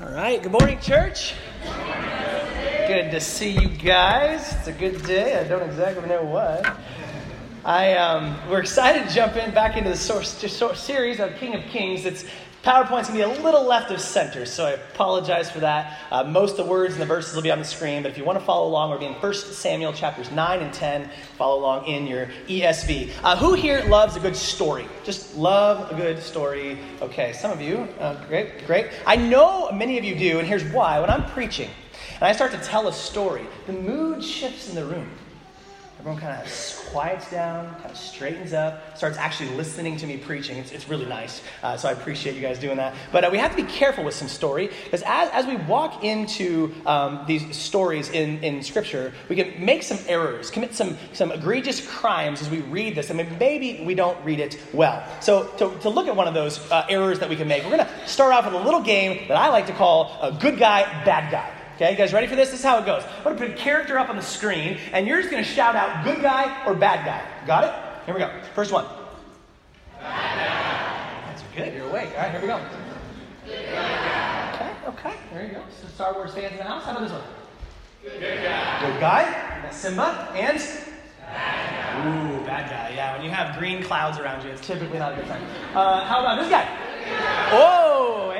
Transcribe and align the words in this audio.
All 0.00 0.10
right, 0.10 0.40
good 0.40 0.52
morning, 0.52 0.78
church. 0.78 1.34
Good 2.86 3.10
to 3.10 3.20
see 3.20 3.50
you 3.50 3.66
guys. 3.66 4.54
It's 4.54 4.68
a 4.68 4.72
good 4.72 5.02
day. 5.02 5.40
I 5.40 5.42
don't 5.42 5.68
exactly 5.68 6.08
know 6.08 6.22
why. 6.22 6.76
I 7.64 7.94
um, 7.94 8.38
we're 8.48 8.60
excited 8.60 9.08
to 9.08 9.12
jump 9.12 9.34
in 9.34 9.52
back 9.52 9.76
into 9.76 9.90
the 9.90 9.96
source, 9.96 10.28
series 10.78 11.18
of 11.18 11.34
King 11.34 11.56
of 11.56 11.64
Kings. 11.64 12.04
It's 12.04 12.24
PowerPoint's 12.64 13.06
to 13.06 13.12
be 13.12 13.20
a 13.20 13.28
little 13.28 13.64
left 13.64 13.92
of 13.92 14.00
center, 14.00 14.44
so 14.44 14.66
I 14.66 14.70
apologize 14.72 15.48
for 15.48 15.60
that. 15.60 15.98
Uh, 16.10 16.24
most 16.24 16.58
of 16.58 16.66
the 16.66 16.70
words 16.70 16.94
and 16.94 17.00
the 17.00 17.06
verses 17.06 17.34
will 17.34 17.42
be 17.42 17.52
on 17.52 17.60
the 17.60 17.64
screen, 17.64 18.02
but 18.02 18.10
if 18.10 18.18
you 18.18 18.24
want 18.24 18.36
to 18.36 18.44
follow 18.44 18.66
along, 18.66 18.90
we're 18.90 19.00
in 19.00 19.12
1 19.12 19.34
Samuel 19.34 19.92
chapters 19.92 20.30
9 20.32 20.60
and 20.60 20.74
10. 20.74 21.08
Follow 21.36 21.60
along 21.60 21.86
in 21.86 22.06
your 22.06 22.26
ESV. 22.48 23.12
Uh, 23.22 23.36
who 23.36 23.54
here 23.54 23.84
loves 23.84 24.16
a 24.16 24.20
good 24.20 24.34
story? 24.34 24.86
Just 25.04 25.36
love 25.36 25.90
a 25.92 25.94
good 25.94 26.20
story. 26.20 26.78
Okay, 27.00 27.32
some 27.32 27.52
of 27.52 27.60
you. 27.60 27.88
Uh, 28.00 28.22
great, 28.26 28.66
great. 28.66 28.88
I 29.06 29.14
know 29.14 29.70
many 29.70 29.96
of 29.96 30.04
you 30.04 30.16
do, 30.16 30.40
and 30.40 30.48
here's 30.48 30.64
why. 30.72 30.98
When 31.00 31.10
I'm 31.10 31.26
preaching 31.30 31.70
and 32.14 32.24
I 32.24 32.32
start 32.32 32.50
to 32.50 32.58
tell 32.58 32.88
a 32.88 32.92
story, 32.92 33.46
the 33.68 33.72
mood 33.72 34.22
shifts 34.24 34.68
in 34.68 34.74
the 34.74 34.84
room. 34.84 35.08
Everyone 35.98 36.20
kind 36.20 36.40
of 36.40 36.86
quiets 36.92 37.28
down, 37.28 37.74
kind 37.74 37.90
of 37.90 37.96
straightens 37.96 38.52
up, 38.52 38.96
starts 38.96 39.18
actually 39.18 39.50
listening 39.56 39.96
to 39.96 40.06
me 40.06 40.16
preaching. 40.16 40.56
It's, 40.56 40.70
it's 40.70 40.88
really 40.88 41.06
nice. 41.06 41.42
Uh, 41.60 41.76
so 41.76 41.88
I 41.88 41.92
appreciate 41.92 42.36
you 42.36 42.40
guys 42.40 42.60
doing 42.60 42.76
that. 42.76 42.94
But 43.10 43.24
uh, 43.24 43.30
we 43.32 43.38
have 43.38 43.50
to 43.50 43.56
be 43.56 43.68
careful 43.68 44.04
with 44.04 44.14
some 44.14 44.28
story 44.28 44.70
because 44.84 45.02
as, 45.04 45.28
as 45.30 45.44
we 45.46 45.56
walk 45.56 46.04
into 46.04 46.72
um, 46.86 47.24
these 47.26 47.56
stories 47.56 48.10
in, 48.10 48.38
in 48.44 48.62
Scripture, 48.62 49.12
we 49.28 49.34
can 49.34 49.64
make 49.64 49.82
some 49.82 49.98
errors, 50.06 50.50
commit 50.50 50.72
some, 50.72 50.96
some 51.12 51.32
egregious 51.32 51.84
crimes 51.84 52.40
as 52.40 52.48
we 52.48 52.60
read 52.60 52.94
this. 52.94 53.10
I 53.10 53.14
mean, 53.14 53.36
maybe 53.40 53.82
we 53.84 53.96
don't 53.96 54.24
read 54.24 54.38
it 54.38 54.56
well. 54.72 55.04
So 55.20 55.48
to, 55.58 55.76
to 55.80 55.88
look 55.88 56.06
at 56.06 56.14
one 56.14 56.28
of 56.28 56.34
those 56.34 56.70
uh, 56.70 56.86
errors 56.88 57.18
that 57.18 57.28
we 57.28 57.34
can 57.34 57.48
make, 57.48 57.64
we're 57.64 57.76
going 57.76 57.84
to 57.84 58.08
start 58.08 58.32
off 58.32 58.44
with 58.44 58.54
a 58.54 58.64
little 58.64 58.82
game 58.82 59.26
that 59.26 59.36
I 59.36 59.48
like 59.48 59.66
to 59.66 59.72
call 59.72 60.16
a 60.22 60.30
good 60.30 60.60
guy, 60.60 60.82
bad 61.04 61.32
guy. 61.32 61.57
Okay, 61.78 61.92
you 61.92 61.96
guys 61.96 62.12
ready 62.12 62.26
for 62.26 62.34
this? 62.34 62.50
This 62.50 62.58
is 62.58 62.64
how 62.64 62.80
it 62.80 62.86
goes. 62.86 63.04
I'm 63.18 63.22
going 63.22 63.36
to 63.36 63.42
put 63.46 63.52
a 63.52 63.56
character 63.56 64.00
up 64.00 64.08
on 64.08 64.16
the 64.16 64.22
screen, 64.22 64.78
and 64.92 65.06
you're 65.06 65.18
just 65.18 65.30
going 65.30 65.44
to 65.44 65.48
shout 65.48 65.76
out 65.76 66.04
good 66.04 66.20
guy 66.20 66.66
or 66.66 66.74
bad 66.74 67.06
guy. 67.06 67.22
Got 67.46 67.62
it? 67.62 67.72
Here 68.04 68.14
we 68.14 68.18
go. 68.18 68.28
First 68.52 68.72
one. 68.72 68.84
That's 70.00 71.40
good. 71.54 71.72
You're 71.72 71.88
awake. 71.88 72.08
All 72.16 72.22
right, 72.22 72.32
here 72.32 72.40
we 72.40 72.48
go. 72.48 72.56
Okay, 73.46 74.72
okay. 74.88 75.14
There 75.32 75.46
you 75.46 75.52
go. 75.52 75.62
So 75.80 75.86
Star 75.86 76.14
Wars 76.14 76.34
fans 76.34 76.50
in 76.50 76.58
the 76.58 76.64
house. 76.64 76.82
How 76.82 76.90
about 76.90 77.02
this 77.02 77.12
one? 77.12 77.22
Good 78.02 78.42
guy. 78.42 78.90
Good 78.90 78.98
guy. 78.98 79.24
That's 79.62 79.76
Simba. 79.76 80.32
And? 80.34 80.58
Bad 80.58 81.94
guy. 81.94 82.08
Ooh, 82.08 82.44
bad 82.44 82.68
guy. 82.68 82.96
Yeah, 82.96 83.14
when 83.14 83.24
you 83.24 83.30
have 83.30 83.56
green 83.56 83.84
clouds 83.84 84.18
around 84.18 84.42
you, 84.44 84.50
it's 84.50 84.66
typically 84.66 84.98
not 84.98 85.12
a 85.12 85.14
good 85.14 85.28
sign. 85.28 85.42
Uh, 85.76 86.04
how 86.06 86.22
about 86.22 86.40
this 86.40 86.50
guy? 86.50 86.66
Oh, 87.52 88.32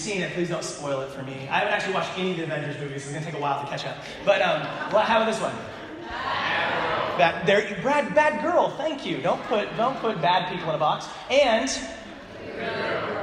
seen 0.00 0.22
it. 0.22 0.32
Please 0.32 0.48
don't 0.48 0.64
spoil 0.64 1.00
it 1.02 1.10
for 1.10 1.22
me. 1.22 1.46
I 1.50 1.58
haven't 1.58 1.74
actually 1.74 1.94
watched 1.94 2.18
any 2.18 2.30
of 2.32 2.36
the 2.38 2.44
Avengers 2.44 2.80
movies, 2.80 3.04
so 3.04 3.10
it's 3.10 3.18
gonna 3.18 3.26
take 3.26 3.34
a 3.34 3.42
while 3.42 3.62
to 3.62 3.68
catch 3.68 3.84
up. 3.86 3.98
But 4.24 4.40
um, 4.40 4.62
how 4.62 5.22
about 5.22 5.26
this 5.26 5.40
one? 5.40 5.54
Bad, 7.18 7.46
there, 7.46 7.68
you, 7.68 7.76
Brad, 7.82 8.14
bad 8.14 8.42
girl. 8.42 8.70
Thank 8.70 9.04
you. 9.04 9.20
Don't 9.20 9.42
put 9.42 9.76
don't 9.76 9.96
put 9.98 10.22
bad 10.22 10.50
people 10.50 10.70
in 10.70 10.74
a 10.74 10.78
box. 10.78 11.06
And 11.30 11.70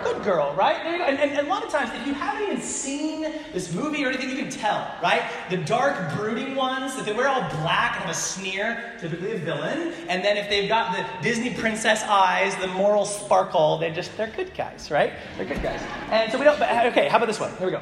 good 0.04 0.24
girl, 0.24 0.54
right? 0.56 0.84
There 0.84 1.02
And, 1.02 1.20
and, 1.20 1.32
and, 1.32 1.48
a 1.48 1.50
lot 1.50 1.64
of 1.64 1.70
times, 1.72 1.92
if 1.94 2.06
you 2.08 2.14
haven't 2.14 2.44
even 2.44 2.62
seen 2.62 3.22
this 3.54 3.74
movie 3.74 4.04
or 4.04 4.10
anything, 4.10 4.30
you 4.30 4.36
can 4.36 4.50
tell, 4.50 4.96
right? 5.02 5.24
The 5.50 5.58
dark, 5.58 6.16
brooding 6.16 6.56
ones, 6.56 6.96
that 6.96 7.06
they 7.06 7.14
wear 7.14 7.28
all 7.28 7.42
black 7.62 7.96
and 7.96 8.04
have 8.04 8.10
a 8.10 8.14
sneer, 8.14 8.94
typically 9.00 9.34
a 9.34 9.38
villain. 9.38 9.94
And 10.10 10.24
then 10.24 10.38
if 10.38 10.50
they've 10.50 10.70
got 10.70 10.96
the 10.96 11.06
Disney 11.22 11.54
princess 11.54 12.04
eyes, 12.04 12.56
the 12.58 12.68
moral 12.68 13.06
sparkle, 13.06 13.78
they're 13.78 13.94
just, 13.94 14.16
they're 14.18 14.28
good 14.28 14.54
guys, 14.56 14.92
right? 14.92 15.14
They're 15.38 15.46
good 15.46 15.62
guys. 15.62 15.82
And 16.10 16.32
so 16.32 16.38
we 16.38 16.46
don't, 16.46 16.62
okay, 16.62 17.08
how 17.08 17.18
about 17.18 17.28
this 17.28 17.40
one? 17.40 17.56
Here 17.58 17.68
we 17.68 17.72
go. 17.72 17.82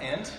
And? 0.00 0.30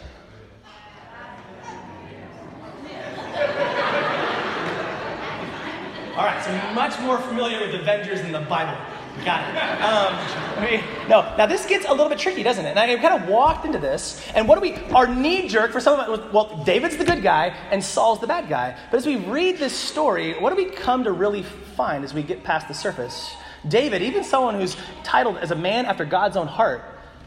All 6.16 6.26
right, 6.26 6.44
so 6.46 6.74
much 6.76 7.00
more 7.00 7.18
familiar 7.18 7.60
with 7.60 7.74
Avengers 7.74 8.22
than 8.22 8.32
the 8.32 8.42
Bible. 8.42 8.78
Got 9.26 9.50
it. 9.50 9.58
Um, 9.82 10.14
I 10.60 10.70
mean, 10.70 11.10
no, 11.10 11.22
now 11.38 11.48
this 11.48 11.66
gets 11.66 11.88
a 11.88 11.92
little 11.92 12.08
bit 12.08 12.20
tricky, 12.20 12.44
doesn't 12.44 12.64
it? 12.64 12.78
And 12.78 12.80
I 12.80 12.96
kind 12.98 13.20
of 13.20 13.28
walked 13.28 13.66
into 13.66 13.80
this, 13.80 14.24
and 14.36 14.48
what 14.48 14.56
do 14.56 14.62
we, 14.62 14.76
our 14.94 15.08
knee 15.08 15.48
jerk 15.48 15.72
for 15.72 15.80
some 15.80 16.00
of 16.00 16.20
it, 16.20 16.32
well, 16.32 16.64
David's 16.66 16.98
the 16.98 17.04
good 17.04 17.24
guy 17.24 17.48
and 17.72 17.84
Saul's 17.84 18.20
the 18.20 18.28
bad 18.28 18.48
guy. 18.48 18.78
But 18.92 18.98
as 18.98 19.08
we 19.08 19.16
read 19.16 19.58
this 19.58 19.74
story, 19.74 20.40
what 20.40 20.52
do 20.52 20.56
we 20.56 20.66
come 20.70 21.04
to 21.04 21.12
really 21.12 21.42
find 21.42 22.04
as 22.04 22.14
we 22.14 22.22
get 22.22 22.44
past 22.44 22.68
the 22.68 22.76
surface? 22.76 23.36
David, 23.68 24.04
even 24.04 24.24
someone 24.24 24.54
who's 24.54 24.78
titled 25.04 25.38
as 25.38 25.50
a 25.50 25.56
man 25.56 25.88
after 25.88 26.06
God's 26.06 26.38
own 26.38 26.48
heart, 26.48 26.84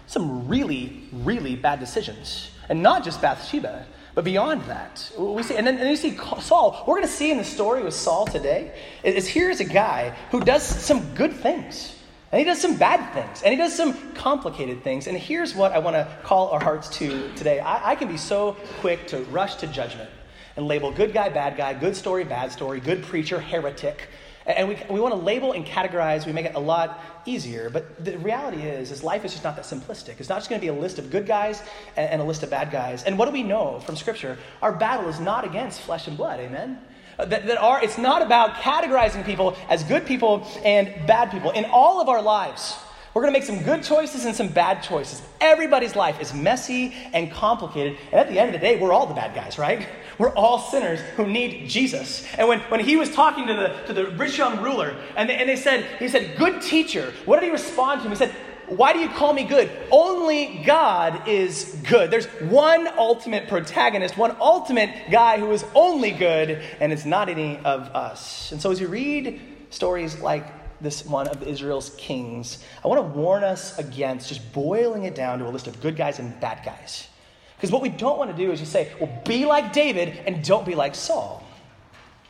some 0.06 0.46
really, 0.46 1.08
really 1.12 1.56
bad 1.56 1.80
decisions. 1.80 2.50
And 2.68 2.84
not 2.84 3.02
just 3.02 3.20
Bathsheba, 3.20 3.84
but 4.16 4.24
beyond 4.24 4.62
that, 4.62 5.12
we 5.18 5.42
see, 5.42 5.56
and 5.56 5.66
then, 5.66 5.76
and 5.76 5.90
you 5.90 5.94
see 5.94 6.16
Saul. 6.40 6.82
We're 6.86 6.94
going 6.94 7.06
to 7.06 7.12
see 7.12 7.30
in 7.30 7.36
the 7.36 7.44
story 7.44 7.82
with 7.82 7.92
Saul 7.92 8.24
today 8.24 8.72
is 9.04 9.28
here 9.28 9.50
is 9.50 9.60
a 9.60 9.64
guy 9.64 10.16
who 10.30 10.40
does 10.40 10.62
some 10.62 11.14
good 11.14 11.34
things. 11.34 11.94
And 12.32 12.38
he 12.38 12.44
does 12.46 12.58
some 12.58 12.78
bad 12.78 13.12
things, 13.12 13.42
and 13.42 13.52
he 13.52 13.58
does 13.58 13.76
some 13.76 14.14
complicated 14.14 14.82
things. 14.82 15.06
And 15.06 15.18
here's 15.18 15.54
what 15.54 15.72
I 15.72 15.78
want 15.78 15.96
to 15.96 16.08
call 16.22 16.48
our 16.48 16.60
hearts 16.64 16.88
to 16.96 17.30
today. 17.34 17.60
I, 17.60 17.90
I 17.90 17.94
can 17.94 18.08
be 18.08 18.16
so 18.16 18.56
quick 18.80 19.06
to 19.08 19.18
rush 19.24 19.56
to 19.56 19.66
judgment 19.66 20.08
and 20.56 20.66
label 20.66 20.90
good 20.90 21.12
guy, 21.12 21.28
bad 21.28 21.58
guy, 21.58 21.74
good 21.74 21.94
story, 21.94 22.24
bad 22.24 22.50
story, 22.50 22.80
good 22.80 23.02
preacher, 23.02 23.38
heretic. 23.38 24.08
And 24.46 24.68
we, 24.68 24.78
we 24.88 25.00
want 25.00 25.12
to 25.12 25.20
label 25.20 25.52
and 25.52 25.66
categorize, 25.66 26.24
we 26.24 26.32
make 26.32 26.46
it 26.46 26.54
a 26.54 26.60
lot 26.60 27.00
easier. 27.24 27.68
But 27.68 28.04
the 28.04 28.16
reality 28.18 28.62
is, 28.62 28.92
is 28.92 29.02
life 29.02 29.24
is 29.24 29.32
just 29.32 29.42
not 29.42 29.56
that 29.56 29.64
simplistic. 29.64 30.20
It's 30.20 30.28
not 30.28 30.36
just 30.36 30.48
going 30.48 30.60
to 30.60 30.64
be 30.64 30.68
a 30.68 30.80
list 30.80 31.00
of 31.00 31.10
good 31.10 31.26
guys 31.26 31.62
and, 31.96 32.08
and 32.08 32.22
a 32.22 32.24
list 32.24 32.44
of 32.44 32.50
bad 32.50 32.70
guys. 32.70 33.02
And 33.02 33.18
what 33.18 33.26
do 33.26 33.32
we 33.32 33.42
know 33.42 33.80
from 33.80 33.96
Scripture? 33.96 34.38
Our 34.62 34.72
battle 34.72 35.08
is 35.08 35.18
not 35.18 35.44
against 35.44 35.80
flesh 35.80 36.06
and 36.06 36.16
blood, 36.16 36.38
amen? 36.38 36.78
Uh, 37.18 37.24
that, 37.24 37.46
that 37.46 37.58
are, 37.58 37.82
it's 37.82 37.98
not 37.98 38.22
about 38.22 38.54
categorizing 38.54 39.24
people 39.24 39.56
as 39.68 39.82
good 39.82 40.06
people 40.06 40.46
and 40.64 40.86
bad 41.06 41.30
people. 41.32 41.50
In 41.50 41.64
all 41.64 42.00
of 42.00 42.08
our 42.08 42.22
lives, 42.22 42.76
we're 43.16 43.22
going 43.22 43.32
to 43.32 43.40
make 43.40 43.46
some 43.46 43.62
good 43.62 43.82
choices 43.82 44.26
and 44.26 44.36
some 44.36 44.48
bad 44.48 44.82
choices. 44.82 45.22
Everybody's 45.40 45.96
life 45.96 46.20
is 46.20 46.34
messy 46.34 46.92
and 47.14 47.32
complicated. 47.32 47.96
And 48.12 48.20
at 48.20 48.28
the 48.28 48.38
end 48.38 48.54
of 48.54 48.60
the 48.60 48.66
day, 48.66 48.78
we're 48.78 48.92
all 48.92 49.06
the 49.06 49.14
bad 49.14 49.34
guys, 49.34 49.56
right? 49.58 49.88
We're 50.18 50.34
all 50.34 50.58
sinners 50.58 51.00
who 51.16 51.26
need 51.26 51.68
Jesus. 51.68 52.26
And 52.36 52.46
when, 52.46 52.60
when 52.60 52.80
he 52.80 52.96
was 52.96 53.10
talking 53.10 53.46
to 53.46 53.54
the, 53.54 53.68
to 53.86 53.92
the 53.94 54.10
rich 54.16 54.36
young 54.36 54.62
ruler, 54.62 54.96
and 55.16 55.30
they, 55.30 55.36
and 55.36 55.48
they 55.48 55.56
said, 55.56 55.86
he 55.98 56.08
said, 56.08 56.36
good 56.36 56.60
teacher, 56.60 57.14
what 57.24 57.40
did 57.40 57.46
he 57.46 57.52
respond 57.52 58.00
to 58.00 58.06
him? 58.06 58.12
He 58.12 58.16
said, 58.16 58.34
why 58.66 58.92
do 58.92 58.98
you 58.98 59.08
call 59.08 59.32
me 59.32 59.44
good? 59.44 59.70
Only 59.90 60.62
God 60.66 61.26
is 61.26 61.78
good. 61.88 62.10
There's 62.10 62.26
one 62.50 62.86
ultimate 62.98 63.48
protagonist, 63.48 64.18
one 64.18 64.36
ultimate 64.40 64.90
guy 65.10 65.38
who 65.38 65.50
is 65.52 65.64
only 65.74 66.10
good, 66.10 66.62
and 66.80 66.92
it's 66.92 67.06
not 67.06 67.30
any 67.30 67.56
of 67.58 67.82
us. 67.94 68.52
And 68.52 68.60
so 68.60 68.70
as 68.70 68.80
you 68.80 68.88
read 68.88 69.40
stories 69.70 70.18
like 70.20 70.55
this 70.80 71.04
one 71.04 71.28
of 71.28 71.42
Israel's 71.42 71.94
kings, 71.96 72.62
I 72.84 72.88
want 72.88 73.00
to 73.00 73.18
warn 73.18 73.44
us 73.44 73.78
against 73.78 74.28
just 74.28 74.52
boiling 74.52 75.04
it 75.04 75.14
down 75.14 75.38
to 75.38 75.48
a 75.48 75.50
list 75.50 75.66
of 75.66 75.80
good 75.80 75.96
guys 75.96 76.18
and 76.18 76.38
bad 76.40 76.64
guys. 76.64 77.08
Because 77.56 77.70
what 77.70 77.82
we 77.82 77.88
don't 77.88 78.18
want 78.18 78.30
to 78.30 78.36
do 78.36 78.52
is 78.52 78.60
just 78.60 78.72
say, 78.72 78.92
well, 79.00 79.22
be 79.24 79.46
like 79.46 79.72
David 79.72 80.20
and 80.26 80.44
don't 80.44 80.66
be 80.66 80.74
like 80.74 80.94
Saul. 80.94 81.42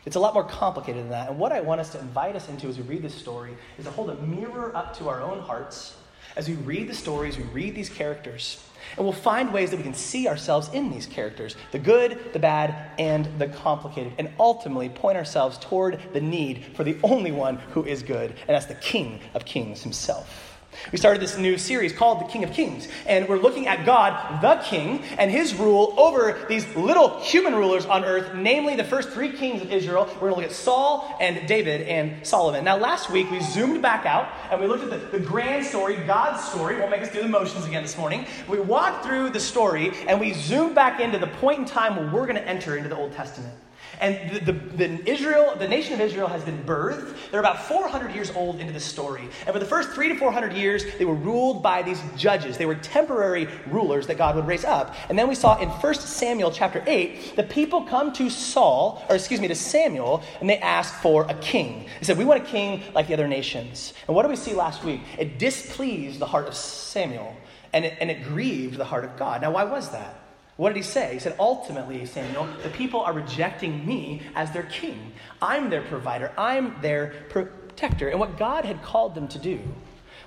It's 0.05 0.15
a 0.15 0.19
lot 0.19 0.33
more 0.33 0.45
complicated 0.45 1.03
than 1.03 1.09
that. 1.09 1.29
And 1.29 1.37
what 1.37 1.51
I 1.51 1.59
want 1.59 1.81
us 1.81 1.91
to 1.91 1.99
invite 1.99 2.35
us 2.35 2.47
into 2.47 2.67
as 2.67 2.77
we 2.77 2.83
read 2.83 3.01
this 3.01 3.13
story 3.13 3.57
is 3.77 3.85
to 3.85 3.91
hold 3.91 4.09
a 4.09 4.15
mirror 4.15 4.75
up 4.75 4.95
to 4.99 5.09
our 5.09 5.21
own 5.21 5.41
hearts 5.41 5.97
as 6.37 6.47
we 6.47 6.53
read 6.53 6.87
the 6.87 6.93
stories, 6.93 7.35
we 7.35 7.43
read 7.45 7.73
these 7.73 7.89
characters, 7.89 8.63
and 8.95 9.05
we'll 9.05 9.13
find 9.13 9.51
ways 9.51 9.71
that 9.71 9.77
we 9.77 9.83
can 9.83 9.93
see 9.93 10.27
ourselves 10.27 10.69
in 10.69 10.89
these 10.89 11.05
characters 11.05 11.55
the 11.71 11.79
good, 11.79 12.19
the 12.33 12.39
bad, 12.39 12.91
and 12.99 13.25
the 13.39 13.47
complicated, 13.47 14.13
and 14.17 14.29
ultimately 14.39 14.89
point 14.89 15.17
ourselves 15.17 15.57
toward 15.57 15.99
the 16.13 16.21
need 16.21 16.65
for 16.75 16.83
the 16.83 16.97
only 17.03 17.31
one 17.31 17.57
who 17.73 17.83
is 17.83 18.03
good, 18.03 18.31
and 18.31 18.49
that's 18.49 18.65
the 18.65 18.75
King 18.75 19.19
of 19.33 19.45
Kings 19.45 19.83
himself. 19.83 20.46
We 20.91 20.97
started 20.97 21.21
this 21.21 21.37
new 21.37 21.57
series 21.57 21.91
called 21.91 22.21
The 22.21 22.25
King 22.25 22.43
of 22.43 22.51
Kings, 22.51 22.87
and 23.05 23.27
we're 23.27 23.39
looking 23.39 23.67
at 23.67 23.85
God, 23.85 24.41
the 24.41 24.55
King, 24.63 25.03
and 25.17 25.29
his 25.29 25.53
rule 25.55 25.93
over 25.97 26.45
these 26.47 26.65
little 26.75 27.19
human 27.19 27.55
rulers 27.55 27.85
on 27.85 28.05
earth, 28.05 28.33
namely 28.35 28.75
the 28.75 28.83
first 28.83 29.09
three 29.09 29.31
kings 29.31 29.61
of 29.61 29.71
Israel. 29.71 30.05
We're 30.15 30.29
going 30.29 30.33
to 30.33 30.41
look 30.41 30.49
at 30.49 30.55
Saul 30.55 31.15
and 31.19 31.47
David 31.47 31.81
and 31.87 32.25
Solomon. 32.25 32.63
Now, 32.63 32.77
last 32.77 33.09
week 33.09 33.29
we 33.31 33.41
zoomed 33.41 33.81
back 33.81 34.05
out 34.05 34.29
and 34.51 34.61
we 34.61 34.67
looked 34.67 34.83
at 34.83 34.89
the, 34.89 35.17
the 35.17 35.23
grand 35.23 35.65
story, 35.65 35.95
God's 35.95 36.43
story. 36.43 36.79
Won't 36.79 36.91
make 36.91 37.01
us 37.01 37.11
do 37.11 37.21
the 37.21 37.27
motions 37.27 37.65
again 37.65 37.83
this 37.83 37.97
morning. 37.97 38.25
We 38.47 38.59
walked 38.59 39.05
through 39.05 39.31
the 39.31 39.39
story 39.39 39.91
and 40.07 40.19
we 40.19 40.33
zoomed 40.33 40.75
back 40.75 40.99
into 40.99 41.17
the 41.17 41.27
point 41.27 41.59
in 41.59 41.65
time 41.65 41.95
where 41.95 42.05
we're 42.05 42.25
going 42.25 42.35
to 42.35 42.47
enter 42.47 42.77
into 42.77 42.89
the 42.89 42.97
Old 42.97 43.13
Testament. 43.13 43.53
And 43.99 44.31
the, 44.31 44.51
the, 44.51 44.87
the, 44.87 45.09
Israel, 45.09 45.55
the 45.57 45.67
nation 45.67 45.93
of 45.93 46.01
Israel 46.01 46.27
has 46.27 46.43
been 46.43 46.63
birthed. 46.63 47.15
They're 47.31 47.39
about 47.39 47.63
400 47.63 48.13
years 48.13 48.31
old 48.31 48.59
into 48.59 48.71
the 48.71 48.79
story. 48.79 49.23
And 49.45 49.53
for 49.53 49.59
the 49.59 49.65
first 49.65 49.89
three 49.89 50.07
to 50.09 50.15
400 50.15 50.53
years, 50.53 50.83
they 50.97 51.05
were 51.05 51.15
ruled 51.15 51.63
by 51.63 51.81
these 51.81 52.01
judges. 52.15 52.57
They 52.57 52.65
were 52.65 52.75
temporary 52.75 53.47
rulers 53.67 54.05
that 54.07 54.17
God 54.17 54.35
would 54.35 54.45
raise 54.45 54.65
up. 54.65 54.95
And 55.09 55.17
then 55.17 55.27
we 55.27 55.35
saw 55.35 55.57
in 55.57 55.69
1 55.69 55.93
Samuel 55.95 56.51
chapter 56.51 56.83
8, 56.85 57.35
the 57.35 57.43
people 57.43 57.83
come 57.83 58.13
to 58.13 58.29
Saul, 58.29 59.03
or 59.09 59.15
excuse 59.15 59.41
me, 59.41 59.47
to 59.47 59.55
Samuel, 59.55 60.23
and 60.39 60.49
they 60.49 60.59
ask 60.59 60.93
for 61.01 61.23
a 61.23 61.33
king. 61.35 61.87
They 61.99 62.05
said, 62.05 62.17
We 62.17 62.25
want 62.25 62.43
a 62.43 62.45
king 62.45 62.83
like 62.93 63.07
the 63.07 63.13
other 63.13 63.27
nations. 63.27 63.93
And 64.07 64.15
what 64.15 64.23
did 64.23 64.29
we 64.29 64.35
see 64.35 64.53
last 64.53 64.83
week? 64.83 65.01
It 65.17 65.39
displeased 65.39 66.19
the 66.19 66.27
heart 66.27 66.47
of 66.47 66.55
Samuel, 66.55 67.35
and 67.73 67.85
it, 67.85 67.97
and 67.99 68.11
it 68.11 68.23
grieved 68.23 68.77
the 68.77 68.85
heart 68.85 69.05
of 69.05 69.17
God. 69.17 69.41
Now, 69.41 69.51
why 69.51 69.63
was 69.63 69.89
that? 69.89 70.26
What 70.57 70.69
did 70.69 70.77
he 70.77 70.83
say? 70.83 71.13
He 71.13 71.19
said, 71.19 71.35
Ultimately, 71.39 72.05
Samuel, 72.05 72.47
the 72.63 72.69
people 72.69 73.01
are 73.01 73.13
rejecting 73.13 73.85
me 73.85 74.23
as 74.35 74.51
their 74.51 74.63
king. 74.63 75.13
I'm 75.41 75.69
their 75.69 75.83
provider, 75.83 76.31
I'm 76.37 76.75
their 76.81 77.13
protector. 77.29 78.09
And 78.09 78.19
what 78.19 78.37
God 78.37 78.65
had 78.65 78.81
called 78.81 79.15
them 79.15 79.27
to 79.29 79.39
do 79.39 79.59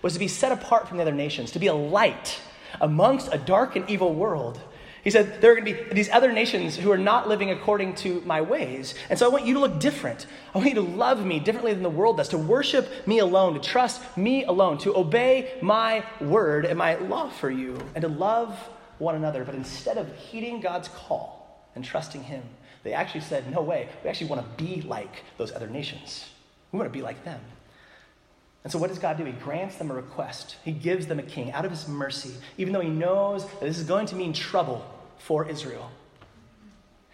was 0.03 0.15
to 0.15 0.19
be 0.19 0.29
set 0.29 0.53
apart 0.53 0.89
from 0.89 0.97
the 0.97 1.03
other 1.03 1.13
nations, 1.13 1.51
to 1.53 1.59
be 1.59 1.67
a 1.67 1.75
light 1.75 2.41
amongst 2.81 3.35
a 3.35 3.39
dark 3.39 3.75
and 3.77 3.89
evil 3.91 4.15
world. 4.15 4.61
He 5.03 5.11
said, 5.11 5.41
There 5.41 5.51
are 5.51 5.55
going 5.57 5.75
to 5.75 5.85
be 5.85 5.95
these 5.95 6.11
other 6.11 6.31
nations 6.31 6.77
who 6.77 6.93
are 6.93 6.99
not 6.99 7.27
living 7.27 7.51
according 7.51 7.97
to 7.97 8.21
my 8.21 8.41
ways. 8.41 8.95
And 9.09 9.19
so 9.19 9.27
I 9.27 9.31
want 9.31 9.47
you 9.47 9.55
to 9.55 9.61
look 9.61 9.81
different. 9.81 10.27
I 10.55 10.59
want 10.59 10.71
you 10.71 10.77
to 10.77 10.83
love 10.83 11.25
me 11.25 11.41
differently 11.41 11.75
than 11.75 11.83
the 11.83 11.91
world 11.91 12.19
does, 12.19 12.29
to 12.29 12.39
worship 12.39 12.89
me 13.07 13.19
alone, 13.19 13.55
to 13.55 13.61
trust 13.61 14.17
me 14.17 14.45
alone, 14.45 14.79
to 14.79 14.97
obey 14.97 15.59
my 15.61 16.05
word 16.21 16.67
and 16.67 16.79
my 16.79 16.97
law 16.97 17.31
for 17.31 17.51
you, 17.51 17.79
and 17.97 18.03
to 18.03 18.09
love 18.09 18.57
one 19.01 19.15
another, 19.15 19.45
but 19.45 19.55
instead 19.55 19.99
of 19.99 20.15
heeding 20.17 20.61
God's 20.61 20.89
call 20.89 21.67
and 21.75 21.85
trusting 21.85 22.23
Him, 22.23 22.43
they 22.83 22.93
actually 22.93 23.23
said, 23.23 23.51
No 23.51 23.63
way, 23.63 23.89
we 24.03 24.11
actually 24.11 24.29
want 24.29 24.43
to 24.43 24.65
be 24.65 24.83
like 24.83 25.25
those 25.37 25.53
other 25.53 25.67
nations. 25.67 26.27
We 26.73 26.79
want 26.79 26.91
to 26.91 26.97
be 26.97 27.03
like 27.03 27.25
them. 27.25 27.41
And 28.63 28.73
so, 28.73 28.79
what 28.79 28.89
does 28.89 28.99
God 28.99 29.17
do? 29.17 29.25
He 29.25 29.33
grants 29.33 29.77
them 29.77 29.91
a 29.91 29.95
request. 29.95 30.57
He 30.65 30.73
gives 30.73 31.07
them 31.07 31.19
a 31.19 31.23
king 31.23 31.51
out 31.53 31.65
of 31.65 31.71
His 31.71 31.89
mercy, 31.89 32.35
even 32.59 32.73
though 32.73 32.81
He 32.81 32.91
knows 32.91 33.45
that 33.45 33.61
this 33.61 33.79
is 33.79 33.85
going 33.85 34.07
to 34.07 34.15
mean 34.15 34.33
trouble 34.33 34.85
for 35.19 35.49
Israel. 35.49 35.91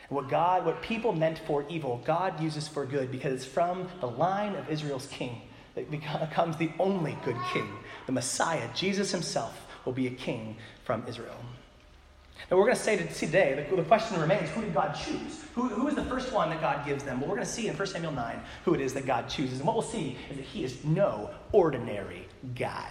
And 0.08 0.16
what 0.16 0.28
God, 0.28 0.64
what 0.64 0.82
people 0.82 1.12
meant 1.12 1.40
for 1.46 1.64
evil, 1.68 2.02
God 2.04 2.40
uses 2.40 2.68
for 2.68 2.84
good 2.84 3.10
because 3.10 3.32
it's 3.32 3.44
from 3.44 3.88
the 4.00 4.08
line 4.08 4.54
of 4.54 4.68
Israel's 4.68 5.06
king 5.06 5.42
that 5.74 5.90
becomes 5.90 6.56
the 6.56 6.70
only 6.78 7.16
good 7.24 7.36
king. 7.52 7.68
The 8.06 8.12
Messiah, 8.12 8.68
Jesus 8.74 9.10
Himself, 9.10 9.66
will 9.84 9.92
be 9.92 10.06
a 10.06 10.10
king 10.10 10.56
from 10.84 11.04
Israel. 11.06 11.36
And 12.48 12.58
we're 12.58 12.66
going 12.66 12.76
to 12.76 12.82
say 12.82 12.96
to, 12.96 13.06
today, 13.12 13.66
the, 13.68 13.76
the, 13.76 13.82
question 13.82 14.20
remains 14.20 14.50
who 14.50 14.60
did 14.60 14.72
God 14.72 14.92
choose? 14.92 15.44
Who, 15.54 15.68
who 15.68 15.88
is 15.88 15.96
the 15.96 16.04
first 16.04 16.32
one 16.32 16.50
that 16.50 16.60
God 16.60 16.86
gives 16.86 17.02
them? 17.02 17.20
Well, 17.20 17.30
we're 17.30 17.36
going 17.36 17.46
to 17.46 17.52
see 17.52 17.66
in 17.66 17.76
1 17.76 17.86
Samuel 17.88 18.12
9 18.12 18.40
who 18.64 18.74
it 18.74 18.80
is 18.80 18.94
that 18.94 19.04
God 19.04 19.28
chooses. 19.28 19.58
And 19.58 19.66
what 19.66 19.74
we'll 19.74 19.82
see 19.82 20.16
is 20.30 20.36
that 20.36 20.44
he 20.44 20.62
is 20.62 20.84
no 20.84 21.30
ordinary 21.50 22.28
guy. 22.54 22.90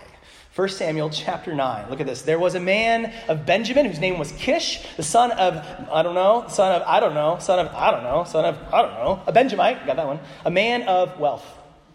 1 0.56 0.70
Samuel 0.70 1.10
chapter 1.10 1.54
9. 1.54 1.90
Look 1.90 2.00
at 2.00 2.08
this. 2.08 2.22
There 2.22 2.40
was 2.40 2.56
a 2.56 2.60
man 2.60 3.14
of 3.28 3.46
Benjamin 3.46 3.86
whose 3.86 4.00
name 4.00 4.18
was 4.18 4.32
Kish, 4.34 4.86
the 4.98 5.04
son 5.04 5.32
of, 5.32 5.58
I 5.92 6.02
don't 6.02 6.16
know, 6.16 6.46
son 6.48 6.82
of, 6.82 6.88
I 6.88 7.00
don't 7.00 7.14
know, 7.14 7.38
son 7.40 7.60
of, 7.60 7.74
I 7.74 7.92
don't 7.92 8.04
know, 8.04 8.24
son 8.24 8.46
of, 8.46 8.58
I 8.74 8.82
don't 8.82 8.94
know, 8.94 9.22
a 9.28 9.32
Benjamite, 9.32 9.86
got 9.86 9.98
that 9.98 10.08
one, 10.08 10.20
a 10.46 10.52
man 10.52 10.84
of 10.84 11.20
wealth. 11.20 11.46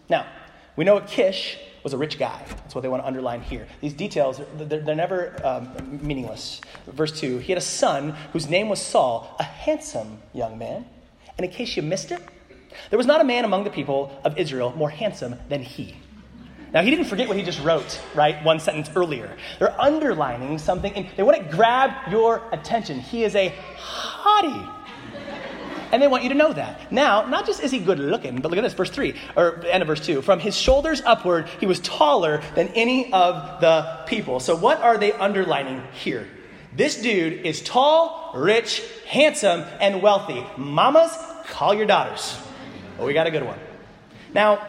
Now, 0.09 0.27
we 0.75 0.85
know 0.85 0.95
what 0.95 1.07
Kish 1.07 1.57
was 1.83 1.93
a 1.93 1.97
rich 1.97 2.19
guy. 2.19 2.43
That's 2.47 2.75
what 2.75 2.81
they 2.81 2.87
want 2.87 3.03
to 3.03 3.07
underline 3.07 3.41
here. 3.41 3.67
These 3.81 3.93
details, 3.93 4.41
they're, 4.55 4.79
they're 4.79 4.95
never 4.95 5.35
um, 5.43 5.99
meaningless. 6.01 6.61
Verse 6.87 7.19
2 7.19 7.39
He 7.39 7.51
had 7.51 7.57
a 7.57 7.65
son 7.65 8.11
whose 8.33 8.49
name 8.49 8.69
was 8.69 8.81
Saul, 8.81 9.35
a 9.39 9.43
handsome 9.43 10.19
young 10.33 10.57
man. 10.57 10.85
And 11.37 11.45
in 11.45 11.51
case 11.51 11.75
you 11.75 11.81
missed 11.81 12.11
it, 12.11 12.21
there 12.89 12.97
was 12.97 13.07
not 13.07 13.21
a 13.21 13.23
man 13.23 13.45
among 13.45 13.63
the 13.63 13.69
people 13.69 14.19
of 14.23 14.37
Israel 14.37 14.73
more 14.75 14.89
handsome 14.89 15.35
than 15.49 15.61
he. 15.61 15.95
Now, 16.73 16.81
he 16.81 16.89
didn't 16.89 17.05
forget 17.05 17.27
what 17.27 17.35
he 17.35 17.43
just 17.43 17.61
wrote, 17.61 17.99
right? 18.15 18.41
One 18.45 18.59
sentence 18.59 18.89
earlier. 18.95 19.35
They're 19.59 19.79
underlining 19.79 20.57
something, 20.57 20.93
and 20.93 21.05
they 21.17 21.23
want 21.23 21.37
to 21.37 21.55
grab 21.55 22.09
your 22.09 22.41
attention. 22.53 22.99
He 22.99 23.25
is 23.25 23.35
a 23.35 23.53
hottie. 23.75 24.73
And 25.91 26.01
they 26.01 26.07
want 26.07 26.23
you 26.23 26.29
to 26.29 26.35
know 26.35 26.53
that. 26.53 26.91
Now, 26.91 27.27
not 27.27 27.45
just 27.45 27.61
is 27.61 27.71
he 27.71 27.79
good 27.79 27.99
looking, 27.99 28.39
but 28.39 28.49
look 28.49 28.57
at 28.57 28.61
this, 28.61 28.73
verse 28.73 28.89
3, 28.89 29.13
or 29.35 29.65
end 29.65 29.81
of 29.81 29.87
verse 29.87 30.05
2. 30.05 30.21
From 30.21 30.39
his 30.39 30.55
shoulders 30.55 31.01
upward, 31.05 31.47
he 31.59 31.65
was 31.65 31.79
taller 31.81 32.41
than 32.55 32.69
any 32.69 33.11
of 33.11 33.59
the 33.59 33.99
people. 34.07 34.39
So, 34.39 34.55
what 34.55 34.79
are 34.81 34.97
they 34.97 35.11
underlining 35.11 35.83
here? 35.91 36.27
This 36.73 37.01
dude 37.01 37.45
is 37.45 37.61
tall, 37.61 38.31
rich, 38.33 38.81
handsome, 39.07 39.65
and 39.81 40.01
wealthy. 40.01 40.45
Mamas, 40.55 41.15
call 41.49 41.73
your 41.73 41.85
daughters. 41.85 42.37
Well, 42.97 43.07
we 43.07 43.13
got 43.13 43.27
a 43.27 43.31
good 43.31 43.43
one. 43.43 43.59
Now, 44.33 44.65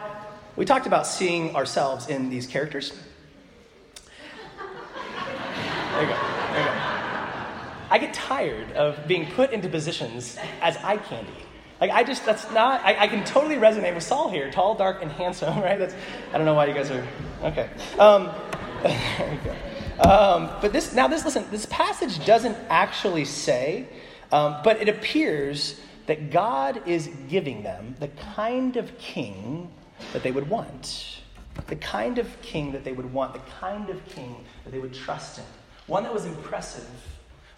we 0.56 0.64
talked 0.64 0.86
about 0.86 1.06
seeing 1.06 1.54
ourselves 1.54 2.08
in 2.08 2.28
these 2.28 2.48
characters. 2.48 2.92
There 5.92 6.02
you 6.02 6.08
go. 6.08 6.41
I 7.92 7.98
get 7.98 8.14
tired 8.14 8.72
of 8.72 9.06
being 9.06 9.30
put 9.32 9.52
into 9.52 9.68
positions 9.68 10.38
as 10.62 10.78
eye 10.78 10.96
candy. 10.96 11.30
Like, 11.78 11.90
I 11.90 12.02
just, 12.04 12.24
that's 12.24 12.50
not, 12.50 12.80
I, 12.82 13.00
I 13.00 13.06
can 13.06 13.22
totally 13.22 13.56
resonate 13.56 13.94
with 13.94 14.02
Saul 14.02 14.30
here. 14.30 14.50
Tall, 14.50 14.74
dark, 14.74 15.02
and 15.02 15.12
handsome, 15.12 15.60
right? 15.62 15.78
That's, 15.78 15.94
I 16.32 16.38
don't 16.38 16.46
know 16.46 16.54
why 16.54 16.64
you 16.64 16.72
guys 16.72 16.90
are, 16.90 17.06
okay. 17.42 17.68
Um, 17.98 18.30
there 18.82 19.34
you 19.34 19.40
go. 19.44 20.08
Um, 20.08 20.48
but 20.62 20.72
this, 20.72 20.94
now 20.94 21.06
this, 21.06 21.26
listen, 21.26 21.44
this 21.50 21.66
passage 21.66 22.24
doesn't 22.24 22.56
actually 22.70 23.26
say, 23.26 23.86
um, 24.32 24.56
but 24.64 24.80
it 24.80 24.88
appears 24.88 25.78
that 26.06 26.30
God 26.30 26.88
is 26.88 27.10
giving 27.28 27.62
them 27.62 27.94
the 28.00 28.08
kind 28.34 28.78
of 28.78 28.96
king 28.96 29.70
that 30.14 30.22
they 30.22 30.30
would 30.30 30.48
want. 30.48 31.20
The 31.66 31.76
kind 31.76 32.16
of 32.16 32.40
king 32.40 32.72
that 32.72 32.84
they 32.84 32.92
would 32.92 33.12
want, 33.12 33.34
the 33.34 33.50
kind 33.60 33.90
of 33.90 34.02
king 34.06 34.46
that 34.64 34.70
they 34.70 34.78
would 34.78 34.94
trust 34.94 35.36
in. 35.36 35.44
One 35.88 36.04
that 36.04 36.14
was 36.14 36.24
impressive 36.24 36.88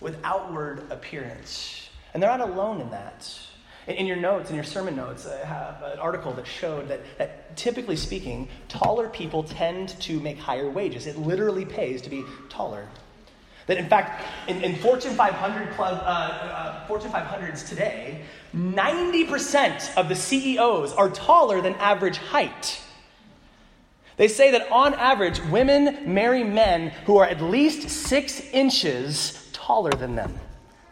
with 0.01 0.19
outward 0.25 0.91
appearance. 0.91 1.89
And 2.13 2.23
they're 2.23 2.31
not 2.31 2.49
alone 2.49 2.81
in 2.81 2.91
that. 2.91 3.29
In, 3.87 4.07
your 4.07 4.17
notes, 4.17 4.49
in 4.49 4.55
your 4.55 4.65
sermon 4.65 4.97
notes, 4.97 5.27
I 5.27 5.45
have 5.45 5.83
an 5.83 5.99
article 5.99 6.33
that 6.35 6.47
showed 6.47 6.89
that, 6.89 7.01
that 7.19 7.55
typically 7.57 7.97
speaking, 7.97 8.49
taller 8.69 9.09
people 9.09 9.43
tend 9.43 9.91
to 10.01 10.19
make 10.21 10.39
higher 10.39 10.71
wages. 10.71 11.07
It 11.07 11.19
literally 11.19 11.67
pays 11.67 12.01
to 12.03 12.11
be 12.11 12.25
taller. 12.49 12.89
That 13.67 13.77
in 13.77 13.89
fact, 13.89 14.25
in, 14.49 14.63
in 14.63 14.77
Fortune 14.77 15.15
500 15.15 15.75
club, 15.75 16.01
uh, 16.03 16.07
uh, 16.07 16.87
Fortune 16.87 17.11
500s 17.11 17.69
today, 17.69 18.23
90% 18.55 19.97
of 19.97 20.09
the 20.09 20.15
CEOs 20.15 20.93
are 20.93 21.11
taller 21.11 21.61
than 21.61 21.75
average 21.75 22.19
height. 22.19 22.81
They 24.17 24.29
say 24.29 24.53
that 24.53 24.71
on 24.71 24.95
average, 24.95 25.41
women 25.45 26.15
marry 26.15 26.45
men 26.45 26.91
who 27.05 27.17
are 27.17 27.27
at 27.27 27.43
least 27.43 27.91
six 27.91 28.41
inches 28.53 29.44
taller 29.67 29.91
than 29.93 30.15
them. 30.15 30.39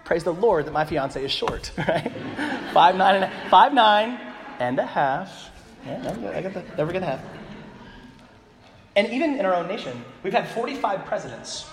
Praise 0.04 0.24
the 0.24 0.32
Lord 0.32 0.66
that 0.66 0.72
my 0.72 0.84
fiance 0.84 1.22
is 1.22 1.30
short, 1.30 1.72
right? 1.78 2.12
five 2.72 2.96
nine 2.96 3.16
and 3.16 3.24
a, 3.24 3.50
five 3.50 3.72
nine 3.72 4.18
and 4.58 4.78
a 4.78 4.86
half. 4.86 5.50
Yeah, 5.86 6.16
I 6.34 6.42
got 6.42 6.54
the, 6.54 6.62
never 6.76 6.92
get 6.92 7.02
half. 7.02 7.20
And 8.94 9.08
even 9.08 9.38
in 9.38 9.46
our 9.46 9.54
own 9.54 9.68
nation, 9.68 10.04
we've 10.22 10.32
had 10.32 10.48
45 10.48 11.04
presidents. 11.06 11.66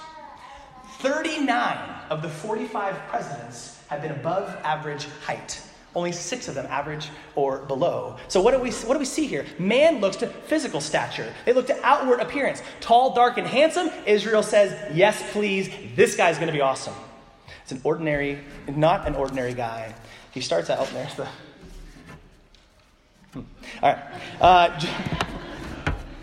39 1.00 1.78
of 2.10 2.22
the 2.22 2.30
45 2.30 2.96
presidents 3.08 3.82
have 3.88 4.02
been 4.02 4.12
above 4.12 4.50
average 4.64 5.06
height. 5.26 5.62
Only 6.00 6.14
six 6.14 6.48
of 6.48 6.56
them 6.56 6.66
average 6.70 7.10
or 7.36 7.58
below. 7.58 8.16
So 8.30 8.40
what 8.40 8.54
do 8.54 8.60
we 8.60 8.72
what 8.72 8.94
do 8.94 9.00
we 9.00 9.06
see 9.06 9.28
here? 9.28 9.46
Man 9.58 10.00
looks 10.00 10.16
to 10.18 10.28
physical 10.28 10.80
stature. 10.80 11.34
They 11.44 11.52
look 11.52 11.68
to 11.68 11.78
outward 11.86 12.22
appearance. 12.22 12.64
Tall, 12.80 13.14
dark, 13.14 13.38
and 13.38 13.46
handsome. 13.46 13.92
Israel 14.06 14.42
says, 14.42 14.74
"Yes, 14.96 15.22
please. 15.34 15.70
This 15.98 16.16
guy's 16.16 16.38
going 16.38 16.48
to 16.48 16.54
be 16.54 16.62
awesome." 16.62 16.94
It's 17.64 17.74
an 17.74 17.82
ordinary, 17.84 18.40
not 18.70 19.08
an 19.08 19.16
ordinary 19.16 19.54
guy. 19.54 19.94
He 20.32 20.40
starts 20.40 20.70
out. 20.70 20.88
There's 20.94 21.16
the. 21.16 21.28
Hmm. 23.34 23.42
All 23.84 23.94
right. 23.94 24.04
Uh, 24.40 25.28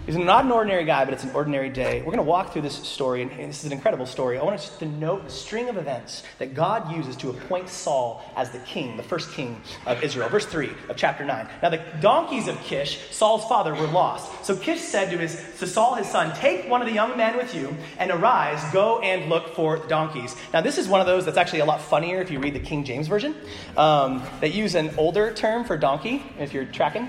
He's 0.06 0.16
not 0.16 0.44
an 0.44 0.52
ordinary 0.52 0.84
guy, 0.84 1.04
but 1.04 1.12
it's 1.12 1.24
an 1.24 1.32
ordinary 1.32 1.68
day. 1.68 1.98
We're 1.98 2.12
going 2.12 2.18
to 2.18 2.22
walk 2.22 2.52
through 2.52 2.62
this 2.62 2.76
story, 2.76 3.22
and 3.22 3.30
this 3.32 3.58
is 3.58 3.64
an 3.64 3.72
incredible 3.72 4.06
story. 4.06 4.38
I 4.38 4.44
want 4.44 4.54
us 4.54 4.78
to 4.78 4.86
note 4.86 5.24
the 5.24 5.32
string 5.32 5.68
of 5.68 5.76
events 5.76 6.22
that 6.38 6.54
God 6.54 6.94
uses 6.94 7.16
to 7.16 7.30
appoint 7.30 7.68
Saul 7.68 8.22
as 8.36 8.52
the 8.52 8.60
king, 8.60 8.96
the 8.96 9.02
first 9.02 9.32
king 9.32 9.60
of 9.84 10.00
Israel. 10.04 10.28
Verse 10.28 10.46
3 10.46 10.70
of 10.88 10.96
chapter 10.96 11.24
9. 11.24 11.48
Now, 11.60 11.70
the 11.70 11.82
donkeys 12.00 12.46
of 12.46 12.56
Kish, 12.60 13.00
Saul's 13.10 13.44
father, 13.46 13.74
were 13.74 13.88
lost. 13.88 14.44
So 14.44 14.54
Kish 14.56 14.80
said 14.80 15.10
to, 15.10 15.18
his, 15.18 15.44
to 15.58 15.66
Saul, 15.66 15.96
his 15.96 16.06
son, 16.06 16.32
Take 16.36 16.70
one 16.70 16.80
of 16.80 16.86
the 16.86 16.94
young 16.94 17.16
men 17.16 17.36
with 17.36 17.52
you 17.52 17.76
and 17.98 18.12
arise, 18.12 18.62
go 18.72 19.00
and 19.00 19.28
look 19.28 19.56
for 19.56 19.80
the 19.80 19.88
donkeys. 19.88 20.36
Now, 20.52 20.60
this 20.60 20.78
is 20.78 20.86
one 20.86 21.00
of 21.00 21.08
those 21.08 21.24
that's 21.24 21.36
actually 21.36 21.60
a 21.60 21.64
lot 21.64 21.80
funnier 21.80 22.20
if 22.20 22.30
you 22.30 22.38
read 22.38 22.54
the 22.54 22.60
King 22.60 22.84
James 22.84 23.08
Version. 23.08 23.34
Um, 23.76 24.22
they 24.40 24.52
use 24.52 24.76
an 24.76 24.94
older 24.98 25.34
term 25.34 25.64
for 25.64 25.76
donkey, 25.76 26.22
if 26.38 26.54
you're 26.54 26.64
tracking. 26.64 27.08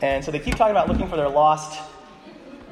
And 0.00 0.24
so 0.24 0.30
they 0.30 0.38
keep 0.38 0.54
talking 0.54 0.70
about 0.70 0.88
looking 0.88 1.08
for 1.08 1.16
their 1.16 1.28
lost 1.28 1.80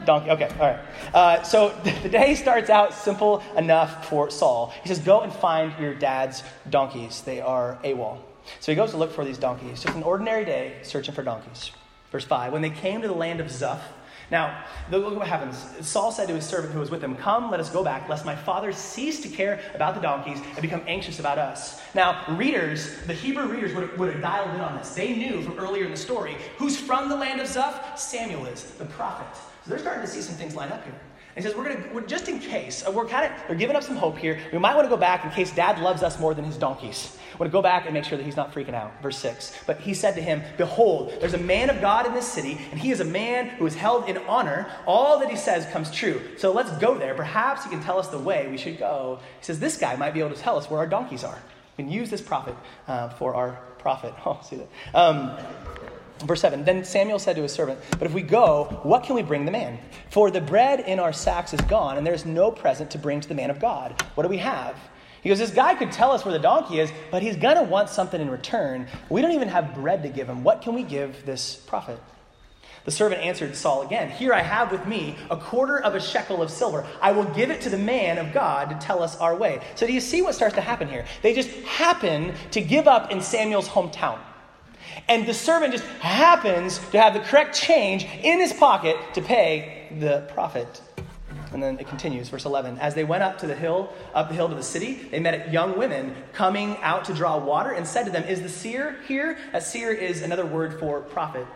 Donkey. 0.04 0.30
Okay, 0.30 0.48
all 0.60 0.66
right. 0.66 0.80
Uh, 1.12 1.42
so 1.42 1.68
the 2.02 2.08
day 2.08 2.34
starts 2.34 2.70
out 2.70 2.94
simple 2.94 3.42
enough 3.56 4.08
for 4.08 4.30
Saul. 4.30 4.72
He 4.82 4.88
says, 4.88 5.00
Go 5.00 5.20
and 5.20 5.32
find 5.32 5.72
your 5.80 5.94
dad's 5.94 6.42
donkeys. 6.70 7.22
They 7.22 7.40
are 7.40 7.78
AWOL. 7.84 8.18
So 8.60 8.72
he 8.72 8.76
goes 8.76 8.90
to 8.90 8.96
look 8.96 9.12
for 9.12 9.24
these 9.24 9.38
donkeys. 9.38 9.82
Just 9.82 9.96
an 9.96 10.02
ordinary 10.02 10.44
day 10.44 10.76
searching 10.82 11.14
for 11.14 11.22
donkeys. 11.22 11.70
Verse 12.12 12.24
5 12.24 12.52
When 12.52 12.62
they 12.62 12.70
came 12.70 13.02
to 13.02 13.08
the 13.08 13.14
land 13.14 13.40
of 13.40 13.46
Zuph, 13.48 13.80
now, 14.30 14.64
look 14.90 15.16
what 15.16 15.28
happens. 15.28 15.64
Saul 15.86 16.10
said 16.10 16.28
to 16.28 16.34
his 16.34 16.46
servant 16.46 16.72
who 16.72 16.80
was 16.80 16.90
with 16.90 17.04
him, 17.04 17.14
Come, 17.14 17.50
let 17.50 17.60
us 17.60 17.70
go 17.70 17.84
back, 17.84 18.08
lest 18.08 18.24
my 18.24 18.34
father 18.34 18.72
cease 18.72 19.20
to 19.20 19.28
care 19.28 19.60
about 19.74 19.94
the 19.94 20.00
donkeys 20.00 20.40
and 20.40 20.62
become 20.62 20.82
anxious 20.86 21.18
about 21.18 21.38
us. 21.38 21.80
Now, 21.94 22.24
readers, 22.36 22.96
the 23.06 23.12
Hebrew 23.12 23.46
readers 23.46 23.74
would 23.74 23.88
have, 23.88 23.98
would 23.98 24.12
have 24.12 24.22
dialed 24.22 24.54
in 24.54 24.60
on 24.60 24.76
this. 24.78 24.94
They 24.94 25.14
knew 25.14 25.42
from 25.42 25.58
earlier 25.58 25.84
in 25.84 25.90
the 25.90 25.96
story 25.96 26.36
who's 26.56 26.76
from 26.76 27.08
the 27.08 27.16
land 27.16 27.40
of 27.40 27.46
Zuph? 27.46 27.98
Samuel 27.98 28.46
is, 28.46 28.64
the 28.72 28.86
prophet. 28.86 29.40
So 29.64 29.70
they're 29.70 29.78
starting 29.78 30.02
to 30.02 30.08
see 30.08 30.20
some 30.20 30.34
things 30.34 30.54
line 30.54 30.70
up 30.70 30.84
here. 30.84 30.94
And 31.36 31.44
he 31.44 31.50
says, 31.50 31.58
we're 31.58 31.64
going 31.64 31.82
to, 31.82 32.06
just 32.06 32.28
in 32.28 32.38
case, 32.38 32.86
uh, 32.86 32.92
we're 32.92 33.06
kind 33.06 33.32
of, 33.32 33.32
they're 33.48 33.56
giving 33.56 33.74
up 33.74 33.82
some 33.82 33.96
hope 33.96 34.16
here. 34.16 34.38
We 34.52 34.58
might 34.58 34.76
want 34.76 34.84
to 34.84 34.90
go 34.90 34.96
back 34.96 35.24
in 35.24 35.30
case 35.32 35.52
dad 35.52 35.80
loves 35.80 36.02
us 36.04 36.20
more 36.20 36.32
than 36.32 36.44
his 36.44 36.56
donkeys. 36.56 37.16
We 37.32 37.38
want 37.38 37.50
to 37.50 37.52
go 37.52 37.62
back 37.62 37.86
and 37.86 37.94
make 37.94 38.04
sure 38.04 38.16
that 38.16 38.22
he's 38.22 38.36
not 38.36 38.54
freaking 38.54 38.74
out. 38.74 38.92
Verse 39.02 39.18
6. 39.18 39.64
But 39.66 39.80
he 39.80 39.94
said 39.94 40.14
to 40.14 40.22
him, 40.22 40.42
Behold, 40.56 41.12
there's 41.20 41.34
a 41.34 41.38
man 41.38 41.70
of 41.70 41.80
God 41.80 42.06
in 42.06 42.14
this 42.14 42.28
city, 42.28 42.60
and 42.70 42.78
he 42.78 42.92
is 42.92 43.00
a 43.00 43.04
man 43.04 43.48
who 43.48 43.66
is 43.66 43.74
held 43.74 44.08
in 44.08 44.18
honor. 44.18 44.70
All 44.86 45.18
that 45.18 45.28
he 45.28 45.34
says 45.36 45.66
comes 45.72 45.90
true. 45.90 46.20
So 46.36 46.52
let's 46.52 46.70
go 46.78 46.96
there. 46.96 47.14
Perhaps 47.14 47.64
he 47.64 47.70
can 47.70 47.82
tell 47.82 47.98
us 47.98 48.06
the 48.08 48.18
way 48.18 48.46
we 48.48 48.56
should 48.56 48.78
go. 48.78 49.18
He 49.40 49.44
says, 49.44 49.58
This 49.58 49.76
guy 49.76 49.96
might 49.96 50.14
be 50.14 50.20
able 50.20 50.36
to 50.36 50.40
tell 50.40 50.56
us 50.56 50.70
where 50.70 50.78
our 50.78 50.86
donkeys 50.86 51.24
are. 51.24 51.38
We 51.76 51.82
can 51.82 51.92
use 51.92 52.10
this 52.10 52.20
prophet 52.20 52.54
uh, 52.86 53.08
for 53.08 53.34
our 53.34 53.58
prophet. 53.78 54.14
Oh, 54.26 54.40
see 54.42 54.56
that. 54.56 54.68
Um, 54.94 55.36
Verse 56.20 56.40
7 56.40 56.64
Then 56.64 56.84
Samuel 56.84 57.18
said 57.18 57.36
to 57.36 57.42
his 57.42 57.52
servant, 57.52 57.80
But 57.92 58.02
if 58.02 58.12
we 58.12 58.22
go, 58.22 58.80
what 58.82 59.04
can 59.04 59.14
we 59.14 59.22
bring 59.22 59.44
the 59.44 59.52
man? 59.52 59.78
For 60.10 60.30
the 60.30 60.40
bread 60.40 60.80
in 60.80 60.98
our 60.98 61.12
sacks 61.12 61.52
is 61.52 61.60
gone, 61.62 61.98
and 61.98 62.06
there 62.06 62.14
is 62.14 62.24
no 62.24 62.50
present 62.50 62.90
to 62.92 62.98
bring 62.98 63.20
to 63.20 63.28
the 63.28 63.34
man 63.34 63.50
of 63.50 63.60
God. 63.60 64.00
What 64.14 64.22
do 64.22 64.28
we 64.28 64.38
have? 64.38 64.76
He 65.22 65.28
goes, 65.28 65.38
This 65.38 65.50
guy 65.50 65.74
could 65.74 65.90
tell 65.90 66.12
us 66.12 66.24
where 66.24 66.32
the 66.32 66.38
donkey 66.38 66.80
is, 66.80 66.92
but 67.10 67.22
he's 67.22 67.36
going 67.36 67.56
to 67.56 67.62
want 67.62 67.88
something 67.88 68.20
in 68.20 68.30
return. 68.30 68.86
We 69.08 69.22
don't 69.22 69.32
even 69.32 69.48
have 69.48 69.74
bread 69.74 70.02
to 70.02 70.08
give 70.08 70.28
him. 70.28 70.44
What 70.44 70.62
can 70.62 70.74
we 70.74 70.82
give 70.82 71.26
this 71.26 71.56
prophet? 71.56 71.98
The 72.84 72.90
servant 72.90 73.22
answered 73.22 73.56
Saul 73.56 73.82
again, 73.82 74.10
Here 74.10 74.34
I 74.34 74.42
have 74.42 74.70
with 74.70 74.86
me 74.86 75.16
a 75.30 75.36
quarter 75.36 75.78
of 75.78 75.94
a 75.94 76.00
shekel 76.00 76.42
of 76.42 76.50
silver. 76.50 76.86
I 77.00 77.12
will 77.12 77.24
give 77.24 77.50
it 77.50 77.62
to 77.62 77.70
the 77.70 77.78
man 77.78 78.18
of 78.18 78.34
God 78.34 78.68
to 78.68 78.86
tell 78.86 79.02
us 79.02 79.16
our 79.16 79.34
way. 79.34 79.62
So, 79.74 79.86
do 79.86 79.92
you 79.94 80.00
see 80.00 80.20
what 80.20 80.34
starts 80.34 80.54
to 80.56 80.60
happen 80.60 80.88
here? 80.88 81.06
They 81.22 81.34
just 81.34 81.50
happen 81.64 82.34
to 82.50 82.60
give 82.60 82.86
up 82.86 83.10
in 83.10 83.22
Samuel's 83.22 83.68
hometown. 83.68 84.18
And 85.08 85.26
the 85.26 85.34
servant 85.34 85.72
just 85.72 85.84
happens 86.00 86.78
to 86.90 87.00
have 87.00 87.14
the 87.14 87.20
correct 87.20 87.54
change 87.54 88.04
in 88.04 88.40
his 88.40 88.52
pocket 88.52 88.96
to 89.14 89.20
pay 89.20 89.88
the 90.00 90.26
prophet. 90.32 90.80
And 91.52 91.62
then 91.62 91.78
it 91.78 91.86
continues, 91.86 92.28
verse 92.28 92.46
11. 92.46 92.78
As 92.78 92.94
they 92.94 93.04
went 93.04 93.22
up 93.22 93.38
to 93.38 93.46
the 93.46 93.54
hill, 93.54 93.92
up 94.12 94.28
the 94.28 94.34
hill 94.34 94.48
to 94.48 94.54
the 94.54 94.62
city, 94.62 94.94
they 94.94 95.20
met 95.20 95.52
young 95.52 95.78
women 95.78 96.14
coming 96.32 96.76
out 96.78 97.04
to 97.04 97.14
draw 97.14 97.38
water 97.38 97.72
and 97.72 97.86
said 97.86 98.04
to 98.04 98.10
them, 98.10 98.24
Is 98.24 98.42
the 98.42 98.48
seer 98.48 98.96
here? 99.06 99.38
A 99.52 99.60
seer 99.60 99.92
is 99.92 100.22
another 100.22 100.46
word 100.46 100.80
for 100.80 101.00
prophet. 101.00 101.46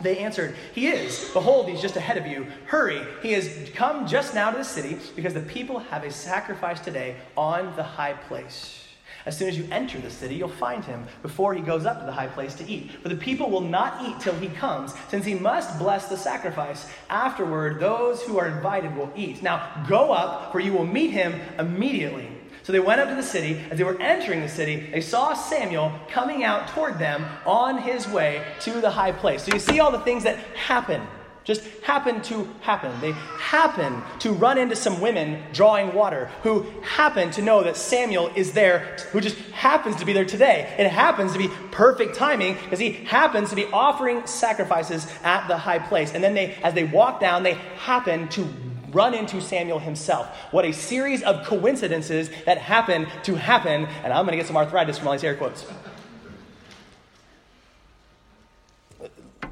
They 0.00 0.18
answered, 0.18 0.56
He 0.74 0.88
is. 0.88 1.30
Behold, 1.32 1.68
he's 1.68 1.80
just 1.80 1.96
ahead 1.96 2.18
of 2.18 2.26
you. 2.26 2.46
Hurry. 2.66 3.00
He 3.22 3.32
has 3.32 3.70
come 3.74 4.06
just 4.06 4.34
now 4.34 4.50
to 4.50 4.58
the 4.58 4.64
city 4.64 4.98
because 5.16 5.32
the 5.32 5.40
people 5.40 5.78
have 5.78 6.04
a 6.04 6.10
sacrifice 6.10 6.80
today 6.80 7.16
on 7.36 7.74
the 7.76 7.82
high 7.82 8.14
place. 8.14 8.83
As 9.26 9.36
soon 9.38 9.48
as 9.48 9.56
you 9.56 9.66
enter 9.70 9.98
the 9.98 10.10
city, 10.10 10.34
you'll 10.34 10.48
find 10.48 10.84
him 10.84 11.06
before 11.22 11.54
he 11.54 11.62
goes 11.62 11.86
up 11.86 12.00
to 12.00 12.06
the 12.06 12.12
high 12.12 12.26
place 12.26 12.54
to 12.56 12.68
eat. 12.68 12.90
For 13.02 13.08
the 13.08 13.16
people 13.16 13.50
will 13.50 13.62
not 13.62 14.06
eat 14.06 14.20
till 14.20 14.34
he 14.34 14.48
comes, 14.48 14.92
since 15.08 15.24
he 15.24 15.34
must 15.34 15.78
bless 15.78 16.08
the 16.08 16.16
sacrifice. 16.16 16.86
Afterward, 17.08 17.80
those 17.80 18.22
who 18.22 18.38
are 18.38 18.48
invited 18.48 18.94
will 18.94 19.10
eat. 19.16 19.42
Now 19.42 19.84
go 19.88 20.12
up, 20.12 20.52
for 20.52 20.60
you 20.60 20.74
will 20.74 20.86
meet 20.86 21.10
him 21.10 21.40
immediately. 21.58 22.28
So 22.64 22.72
they 22.72 22.80
went 22.80 23.00
up 23.00 23.08
to 23.08 23.14
the 23.14 23.22
city. 23.22 23.60
As 23.70 23.78
they 23.78 23.84
were 23.84 24.00
entering 24.00 24.40
the 24.40 24.48
city, 24.48 24.90
they 24.90 25.00
saw 25.00 25.34
Samuel 25.34 25.92
coming 26.08 26.44
out 26.44 26.68
toward 26.68 26.98
them 26.98 27.24
on 27.46 27.78
his 27.78 28.08
way 28.08 28.44
to 28.60 28.80
the 28.80 28.90
high 28.90 29.12
place. 29.12 29.44
So 29.44 29.52
you 29.52 29.60
see 29.60 29.80
all 29.80 29.90
the 29.90 30.00
things 30.00 30.24
that 30.24 30.38
happen 30.54 31.06
just 31.44 31.62
happen 31.82 32.22
to 32.22 32.48
happen. 32.62 32.98
They 33.00 33.12
happen 33.12 34.02
to 34.20 34.32
run 34.32 34.56
into 34.56 34.74
some 34.74 35.00
women 35.00 35.42
drawing 35.52 35.94
water 35.94 36.30
who 36.42 36.62
happen 36.82 37.30
to 37.32 37.42
know 37.42 37.62
that 37.62 37.76
Samuel 37.76 38.30
is 38.34 38.52
there, 38.52 38.96
who 39.12 39.20
just 39.20 39.36
happens 39.50 39.96
to 39.96 40.06
be 40.06 40.14
there 40.14 40.24
today. 40.24 40.74
It 40.78 40.88
happens 40.88 41.32
to 41.32 41.38
be 41.38 41.48
perfect 41.70 42.14
timing 42.14 42.54
because 42.54 42.78
he 42.78 42.92
happens 42.92 43.50
to 43.50 43.56
be 43.56 43.66
offering 43.66 44.26
sacrifices 44.26 45.06
at 45.22 45.46
the 45.46 45.58
high 45.58 45.78
place. 45.78 46.14
And 46.14 46.24
then 46.24 46.32
they, 46.32 46.54
as 46.62 46.72
they 46.72 46.84
walk 46.84 47.20
down, 47.20 47.42
they 47.42 47.54
happen 47.54 48.28
to 48.30 48.48
run 48.92 49.12
into 49.12 49.40
Samuel 49.40 49.80
himself. 49.80 50.26
What 50.50 50.64
a 50.64 50.72
series 50.72 51.22
of 51.24 51.44
coincidences 51.44 52.30
that 52.46 52.56
happen 52.56 53.06
to 53.24 53.34
happen. 53.34 53.86
And 54.02 54.12
I'm 54.12 54.24
going 54.24 54.32
to 54.32 54.36
get 54.38 54.46
some 54.46 54.56
arthritis 54.56 54.96
from 54.96 55.08
all 55.08 55.12
these 55.12 55.24
air 55.24 55.34
quotes. 55.34 55.66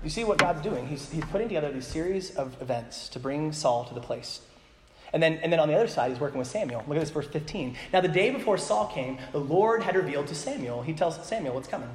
You 0.03 0.11
see 0.11 0.25
what 0.25 0.39
God's 0.39 0.63
doing. 0.63 0.87
He's, 0.87 1.11
he's 1.11 1.25
putting 1.27 1.49
together 1.49 1.71
these 1.71 1.87
series 1.87 2.35
of 2.37 2.61
events 2.61 3.09
to 3.11 3.19
bring 3.19 3.53
Saul 3.53 3.85
to 3.85 3.95
the 3.95 4.01
place. 4.01 4.41
And 5.13 5.23
then, 5.23 5.35
and 5.35 5.53
then 5.53 5.61
on 5.61 5.69
the 5.69 5.75
other 5.75 5.89
side, 5.89 6.11
he's 6.11 6.21
working 6.21 6.39
with 6.39 6.49
Samuel. 6.49 6.83
Look 6.89 6.97
at 6.97 7.01
this, 7.01 7.11
verse 7.11 7.27
15. 7.27 7.77
Now, 7.93 8.01
the 8.01 8.09
day 8.09 8.31
before 8.31 8.57
Saul 8.57 8.87
came, 8.87 9.19
the 9.33 9.39
Lord 9.39 9.83
had 9.83 9.95
revealed 9.95 10.27
to 10.29 10.35
Samuel. 10.35 10.83
He 10.83 10.95
tells 10.95 11.25
Samuel 11.27 11.55
what's 11.55 11.69
coming. 11.69 11.91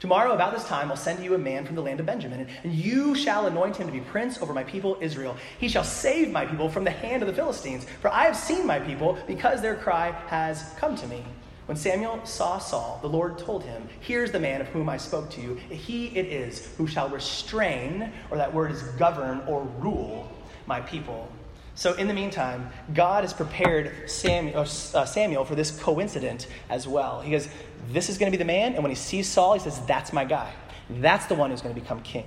Tomorrow, 0.00 0.34
about 0.34 0.54
this 0.54 0.64
time, 0.64 0.90
I'll 0.90 0.96
send 0.96 1.22
you 1.24 1.34
a 1.34 1.38
man 1.38 1.64
from 1.66 1.74
the 1.74 1.82
land 1.82 2.00
of 2.00 2.06
Benjamin, 2.06 2.46
and 2.62 2.72
you 2.72 3.14
shall 3.14 3.46
anoint 3.46 3.76
him 3.76 3.86
to 3.86 3.92
be 3.92 4.00
prince 4.00 4.40
over 4.40 4.52
my 4.52 4.64
people 4.64 4.96
Israel. 5.00 5.36
He 5.58 5.68
shall 5.68 5.84
save 5.84 6.30
my 6.30 6.46
people 6.46 6.68
from 6.68 6.84
the 6.84 6.90
hand 6.90 7.22
of 7.22 7.28
the 7.28 7.34
Philistines, 7.34 7.86
for 8.00 8.08
I 8.12 8.24
have 8.24 8.36
seen 8.36 8.66
my 8.66 8.78
people 8.78 9.18
because 9.26 9.60
their 9.60 9.76
cry 9.76 10.10
has 10.28 10.74
come 10.76 10.96
to 10.96 11.06
me. 11.06 11.24
When 11.66 11.76
Samuel 11.76 12.20
saw 12.24 12.58
Saul, 12.58 12.98
the 13.00 13.08
Lord 13.08 13.38
told 13.38 13.64
him, 13.64 13.88
Here's 14.00 14.30
the 14.30 14.40
man 14.40 14.60
of 14.60 14.68
whom 14.68 14.88
I 14.88 14.98
spoke 14.98 15.30
to 15.30 15.40
you. 15.40 15.54
He 15.54 16.08
it 16.08 16.26
is 16.26 16.68
who 16.76 16.86
shall 16.86 17.08
restrain, 17.08 18.12
or 18.30 18.36
that 18.36 18.52
word 18.52 18.70
is 18.70 18.82
govern 18.82 19.40
or 19.46 19.62
rule, 19.78 20.30
my 20.66 20.80
people. 20.80 21.30
So, 21.74 21.94
in 21.94 22.06
the 22.06 22.14
meantime, 22.14 22.70
God 22.92 23.24
has 23.24 23.32
prepared 23.32 24.08
Samuel, 24.08 24.60
uh, 24.60 25.04
Samuel 25.04 25.44
for 25.44 25.54
this 25.54 25.70
coincidence 25.80 26.46
as 26.68 26.86
well. 26.86 27.20
He 27.22 27.30
goes, 27.30 27.48
This 27.88 28.10
is 28.10 28.18
going 28.18 28.30
to 28.30 28.36
be 28.36 28.40
the 28.40 28.46
man. 28.46 28.74
And 28.74 28.82
when 28.82 28.90
he 28.90 28.96
sees 28.96 29.26
Saul, 29.26 29.54
he 29.54 29.60
says, 29.60 29.80
That's 29.86 30.12
my 30.12 30.24
guy. 30.24 30.52
That's 30.90 31.26
the 31.26 31.34
one 31.34 31.50
who's 31.50 31.62
going 31.62 31.74
to 31.74 31.80
become 31.80 32.00
king. 32.02 32.26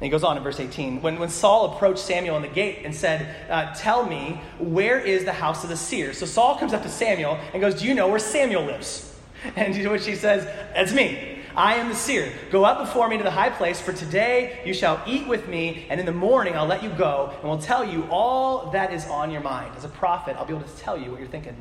And 0.00 0.06
he 0.06 0.10
goes 0.10 0.24
on 0.24 0.38
in 0.38 0.42
verse 0.42 0.58
18. 0.58 1.02
When, 1.02 1.18
when 1.18 1.28
Saul 1.28 1.74
approached 1.74 1.98
Samuel 1.98 2.36
in 2.36 2.42
the 2.42 2.48
gate 2.48 2.80
and 2.84 2.94
said, 2.94 3.36
uh, 3.50 3.74
Tell 3.74 4.06
me, 4.06 4.40
where 4.58 4.98
is 4.98 5.26
the 5.26 5.32
house 5.32 5.62
of 5.62 5.68
the 5.68 5.76
seer? 5.76 6.14
So 6.14 6.24
Saul 6.24 6.56
comes 6.56 6.72
up 6.72 6.82
to 6.84 6.88
Samuel 6.88 7.38
and 7.52 7.60
goes, 7.60 7.80
Do 7.80 7.86
you 7.86 7.92
know 7.92 8.08
where 8.08 8.18
Samuel 8.18 8.64
lives? 8.64 9.06
And 9.56 9.72
to 9.74 9.88
which 9.88 10.06
he 10.06 10.16
says, 10.16 10.44
That's 10.74 10.92
me. 10.92 11.39
I 11.60 11.74
am 11.74 11.90
the 11.90 11.94
seer. 11.94 12.32
Go 12.50 12.64
up 12.64 12.78
before 12.78 13.06
me 13.06 13.18
to 13.18 13.22
the 13.22 13.30
high 13.30 13.50
place, 13.50 13.82
for 13.82 13.92
today 13.92 14.62
you 14.64 14.72
shall 14.72 15.02
eat 15.06 15.28
with 15.28 15.46
me, 15.46 15.84
and 15.90 16.00
in 16.00 16.06
the 16.06 16.12
morning 16.12 16.56
I'll 16.56 16.64
let 16.64 16.82
you 16.82 16.88
go, 16.88 17.34
and 17.38 17.50
will 17.50 17.58
tell 17.58 17.84
you 17.84 18.04
all 18.04 18.70
that 18.70 18.94
is 18.94 19.06
on 19.08 19.30
your 19.30 19.42
mind. 19.42 19.76
As 19.76 19.84
a 19.84 19.90
prophet, 19.90 20.36
I'll 20.38 20.46
be 20.46 20.54
able 20.54 20.66
to 20.66 20.76
tell 20.78 20.98
you 20.98 21.10
what 21.10 21.20
you're 21.20 21.28
thinking. 21.28 21.54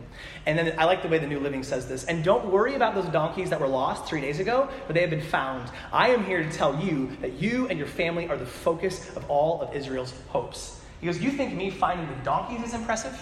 And 0.46 0.58
then 0.58 0.74
I 0.80 0.86
like 0.86 1.02
the 1.02 1.10
way 1.10 1.18
the 1.18 1.28
New 1.28 1.42
Living 1.42 1.64
says 1.64 1.90
this. 1.90 2.06
And 2.06 2.24
don't 2.24 2.50
worry 2.50 2.76
about 2.76 2.96
those 2.96 3.08
donkeys 3.08 3.50
that 3.50 3.60
were 3.60 3.68
lost 3.68 4.06
three 4.06 4.22
days 4.22 4.40
ago, 4.40 4.70
but 4.88 4.94
they 4.94 5.02
have 5.02 5.10
been 5.10 5.20
found. 5.20 5.70
I 5.92 6.12
am 6.12 6.24
here 6.24 6.42
to 6.44 6.50
tell 6.50 6.82
you 6.82 7.10
that 7.20 7.34
you 7.34 7.68
and 7.68 7.78
your 7.78 7.90
family 7.90 8.30
are 8.30 8.38
the 8.38 8.46
focus 8.46 9.14
of 9.18 9.30
all 9.30 9.62
of 9.62 9.76
Israel's 9.76 10.14
hopes. 10.30 10.80
He 11.02 11.08
goes, 11.08 11.20
You 11.20 11.32
think 11.32 11.54
me 11.54 11.72
finding 11.72 12.08
the 12.08 12.24
donkeys 12.24 12.66
is 12.66 12.74
impressive? 12.74 13.22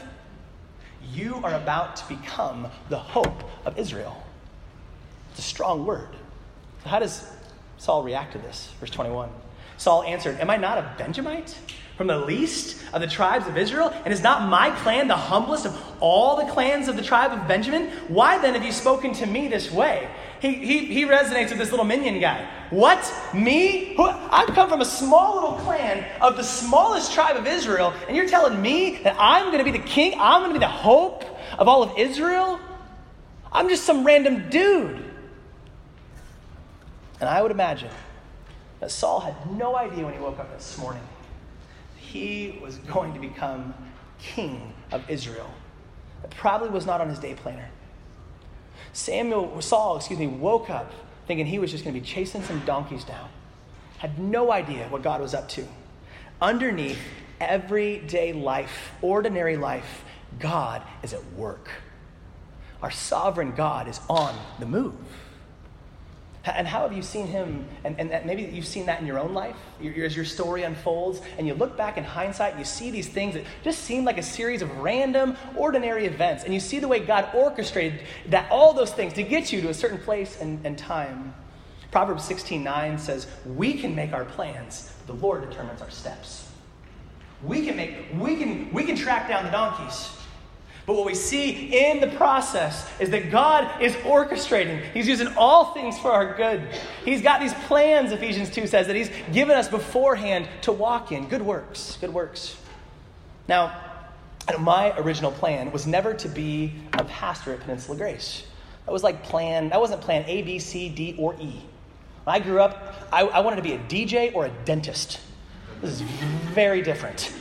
You 1.12 1.42
are 1.44 1.56
about 1.56 1.96
to 1.96 2.08
become 2.08 2.68
the 2.90 3.00
hope 3.00 3.50
of 3.66 3.80
Israel. 3.80 4.24
It's 5.32 5.40
a 5.40 5.42
strong 5.42 5.84
word. 5.84 6.10
So, 6.88 6.92
how 6.92 7.00
does 7.00 7.30
Saul 7.76 8.02
react 8.02 8.32
to 8.32 8.38
this? 8.38 8.72
Verse 8.80 8.92
21. 8.92 9.30
Saul 9.76 10.04
answered, 10.04 10.40
Am 10.40 10.50
I 10.50 10.56
not 10.56 10.78
a 10.78 10.96
Benjamite? 10.98 11.54
From 11.98 12.08
the 12.08 12.18
least 12.18 12.82
of 12.94 13.02
the 13.02 13.08
tribes 13.08 13.46
of 13.46 13.58
Israel? 13.58 13.94
And 14.06 14.14
is 14.14 14.24
not 14.24 14.48
my 14.48 14.72
clan 14.72 15.10
the 15.10 15.16
humblest 15.18 15.66
of 15.66 15.78
all 16.00 16.38
the 16.38 16.50
clans 16.50 16.88
of 16.88 16.96
the 16.96 17.02
tribe 17.02 17.34
of 17.34 17.46
Benjamin? 17.46 17.90
Why 18.08 18.38
then 18.38 18.54
have 18.54 18.64
you 18.64 18.72
spoken 18.72 19.12
to 19.16 19.26
me 19.26 19.50
this 19.50 19.70
way? 19.70 20.08
He, 20.40 20.54
he, 20.54 20.86
he 20.86 21.04
resonates 21.04 21.50
with 21.50 21.58
this 21.58 21.72
little 21.72 21.86
minion 21.86 22.22
guy. 22.22 22.50
What? 22.70 23.14
Me? 23.34 23.94
Who, 23.98 24.04
I've 24.06 24.56
come 24.56 24.70
from 24.70 24.80
a 24.80 24.86
small 24.86 25.36
little 25.36 25.58
clan 25.66 26.06
of 26.22 26.38
the 26.38 26.44
smallest 26.44 27.12
tribe 27.12 27.36
of 27.36 27.46
Israel, 27.46 27.94
and 28.08 28.16
you're 28.16 28.30
telling 28.30 28.62
me 28.62 29.00
that 29.04 29.18
I'm 29.20 29.48
going 29.48 29.58
to 29.58 29.70
be 29.70 29.78
the 29.78 29.86
king? 29.86 30.14
I'm 30.18 30.40
going 30.40 30.54
to 30.54 30.60
be 30.60 30.66
the 30.66 30.72
hope 30.72 31.26
of 31.60 31.68
all 31.68 31.84
of 31.84 31.98
Israel? 31.98 32.62
I'm 33.52 33.68
just 33.68 33.84
some 33.84 34.06
random 34.06 34.50
dude. 34.50 35.04
And 37.20 37.30
I 37.30 37.42
would 37.42 37.52
imagine 37.52 37.92
that 38.80 38.92
Saul 38.92 39.20
had 39.20 39.36
no 39.52 39.76
idea 39.76 40.06
when 40.06 40.14
he 40.14 40.20
woke 40.20 40.40
up 40.40 40.52
this 40.56 40.78
morning 40.78 41.04
he 42.08 42.58
was 42.62 42.78
going 42.78 43.14
to 43.14 43.20
become 43.20 43.74
king 44.20 44.74
of 44.92 45.08
Israel. 45.10 45.50
It 46.24 46.32
probably 46.32 46.70
was 46.70 46.86
not 46.86 47.02
on 47.02 47.10
his 47.10 47.20
day 47.20 47.36
planner. 47.36 47.70
Samuel, 48.94 49.62
Saul, 49.62 49.98
excuse 49.98 50.18
me, 50.18 50.28
woke 50.28 50.70
up 50.70 50.92
thinking 51.28 51.46
he 51.46 51.60
was 51.60 51.70
just 51.70 51.84
going 51.84 51.94
to 51.94 52.00
be 52.00 52.06
chasing 52.06 52.42
some 52.44 52.62
donkeys 52.66 53.04
down. 53.04 53.30
Had 53.98 54.18
no 54.18 54.52
idea 54.52 54.88
what 54.88 55.04
God 55.04 55.22
was 55.22 55.34
up 55.34 55.50
to. 55.50 55.68
Underneath 56.42 57.00
everyday 57.42 58.32
life, 58.32 58.92
ordinary 59.02 59.58
life, 59.58 60.06
God 60.40 60.82
is 61.04 61.14
at 61.14 61.24
work. 61.34 61.70
Our 62.82 62.92
sovereign 62.92 63.54
God 63.54 63.88
is 63.88 64.00
on 64.10 64.36
the 64.60 64.66
move. 64.66 64.96
And 66.56 66.68
how 66.68 66.82
have 66.82 66.94
you 66.94 67.02
seen 67.02 67.28
him? 67.28 67.68
And, 67.84 68.00
and 68.00 68.26
maybe 68.26 68.44
you've 68.44 68.66
seen 68.66 68.86
that 68.86 69.00
in 69.00 69.08
your 69.08 69.20
own 69.20 69.34
life 69.34 69.56
as 69.82 70.16
your 70.16 70.26
story 70.26 70.64
unfolds, 70.64 71.22
and 71.38 71.48
you 71.48 71.54
look 71.54 71.78
back 71.78 71.98
in 71.98 72.04
hindsight 72.04 72.52
and 72.52 72.60
you 72.60 72.66
see 72.66 72.92
these 72.92 73.08
things 73.08 73.34
that 73.34 73.44
just 73.64 73.80
seem 73.80 74.06
like 74.06 74.18
a 74.18 74.24
series 74.24 74.62
of 74.62 74.78
random, 74.80 75.36
ordinary 75.56 76.06
events. 76.06 76.44
And 76.44 76.54
you 76.54 76.60
see 76.60 76.80
the 76.80 76.88
way 76.88 77.00
God 77.00 77.30
orchestrated 77.34 78.02
that 78.28 78.50
all 78.52 78.74
those 78.74 78.92
things 78.92 79.14
to 79.14 79.24
get 79.24 79.52
you 79.52 79.62
to 79.62 79.70
a 79.70 79.74
certain 79.74 80.00
place 80.00 80.40
and, 80.42 80.66
and 80.66 80.78
time. 80.78 81.34
Proverbs 81.92 82.26
16 82.26 82.64
9 82.64 82.98
says, 82.98 83.28
We 83.46 83.74
can 83.74 83.96
make 83.96 84.14
our 84.14 84.26
plans, 84.26 84.92
the 85.08 85.14
Lord 85.14 85.50
determines 85.50 85.82
our 85.82 85.90
steps. 85.90 86.50
We 87.44 87.66
can 87.66 87.76
make, 87.76 88.08
we 88.16 88.36
can, 88.36 88.74
we 88.74 88.84
can 88.84 88.96
track 88.96 89.28
down 89.28 89.46
the 89.46 89.52
donkeys. 89.52 90.10
But 90.88 90.96
what 90.96 91.06
we 91.06 91.16
see 91.16 91.78
in 91.78 92.00
the 92.00 92.08
process 92.08 92.90
is 92.98 93.10
that 93.10 93.30
God 93.30 93.82
is 93.82 93.94
orchestrating. 93.98 94.82
He's 94.94 95.06
using 95.06 95.28
all 95.36 95.74
things 95.74 96.00
for 96.00 96.10
our 96.14 96.34
good. 96.34 96.62
He's 97.04 97.22
got 97.22 97.42
these 97.42 97.54
plans, 97.54 98.14
Ephesians 98.14 98.50
2 98.50 98.68
says, 98.68 98.88
that 98.88 98.96
He's 98.96 99.12
given 99.34 99.58
us 99.58 99.68
beforehand 99.68 100.48
to 100.62 100.72
walk 100.72 101.12
in. 101.12 101.28
Good 101.28 101.42
works. 101.42 101.98
Good 102.00 102.14
works. 102.14 102.56
Now, 103.50 103.78
my 104.62 104.98
original 104.98 105.30
plan 105.30 105.74
was 105.74 105.86
never 105.86 106.14
to 106.14 106.30
be 106.30 106.74
a 106.94 107.04
pastor 107.04 107.52
at 107.52 107.60
Peninsula 107.60 107.98
Grace. 107.98 108.44
That 108.86 108.94
was 108.94 109.04
like 109.04 109.24
plan, 109.24 109.68
that 109.70 109.82
wasn't 109.82 110.00
plan 110.00 110.24
A, 110.26 110.42
B, 110.44 110.58
C, 110.58 110.88
D, 110.88 111.16
or 111.20 111.36
E. 111.36 111.64
When 112.24 112.34
I 112.34 112.40
grew 112.40 112.62
up, 112.62 113.10
I, 113.12 113.24
I 113.24 113.42
wanted 113.42 113.58
to 113.58 113.62
be 113.62 113.74
a 113.74 113.80
DJ 113.80 114.34
or 114.34 114.46
a 114.46 114.52
dentist. 114.64 115.20
This 115.82 115.92
is 115.92 116.02
very 116.02 116.82
different. 116.82 117.34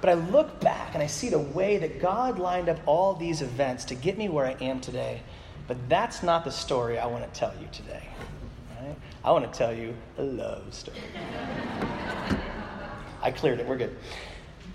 But 0.00 0.10
I 0.10 0.14
look 0.14 0.60
back 0.60 0.94
and 0.94 1.02
I 1.02 1.06
see 1.06 1.28
the 1.28 1.38
way 1.38 1.78
that 1.78 2.00
God 2.00 2.38
lined 2.38 2.68
up 2.68 2.78
all 2.86 3.14
these 3.14 3.42
events 3.42 3.84
to 3.86 3.94
get 3.94 4.16
me 4.16 4.28
where 4.28 4.46
I 4.46 4.56
am 4.60 4.80
today. 4.80 5.20
But 5.66 5.76
that's 5.88 6.22
not 6.22 6.44
the 6.44 6.50
story 6.50 6.98
I 6.98 7.06
want 7.06 7.32
to 7.32 7.38
tell 7.38 7.52
you 7.60 7.68
today. 7.70 8.02
Right? 8.80 8.96
I 9.24 9.32
want 9.32 9.50
to 9.50 9.58
tell 9.58 9.74
you 9.74 9.94
a 10.18 10.22
love 10.22 10.72
story. 10.72 10.98
I 13.22 13.30
cleared 13.30 13.60
it. 13.60 13.66
We're 13.66 13.76
good. 13.76 13.96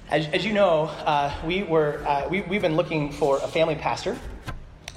As, 0.10 0.28
as 0.28 0.46
you 0.46 0.54
know, 0.54 0.84
uh, 0.84 1.34
we 1.46 1.64
were, 1.64 2.04
uh, 2.06 2.28
we, 2.30 2.42
we've 2.42 2.62
been 2.62 2.76
looking 2.76 3.12
for 3.12 3.38
a 3.38 3.48
family 3.48 3.76
pastor 3.76 4.16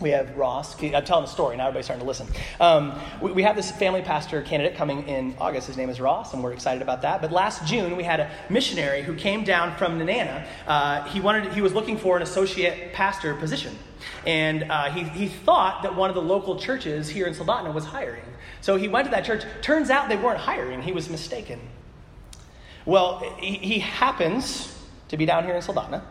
we 0.01 0.11
have 0.11 0.37
Ross. 0.37 0.81
I'm 0.83 1.05
telling 1.05 1.25
the 1.25 1.31
story 1.31 1.57
now. 1.57 1.65
Everybody's 1.65 1.87
starting 1.87 2.05
to 2.05 2.07
listen. 2.07 2.29
Um, 2.61 2.99
we, 3.21 3.33
we, 3.33 3.43
have 3.43 3.57
this 3.57 3.71
family 3.71 4.03
pastor 4.03 4.43
candidate 4.43 4.77
coming 4.77 5.07
in 5.09 5.35
August. 5.41 5.67
His 5.67 5.77
name 5.77 5.91
is 5.91 6.01
Ross, 6.01 6.35
and 6.35 6.43
we're 6.43 6.53
excited 6.53 6.83
about 6.83 7.03
that. 7.03 7.21
But 7.21 7.33
last 7.33 7.67
June, 7.67 7.97
we 7.97 8.05
had 8.05 8.21
a 8.21 8.31
missionary 8.49 9.03
who 9.03 9.15
came 9.15 9.45
down 9.45 9.77
from 9.77 9.99
Nenana. 9.99 10.47
Uh, 10.67 11.05
he 11.05 11.21
wanted. 11.21 11.53
He 11.53 11.61
was 11.61 11.75
looking 11.75 11.97
for 11.97 12.17
an 12.17 12.23
associate 12.23 12.93
pastor 12.93 13.35
position, 13.35 13.77
and 14.27 14.65
uh, 14.71 14.91
he 14.91 15.03
he 15.05 15.29
thought 15.29 15.83
that 15.83 15.95
one 15.95 16.11
of 16.11 16.15
the 16.15 16.23
local 16.23 16.59
churches 16.59 17.09
here 17.09 17.27
in 17.27 17.35
Soldotna 17.35 17.73
was 17.73 17.85
hiring. 17.85 18.23
So 18.61 18.77
he 18.77 18.89
went 18.89 19.07
to 19.07 19.11
that 19.11 19.25
church. 19.25 19.45
Turns 19.63 19.91
out 19.91 20.09
they 20.09 20.17
weren't 20.17 20.41
hiring. 20.41 20.83
He 20.83 20.93
was 20.93 21.09
mistaken. 21.09 21.61
Well, 22.85 23.19
he, 23.39 23.55
he 23.57 23.79
happens 23.81 24.75
to 25.09 25.17
be 25.17 25.27
down 25.27 25.45
here 25.45 25.55
in 25.55 25.63
Soldotna. 25.63 26.03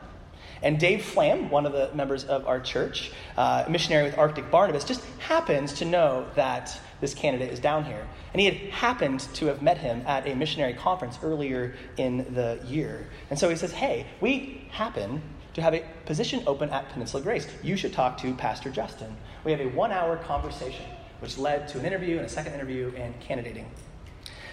And 0.61 0.79
Dave 0.79 1.03
Flam, 1.03 1.49
one 1.49 1.65
of 1.65 1.73
the 1.73 1.91
members 1.93 2.23
of 2.23 2.47
our 2.47 2.59
church, 2.59 3.11
uh, 3.37 3.65
missionary 3.69 4.05
with 4.05 4.17
Arctic 4.17 4.49
Barnabas, 4.49 4.83
just 4.83 5.03
happens 5.19 5.73
to 5.73 5.85
know 5.85 6.27
that 6.35 6.79
this 6.99 7.13
candidate 7.13 7.51
is 7.51 7.59
down 7.59 7.85
here. 7.85 8.07
And 8.33 8.41
he 8.41 8.45
had 8.45 8.55
happened 8.71 9.21
to 9.35 9.45
have 9.47 9.61
met 9.61 9.77
him 9.77 10.03
at 10.07 10.27
a 10.27 10.35
missionary 10.35 10.73
conference 10.73 11.19
earlier 11.21 11.75
in 11.97 12.33
the 12.33 12.59
year. 12.65 13.07
And 13.29 13.37
so 13.37 13.49
he 13.49 13.55
says, 13.55 13.71
Hey, 13.71 14.07
we 14.21 14.67
happen 14.71 15.21
to 15.53 15.61
have 15.61 15.73
a 15.73 15.83
position 16.05 16.43
open 16.45 16.69
at 16.69 16.89
Peninsula 16.89 17.23
Grace. 17.23 17.47
You 17.63 17.75
should 17.75 17.93
talk 17.93 18.17
to 18.19 18.33
Pastor 18.35 18.69
Justin. 18.69 19.15
We 19.43 19.51
have 19.51 19.61
a 19.61 19.67
one 19.67 19.91
hour 19.91 20.17
conversation, 20.17 20.85
which 21.19 21.37
led 21.37 21.67
to 21.69 21.79
an 21.79 21.85
interview 21.85 22.17
and 22.17 22.25
a 22.25 22.29
second 22.29 22.53
interview 22.53 22.91
and 22.95 23.19
candidating. 23.19 23.69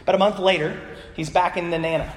But 0.07 0.15
a 0.15 0.19
month 0.19 0.39
later, 0.39 0.79
he's 1.15 1.31
back 1.31 1.57
in 1.57 1.71
Nenana 1.71 2.13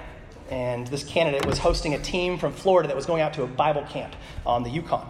and 0.50 0.88
this 0.88 1.04
candidate 1.04 1.46
was 1.46 1.58
hosting 1.58 1.94
a 1.94 2.00
team 2.00 2.38
from 2.38 2.54
Florida 2.54 2.88
that 2.88 2.96
was 2.96 3.06
going 3.06 3.22
out 3.22 3.34
to 3.36 3.44
a 3.44 3.48
Bible 3.48 3.84
camp 3.84 4.16
on 4.46 4.64
the 4.64 4.70
Yukon. 4.70 5.06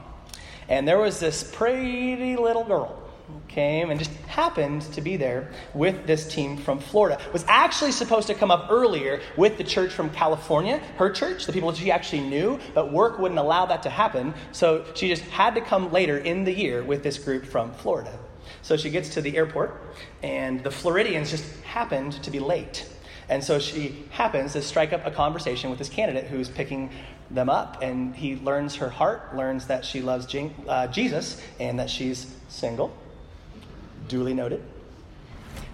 And 0.70 0.88
there 0.88 1.00
was 1.00 1.20
this 1.20 1.44
pretty 1.44 2.36
little 2.36 2.64
girl 2.64 3.04
who 3.28 3.42
came 3.48 3.90
and 3.90 4.00
just 4.00 4.12
happened 4.28 4.82
to 4.94 5.02
be 5.02 5.18
there 5.18 5.52
with 5.74 6.08
this 6.08 6.28
team 6.28 6.58
from 6.58 6.80
Florida. 6.80 7.20
Was 7.34 7.46
actually 7.48 7.92
supposed 7.92 8.28
to 8.28 8.34
come 8.34 8.52
up 8.52 8.68
earlier 8.70 9.22
with 9.36 9.58
the 9.58 9.64
church 9.64 9.92
from 9.92 10.10
California, 10.12 10.80
her 10.98 11.10
church, 11.10 11.46
the 11.46 11.54
people 11.54 11.74
she 11.74 11.92
actually 11.92 12.22
knew, 12.22 12.60
but 12.74 12.92
work 12.92 13.20
wouldn't 13.20 13.40
allow 13.40 13.66
that 13.66 13.84
to 13.84 13.90
happen. 13.90 14.34
So 14.52 14.86
she 14.96 15.10
just 15.10 15.24
had 15.24 15.56
to 15.56 15.62
come 15.62 15.92
later 15.92 16.18
in 16.18 16.44
the 16.44 16.54
year 16.54 16.84
with 16.84 17.04
this 17.04 17.18
group 17.18 17.46
from 17.46 17.74
Florida. 17.74 18.18
So 18.62 18.78
she 18.78 18.90
gets 18.90 19.10
to 19.10 19.22
the 19.22 19.36
airport, 19.36 19.82
and 20.24 20.64
the 20.64 20.72
Floridians 20.72 21.30
just 21.30 21.46
happened 21.64 22.14
to 22.24 22.32
be 22.32 22.40
late. 22.40 22.86
And 23.30 23.44
so 23.44 23.60
she 23.60 24.06
happens 24.10 24.54
to 24.54 24.62
strike 24.62 24.94
up 24.94 25.06
a 25.06 25.12
conversation 25.12 25.70
with 25.70 25.80
this 25.80 25.90
candidate 25.90 26.26
who's 26.26 26.50
picking 26.50 26.92
them 27.30 27.50
up. 27.50 27.82
And 27.82 28.16
he 28.16 28.38
learns 28.38 28.76
her 28.76 28.90
heart, 28.90 29.36
learns 29.36 29.68
that 29.68 29.84
she 29.84 30.02
loves 30.02 30.28
uh, 30.68 30.88
Jesus, 30.88 31.42
and 31.60 31.80
that 31.80 31.90
she's 31.90 32.34
single. 32.48 32.96
Duly 34.08 34.34
noted. 34.34 34.64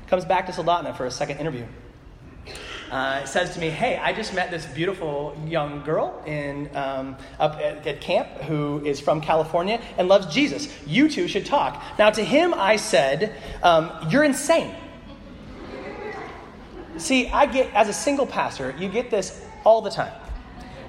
Comes 0.07 0.25
back 0.25 0.47
to 0.47 0.51
Soldotna 0.51 0.95
for 0.97 1.05
a 1.05 1.11
second 1.11 1.37
interview. 1.37 1.65
Uh, 2.91 3.25
says 3.25 3.55
to 3.55 3.59
me, 3.59 3.71
"Hey, 3.71 3.97
I 3.97 4.13
just 4.13 4.35
met 4.35 4.51
this 4.51 4.67
beautiful 4.67 5.35
young 5.47 5.81
girl 5.83 6.21
in 6.27 6.69
um, 6.75 7.17
up 7.39 7.55
at, 7.55 7.87
at, 7.87 8.01
camp 8.01 8.27
who 8.43 8.85
is 8.85 8.99
from 8.99 9.19
California 9.19 9.81
and 9.97 10.07
loves 10.07 10.31
Jesus. 10.31 10.71
You 10.85 11.09
two 11.09 11.27
should 11.27 11.47
talk." 11.47 11.81
Now, 11.97 12.11
to 12.11 12.23
him, 12.23 12.53
I 12.53 12.75
said, 12.75 13.35
um, 13.63 13.91
"You're 14.09 14.23
insane. 14.23 14.75
See, 16.97 17.27
I 17.29 17.45
get, 17.45 17.73
as 17.73 17.89
a 17.89 17.93
single 17.93 18.25
pastor, 18.25 18.75
you 18.77 18.87
get 18.87 19.09
this 19.09 19.45
all 19.63 19.81
the 19.81 19.89
time. 19.89 20.13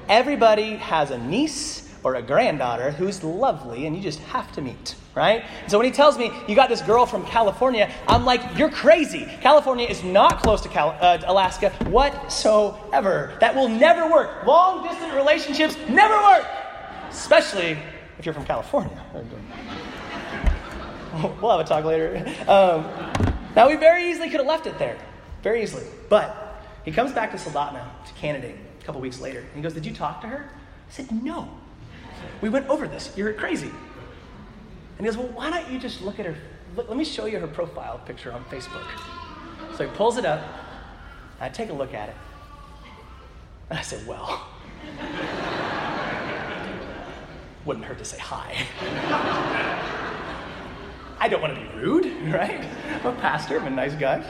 Everybody 0.09 0.77
has 0.77 1.11
a 1.11 1.19
niece 1.19 1.91
or 2.03 2.17
a 2.17 2.23
granddaughter 2.23 2.91
who's 2.91 3.25
lovely 3.25 3.87
and 3.87 3.97
you 3.97 4.03
just 4.03 4.19
have 4.21 4.53
to 4.53 4.61
meet, 4.61 4.95
right? 5.15 5.45
So 5.67 5.79
when 5.79 5.87
he 5.87 5.91
tells 5.91 6.19
me, 6.19 6.31
you 6.47 6.55
got 6.55 6.69
this 6.69 6.83
girl 6.83 7.07
from 7.07 7.25
California, 7.25 7.91
I'm 8.07 8.27
like, 8.27 8.59
you're 8.59 8.71
crazy. 8.71 9.27
California 9.41 9.87
is 9.89 10.05
not 10.05 10.43
close 10.43 10.61
to 10.61 10.69
Cal- 10.69 10.99
uh, 11.01 11.23
Alaska 11.27 11.71
whatsoever. 11.87 13.35
That 13.41 13.55
will 13.55 13.69
never 13.69 14.11
work. 14.11 14.45
Long 14.45 14.87
distance 14.87 15.15
relationships 15.15 15.79
never 15.89 16.15
work, 16.15 16.47
especially 17.09 17.79
if 18.19 18.27
you're 18.27 18.35
from 18.35 18.45
California. 18.45 19.03
we'll 21.41 21.57
have 21.57 21.61
a 21.61 21.65
talk 21.65 21.87
later. 21.87 22.23
Um, 22.47 22.85
now, 23.57 23.69
we 23.69 23.77
very 23.77 24.11
easily 24.11 24.29
could 24.29 24.41
have 24.41 24.49
left 24.49 24.67
it 24.67 24.79
there 24.79 24.99
very 25.45 25.63
easily. 25.63 25.85
But 26.09 26.65
he 26.85 26.91
comes 26.91 27.13
back 27.13 27.31
to 27.31 27.37
Soldotna 27.37 27.85
to 28.07 28.13
candidate 28.15 28.57
a 28.81 28.85
couple 28.85 29.01
weeks 29.01 29.21
later. 29.21 29.39
And 29.39 29.55
he 29.55 29.63
goes, 29.63 29.75
Did 29.75 29.87
you 29.87 29.95
talk 29.95 30.21
to 30.23 30.27
her? 30.27 30.51
I 30.89 30.93
said, 30.93 31.13
No. 31.13 31.49
We 32.41 32.49
went 32.49 32.67
over 32.69 32.89
this. 32.89 33.13
You're 33.17 33.33
crazy. 33.35 33.69
And 33.69 34.99
he 34.99 35.05
goes, 35.05 35.17
Well, 35.17 35.29
why 35.29 35.51
don't 35.51 35.71
you 35.71 35.79
just 35.79 36.01
look 36.01 36.19
at 36.19 36.27
her? 36.27 36.35
Look, 36.75 36.89
let 36.89 36.97
me 36.97 37.05
show 37.05 37.27
you 37.27 37.39
her 37.39 37.47
profile 37.47 38.01
picture 38.05 38.33
on 38.33 38.45
Facebook. 38.47 38.85
So 39.77 39.87
he 39.87 39.95
pulls 39.95 40.17
it 40.17 40.25
up. 40.25 40.43
I 41.41 41.49
take 41.49 41.69
a 41.69 41.73
look 41.73 41.95
at 41.95 42.09
it. 42.09 42.17
And 43.71 43.79
I 43.79 43.83
said, 43.83 44.07
Well, 44.07 44.47
wouldn't 47.65 47.85
hurt 47.85 47.99
to 47.99 48.05
say 48.05 48.19
hi. 48.19 48.67
I 51.21 51.29
don't 51.29 51.41
want 51.41 51.55
to 51.55 51.61
be 51.61 51.69
rude, 51.79 52.07
right? 52.35 52.67
I'm 53.03 53.07
a 53.07 53.21
pastor, 53.21 53.59
I'm 53.59 53.67
a 53.67 53.71
nice 53.71 53.95
guy. 53.95 54.25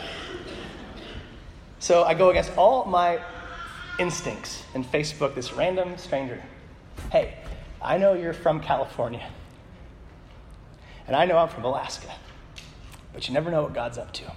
So 1.84 2.02
I 2.04 2.14
go 2.14 2.30
against 2.30 2.56
all 2.56 2.86
my 2.86 3.20
instincts 3.98 4.64
and 4.74 4.90
Facebook 4.90 5.34
this 5.34 5.52
random 5.52 5.98
stranger. 5.98 6.42
Hey, 7.12 7.34
I 7.82 7.98
know 7.98 8.14
you're 8.14 8.32
from 8.32 8.60
California. 8.60 9.28
And 11.06 11.14
I 11.14 11.26
know 11.26 11.36
I'm 11.36 11.50
from 11.50 11.64
Alaska. 11.64 12.10
But 13.12 13.28
you 13.28 13.34
never 13.34 13.50
know 13.50 13.64
what 13.64 13.74
God's 13.74 13.98
up 13.98 14.14
to. 14.14 14.32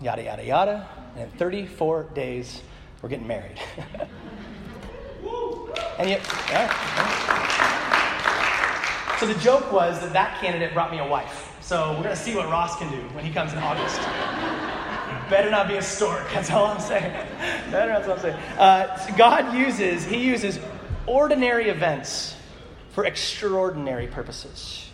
Yada, 0.00 0.22
yada, 0.22 0.44
yada. 0.44 0.88
And 1.16 1.24
in 1.24 1.30
34 1.36 2.04
days, 2.14 2.62
we're 3.02 3.08
getting 3.08 3.26
married. 3.26 3.58
and 5.98 6.08
yet, 6.08 6.20
yeah, 6.48 6.70
yeah. 6.96 7.40
So 9.18 9.26
the 9.26 9.34
joke 9.40 9.72
was 9.72 10.00
that 10.00 10.12
that 10.12 10.40
candidate 10.40 10.72
brought 10.72 10.92
me 10.92 11.00
a 11.00 11.08
wife. 11.08 11.58
So 11.60 11.90
we're 11.94 12.04
going 12.04 12.14
to 12.14 12.22
see 12.22 12.36
what 12.36 12.48
Ross 12.48 12.78
can 12.78 12.88
do 12.92 13.00
when 13.16 13.24
he 13.24 13.32
comes 13.32 13.52
in 13.52 13.58
August. 13.58 14.00
Better 15.30 15.50
not 15.50 15.68
be 15.68 15.76
a 15.76 15.82
stork. 15.82 16.26
That's 16.32 16.50
all 16.50 16.66
I'm 16.66 16.80
saying. 16.80 17.12
Better, 17.70 17.92
that's 17.92 18.08
what 18.08 18.18
I'm 18.18 18.22
saying. 18.22 18.36
Uh, 18.58 19.16
God 19.16 19.54
uses, 19.54 20.04
He 20.04 20.24
uses 20.24 20.58
ordinary 21.06 21.68
events 21.68 22.34
for 22.90 23.04
extraordinary 23.06 24.08
purposes. 24.08 24.90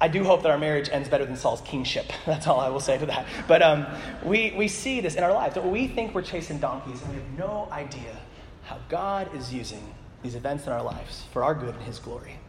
I 0.00 0.08
do 0.08 0.24
hope 0.24 0.42
that 0.42 0.50
our 0.50 0.58
marriage 0.58 0.88
ends 0.90 1.08
better 1.08 1.26
than 1.26 1.36
Saul's 1.36 1.60
kingship. 1.60 2.10
That's 2.26 2.46
all 2.46 2.58
I 2.58 2.70
will 2.70 2.80
say 2.80 2.96
to 2.96 3.06
that. 3.06 3.26
But 3.46 3.60
um, 3.60 3.86
we, 4.24 4.54
we 4.56 4.66
see 4.66 5.00
this 5.00 5.14
in 5.14 5.22
our 5.22 5.32
lives. 5.32 5.56
We 5.56 5.88
think 5.88 6.14
we're 6.14 6.22
chasing 6.22 6.58
donkeys, 6.58 7.02
and 7.02 7.10
we 7.10 7.16
have 7.16 7.38
no 7.38 7.68
idea 7.70 8.16
how 8.64 8.78
God 8.88 9.34
is 9.34 9.52
using 9.52 9.94
these 10.22 10.36
events 10.36 10.66
in 10.66 10.72
our 10.72 10.82
lives 10.82 11.24
for 11.32 11.44
our 11.44 11.54
good 11.54 11.74
and 11.74 11.84
His 11.84 11.98
glory. 11.98 12.39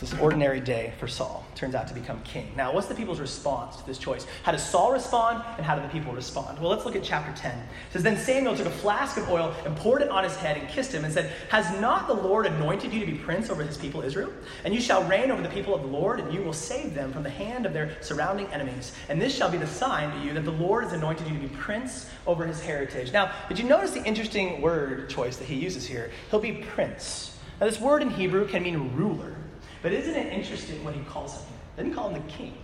This 0.00 0.14
ordinary 0.14 0.60
day 0.60 0.94
for 0.98 1.06
Saul 1.06 1.44
turns 1.54 1.74
out 1.74 1.86
to 1.88 1.92
become 1.92 2.22
king. 2.22 2.50
Now, 2.56 2.72
what's 2.72 2.86
the 2.86 2.94
people's 2.94 3.20
response 3.20 3.76
to 3.76 3.86
this 3.86 3.98
choice? 3.98 4.26
How 4.44 4.52
does 4.52 4.66
Saul 4.66 4.92
respond, 4.92 5.44
and 5.58 5.66
how 5.66 5.76
do 5.76 5.82
the 5.82 5.88
people 5.88 6.14
respond? 6.14 6.58
Well, 6.58 6.70
let's 6.70 6.86
look 6.86 6.96
at 6.96 7.04
chapter 7.04 7.38
10. 7.38 7.52
It 7.52 7.66
says, 7.92 8.02
Then 8.02 8.16
Samuel 8.16 8.56
took 8.56 8.66
a 8.66 8.70
flask 8.70 9.18
of 9.18 9.28
oil 9.28 9.54
and 9.66 9.76
poured 9.76 10.00
it 10.00 10.08
on 10.08 10.24
his 10.24 10.34
head 10.36 10.56
and 10.56 10.66
kissed 10.70 10.94
him 10.94 11.04
and 11.04 11.12
said, 11.12 11.30
Has 11.50 11.70
not 11.82 12.06
the 12.06 12.14
Lord 12.14 12.46
anointed 12.46 12.94
you 12.94 13.00
to 13.00 13.12
be 13.12 13.18
prince 13.18 13.50
over 13.50 13.62
his 13.62 13.76
people 13.76 14.00
Israel? 14.00 14.32
And 14.64 14.72
you 14.72 14.80
shall 14.80 15.04
reign 15.04 15.30
over 15.30 15.42
the 15.42 15.50
people 15.50 15.74
of 15.74 15.82
the 15.82 15.88
Lord, 15.88 16.18
and 16.18 16.32
you 16.32 16.42
will 16.42 16.54
save 16.54 16.94
them 16.94 17.12
from 17.12 17.22
the 17.22 17.28
hand 17.28 17.66
of 17.66 17.74
their 17.74 17.98
surrounding 18.00 18.46
enemies. 18.46 18.94
And 19.10 19.20
this 19.20 19.36
shall 19.36 19.50
be 19.50 19.58
the 19.58 19.66
sign 19.66 20.18
to 20.18 20.26
you 20.26 20.32
that 20.32 20.46
the 20.46 20.50
Lord 20.50 20.84
has 20.84 20.94
anointed 20.94 21.28
you 21.28 21.34
to 21.34 21.40
be 21.46 21.54
prince 21.56 22.08
over 22.26 22.46
his 22.46 22.62
heritage. 22.62 23.12
Now, 23.12 23.32
did 23.50 23.58
you 23.58 23.64
notice 23.64 23.90
the 23.90 24.04
interesting 24.04 24.62
word 24.62 25.10
choice 25.10 25.36
that 25.36 25.44
he 25.44 25.56
uses 25.56 25.86
here? 25.86 26.10
He'll 26.30 26.40
be 26.40 26.52
prince. 26.52 27.36
Now, 27.60 27.66
this 27.66 27.78
word 27.78 28.00
in 28.00 28.08
Hebrew 28.08 28.48
can 28.48 28.62
mean 28.62 28.96
ruler. 28.96 29.36
But 29.82 29.92
isn't 29.92 30.14
it 30.14 30.32
interesting 30.32 30.82
what 30.84 30.94
he 30.94 31.00
calls 31.04 31.34
him? 31.34 31.42
He 31.76 31.82
didn't 31.82 31.94
call 31.94 32.10
him 32.10 32.22
the 32.22 32.32
king, 32.32 32.54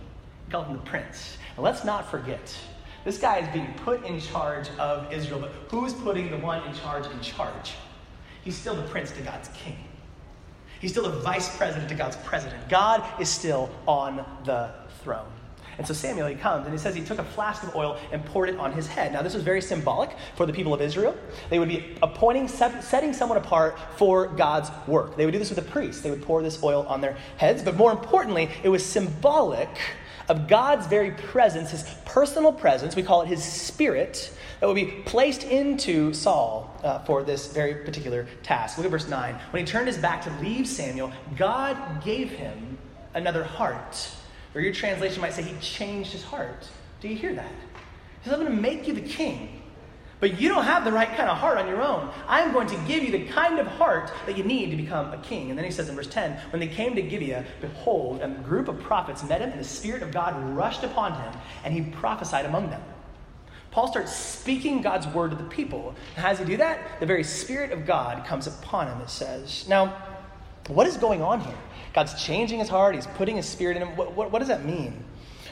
he 0.45 0.51
called 0.51 0.67
him 0.67 0.73
the 0.73 0.83
prince. 0.83 1.37
And 1.55 1.63
let's 1.63 1.83
not 1.83 2.09
forget, 2.09 2.55
this 3.03 3.17
guy 3.17 3.39
is 3.39 3.47
being 3.49 3.73
put 3.83 4.05
in 4.05 4.19
charge 4.19 4.69
of 4.79 5.11
Israel, 5.11 5.39
but 5.39 5.51
who's 5.69 5.93
putting 5.93 6.29
the 6.29 6.37
one 6.37 6.61
in 6.67 6.73
charge 6.75 7.05
in 7.07 7.19
charge? 7.21 7.73
He's 8.43 8.55
still 8.55 8.75
the 8.75 8.87
prince 8.89 9.11
to 9.11 9.21
God's 9.21 9.49
king. 9.49 9.77
He's 10.79 10.91
still 10.91 11.03
the 11.03 11.19
vice 11.19 11.55
president 11.57 11.89
to 11.89 11.95
God's 11.95 12.17
president. 12.17 12.69
God 12.69 13.03
is 13.19 13.29
still 13.29 13.69
on 13.87 14.23
the 14.45 14.71
throne. 15.03 15.31
And 15.77 15.85
so 15.85 15.93
Samuel, 15.93 16.27
he 16.27 16.35
comes 16.35 16.65
and 16.65 16.73
he 16.73 16.79
says 16.79 16.95
he 16.95 17.03
took 17.03 17.19
a 17.19 17.23
flask 17.23 17.63
of 17.63 17.75
oil 17.75 17.97
and 18.11 18.25
poured 18.25 18.49
it 18.49 18.57
on 18.57 18.71
his 18.71 18.87
head. 18.87 19.13
Now, 19.13 19.21
this 19.21 19.33
was 19.33 19.43
very 19.43 19.61
symbolic 19.61 20.09
for 20.35 20.45
the 20.45 20.53
people 20.53 20.73
of 20.73 20.81
Israel. 20.81 21.15
They 21.49 21.59
would 21.59 21.69
be 21.69 21.95
appointing, 22.01 22.47
setting 22.47 23.13
someone 23.13 23.37
apart 23.37 23.77
for 23.95 24.27
God's 24.27 24.69
work. 24.87 25.15
They 25.17 25.25
would 25.25 25.31
do 25.31 25.39
this 25.39 25.49
with 25.49 25.63
the 25.63 25.71
priests. 25.71 26.01
They 26.01 26.09
would 26.09 26.23
pour 26.23 26.41
this 26.41 26.63
oil 26.63 26.85
on 26.87 27.01
their 27.01 27.17
heads. 27.37 27.61
But 27.61 27.75
more 27.75 27.91
importantly, 27.91 28.49
it 28.63 28.69
was 28.69 28.83
symbolic 28.83 29.69
of 30.29 30.47
God's 30.47 30.87
very 30.87 31.11
presence, 31.11 31.71
his 31.71 31.83
personal 32.05 32.51
presence. 32.51 32.95
We 32.95 33.03
call 33.03 33.21
it 33.21 33.27
his 33.27 33.43
spirit 33.43 34.33
that 34.59 34.67
would 34.67 34.75
be 34.75 34.87
placed 35.05 35.43
into 35.43 36.13
Saul 36.13 36.75
uh, 36.83 36.99
for 36.99 37.23
this 37.23 37.53
very 37.53 37.75
particular 37.85 38.27
task. 38.43 38.77
Look 38.77 38.85
at 38.85 38.91
verse 38.91 39.07
9. 39.07 39.35
When 39.51 39.65
he 39.65 39.71
turned 39.71 39.87
his 39.87 39.97
back 39.97 40.23
to 40.23 40.31
leave 40.41 40.67
Samuel, 40.67 41.11
God 41.37 42.03
gave 42.03 42.31
him 42.31 42.77
another 43.13 43.43
heart 43.43 44.11
or 44.55 44.61
your 44.61 44.73
translation 44.73 45.21
might 45.21 45.33
say 45.33 45.43
he 45.43 45.57
changed 45.59 46.11
his 46.11 46.23
heart. 46.23 46.67
Do 47.01 47.07
you 47.07 47.15
hear 47.15 47.33
that? 47.35 47.51
He 48.21 48.29
says, 48.29 48.33
I'm 48.33 48.45
going 48.45 48.55
to 48.55 48.61
make 48.61 48.87
you 48.87 48.93
the 48.93 49.01
king. 49.01 49.61
But 50.19 50.41
you 50.41 50.49
don't 50.49 50.63
have 50.63 50.83
the 50.83 50.91
right 50.91 51.09
kind 51.15 51.29
of 51.29 51.37
heart 51.37 51.59
on 51.59 51.67
your 51.67 51.81
own. 51.81 52.09
I'm 52.27 52.51
going 52.51 52.67
to 52.67 52.77
give 52.87 53.03
you 53.03 53.11
the 53.11 53.25
kind 53.25 53.59
of 53.59 53.67
heart 53.67 54.11
that 54.25 54.35
you 54.35 54.43
need 54.43 54.71
to 54.71 54.75
become 54.75 55.13
a 55.13 55.17
king. 55.19 55.49
And 55.51 55.57
then 55.57 55.63
he 55.63 55.69
says 55.69 55.89
in 55.89 55.95
verse 55.95 56.07
10 56.07 56.39
When 56.51 56.59
they 56.59 56.67
came 56.67 56.95
to 56.95 57.01
Gibeah, 57.03 57.45
behold, 57.61 58.21
a 58.21 58.27
group 58.27 58.67
of 58.67 58.79
prophets 58.79 59.23
met 59.23 59.41
him, 59.41 59.51
and 59.51 59.59
the 59.59 59.67
Spirit 59.67 60.01
of 60.01 60.11
God 60.11 60.35
rushed 60.55 60.83
upon 60.83 61.13
him, 61.13 61.33
and 61.63 61.73
he 61.73 61.81
prophesied 61.81 62.45
among 62.45 62.71
them. 62.71 62.81
Paul 63.69 63.87
starts 63.89 64.15
speaking 64.15 64.81
God's 64.81 65.05
word 65.07 65.29
to 65.31 65.37
the 65.37 65.43
people. 65.43 65.93
And 66.15 66.23
how 66.23 66.29
does 66.29 66.39
he 66.39 66.45
do 66.45 66.57
that? 66.57 66.99
The 66.99 67.05
very 67.05 67.23
Spirit 67.23 67.71
of 67.71 67.85
God 67.85 68.25
comes 68.25 68.47
upon 68.47 68.87
him, 68.87 68.99
it 69.01 69.09
says. 69.11 69.67
Now, 69.67 70.01
what 70.67 70.87
is 70.87 70.97
going 70.97 71.21
on 71.21 71.41
here? 71.41 71.57
God's 71.97 72.13
changing 72.23 72.59
his 72.59 72.69
heart, 72.69 72.93
he's 72.93 73.07
putting 73.07 73.37
his 73.37 73.47
spirit 73.47 73.75
in 73.75 73.81
him. 73.81 73.97
What, 73.97 74.13
what, 74.13 74.31
what 74.31 74.37
does 74.37 74.49
that 74.49 74.63
mean? 74.63 75.03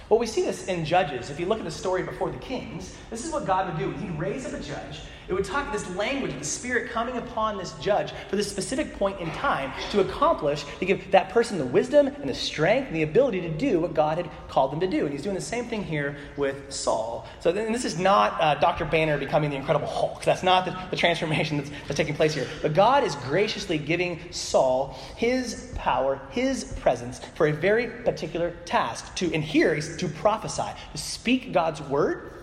Well, 0.10 0.20
we 0.20 0.28
see 0.28 0.44
this 0.44 0.68
in 0.68 0.86
Judges. 0.86 1.32
If 1.32 1.40
you 1.40 1.48
look 1.48 1.58
at 1.58 1.66
the 1.66 1.72
story 1.72 2.04
before 2.04 2.30
the 2.30 2.38
kings, 2.38 2.96
this 3.10 3.26
is 3.26 3.32
what 3.32 3.48
God 3.48 3.66
would 3.66 3.80
do. 3.80 3.90
He'd 4.00 4.20
raise 4.20 4.46
up 4.46 4.54
a 4.54 4.60
judge 4.60 5.00
it 5.28 5.34
would 5.34 5.46
talk 5.46 5.72
this 5.72 5.90
language 5.96 6.34
of 6.34 6.40
the 6.40 6.46
Spirit 6.46 6.92
coming 6.92 7.18
upon 7.18 7.58
this 7.58 7.74
judge 7.74 8.12
for 8.30 8.36
this 8.36 8.50
specific 8.50 8.98
point 8.98 9.20
in 9.20 9.30
time 9.32 9.72
to 9.92 10.02
accomplish, 10.02 10.66
to 10.80 10.86
give 10.86 11.12
that 11.12 11.30
person 11.30 11.58
the 11.58 11.66
wisdom 11.66 12.08
and 12.08 12.30
the 12.30 12.36
strength 12.36 12.88
and 12.88 12.96
the 12.96 13.04
ability 13.04 13.42
to 13.42 13.50
do 13.50 13.80
what 13.80 13.94
God 13.94 14.18
had 14.18 14.30
called 14.48 14.72
them 14.72 14.80
to 14.80 14.88
do. 14.88 15.06
And 15.06 15.12
he's 15.12 15.24
doing 15.24 15.36
the 15.36 15.42
same 15.42 15.66
thing 15.66 15.84
here 15.84 16.18
with 16.38 16.72
Saul. 16.72 17.28
So 17.40 17.52
this 17.52 17.86
is 17.86 17.98
not 17.98 18.40
uh, 18.40 18.56
Dr. 18.56 18.86
Banner 18.86 19.18
becoming 19.18 19.50
the 19.50 19.56
Incredible 19.56 19.88
Hulk. 19.88 20.24
That's 20.24 20.44
not 20.44 20.66
the, 20.66 20.78
the 20.92 20.98
transformation 20.98 21.58
that's, 21.58 21.70
that's 21.88 21.96
taking 21.96 22.16
place 22.16 22.34
here. 22.34 22.48
But 22.62 22.74
God 22.74 23.04
is 23.04 23.16
graciously 23.16 23.78
giving 23.78 24.20
Saul 24.32 24.98
his 25.16 25.72
power, 25.76 26.22
his 26.32 26.66
presence 26.80 27.20
for 27.36 27.48
a 27.48 27.54
very 27.54 27.88
particular 28.04 28.52
task. 28.66 29.16
To, 29.16 29.34
and 29.34 29.44
here 29.44 29.74
is 29.74 29.98
to 29.98 30.08
prophesy, 30.08 30.70
to 30.92 30.98
speak 30.98 31.52
God's 31.52 31.82
word 31.82 32.35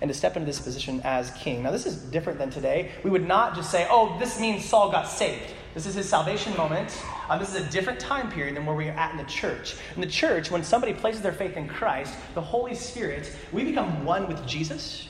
and 0.00 0.08
to 0.08 0.14
step 0.14 0.36
into 0.36 0.46
this 0.46 0.60
position 0.60 1.00
as 1.04 1.30
king. 1.32 1.62
Now, 1.62 1.70
this 1.70 1.86
is 1.86 1.96
different 1.96 2.38
than 2.38 2.50
today. 2.50 2.92
We 3.02 3.10
would 3.10 3.26
not 3.26 3.54
just 3.54 3.70
say, 3.70 3.86
oh, 3.90 4.16
this 4.18 4.40
means 4.40 4.64
Saul 4.64 4.90
got 4.90 5.08
saved. 5.08 5.52
This 5.74 5.86
is 5.86 5.94
his 5.94 6.08
salvation 6.08 6.56
moment. 6.56 7.02
Um, 7.28 7.40
this 7.40 7.52
is 7.52 7.66
a 7.66 7.70
different 7.70 7.98
time 7.98 8.30
period 8.30 8.56
than 8.56 8.64
where 8.64 8.76
we 8.76 8.88
are 8.88 8.92
at 8.92 9.10
in 9.10 9.16
the 9.16 9.24
church. 9.24 9.74
In 9.96 10.00
the 10.00 10.06
church, 10.06 10.50
when 10.50 10.62
somebody 10.62 10.94
places 10.94 11.20
their 11.20 11.32
faith 11.32 11.56
in 11.56 11.66
Christ, 11.66 12.14
the 12.34 12.40
Holy 12.40 12.76
Spirit, 12.76 13.34
we 13.52 13.64
become 13.64 14.04
one 14.04 14.28
with 14.28 14.46
Jesus, 14.46 15.08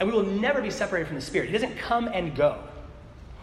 and 0.00 0.08
we 0.08 0.14
will 0.14 0.26
never 0.26 0.60
be 0.60 0.70
separated 0.70 1.06
from 1.06 1.14
the 1.14 1.22
Spirit. 1.22 1.46
He 1.46 1.52
doesn't 1.52 1.76
come 1.76 2.08
and 2.08 2.34
go. 2.34 2.58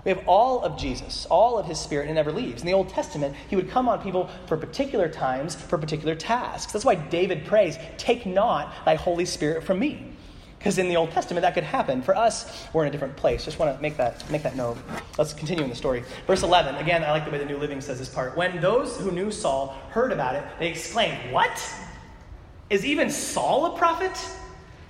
We 0.04 0.10
have 0.10 0.28
all 0.28 0.64
of 0.64 0.78
Jesus, 0.78 1.26
all 1.28 1.58
of 1.58 1.68
his 1.68 1.80
spirit, 1.80 2.08
and 2.08 2.16
never 2.16 2.32
leaves. 2.32 2.62
In 2.62 2.68
the 2.68 2.74
Old 2.74 2.90
Testament, 2.90 3.36
he 3.50 3.56
would 3.56 3.70
come 3.70 3.88
on 3.88 4.02
people 4.02 4.30
for 4.48 4.58
particular 4.58 5.08
times, 5.08 5.56
for 5.56 5.78
particular 5.78 6.16
tasks. 6.16 6.74
That's 6.74 6.86
why 6.86 6.96
David 6.96 7.46
prays, 7.46 7.78
Take 7.98 8.26
not 8.26 8.74
thy 8.84 8.96
Holy 8.96 9.26
Spirit 9.26 9.64
from 9.64 9.80
me. 9.80 10.14
Because 10.62 10.78
in 10.78 10.88
the 10.88 10.96
Old 10.96 11.10
Testament, 11.10 11.42
that 11.42 11.56
could 11.56 11.64
happen. 11.64 12.04
For 12.04 12.16
us, 12.16 12.68
we're 12.72 12.84
in 12.84 12.90
a 12.90 12.92
different 12.92 13.16
place. 13.16 13.44
Just 13.44 13.58
want 13.58 13.76
to 13.76 13.82
make 13.82 13.98
that, 13.98 14.30
make 14.30 14.44
that 14.44 14.56
note. 14.56 14.78
Let's 15.18 15.34
continue 15.34 15.64
in 15.64 15.72
the 15.72 15.76
story. 15.76 16.04
Verse 16.28 16.44
11, 16.44 16.76
again, 16.76 17.04
I 17.04 17.10
like 17.10 17.26
the 17.26 17.32
way 17.32 17.40
the 17.40 17.46
New 17.46 17.58
Living 17.58 17.82
says 17.82 17.98
this 17.98 18.10
part. 18.10 18.38
When 18.38 18.62
those 18.62 18.96
who 19.00 19.10
knew 19.10 19.32
Saul 19.32 19.76
heard 19.90 20.12
about 20.12 20.36
it, 20.36 20.44
they 20.60 20.68
exclaimed, 20.68 21.18
What? 21.32 21.68
Is 22.70 22.86
even 22.86 23.10
Saul 23.10 23.74
a 23.74 23.78
prophet? 23.80 24.16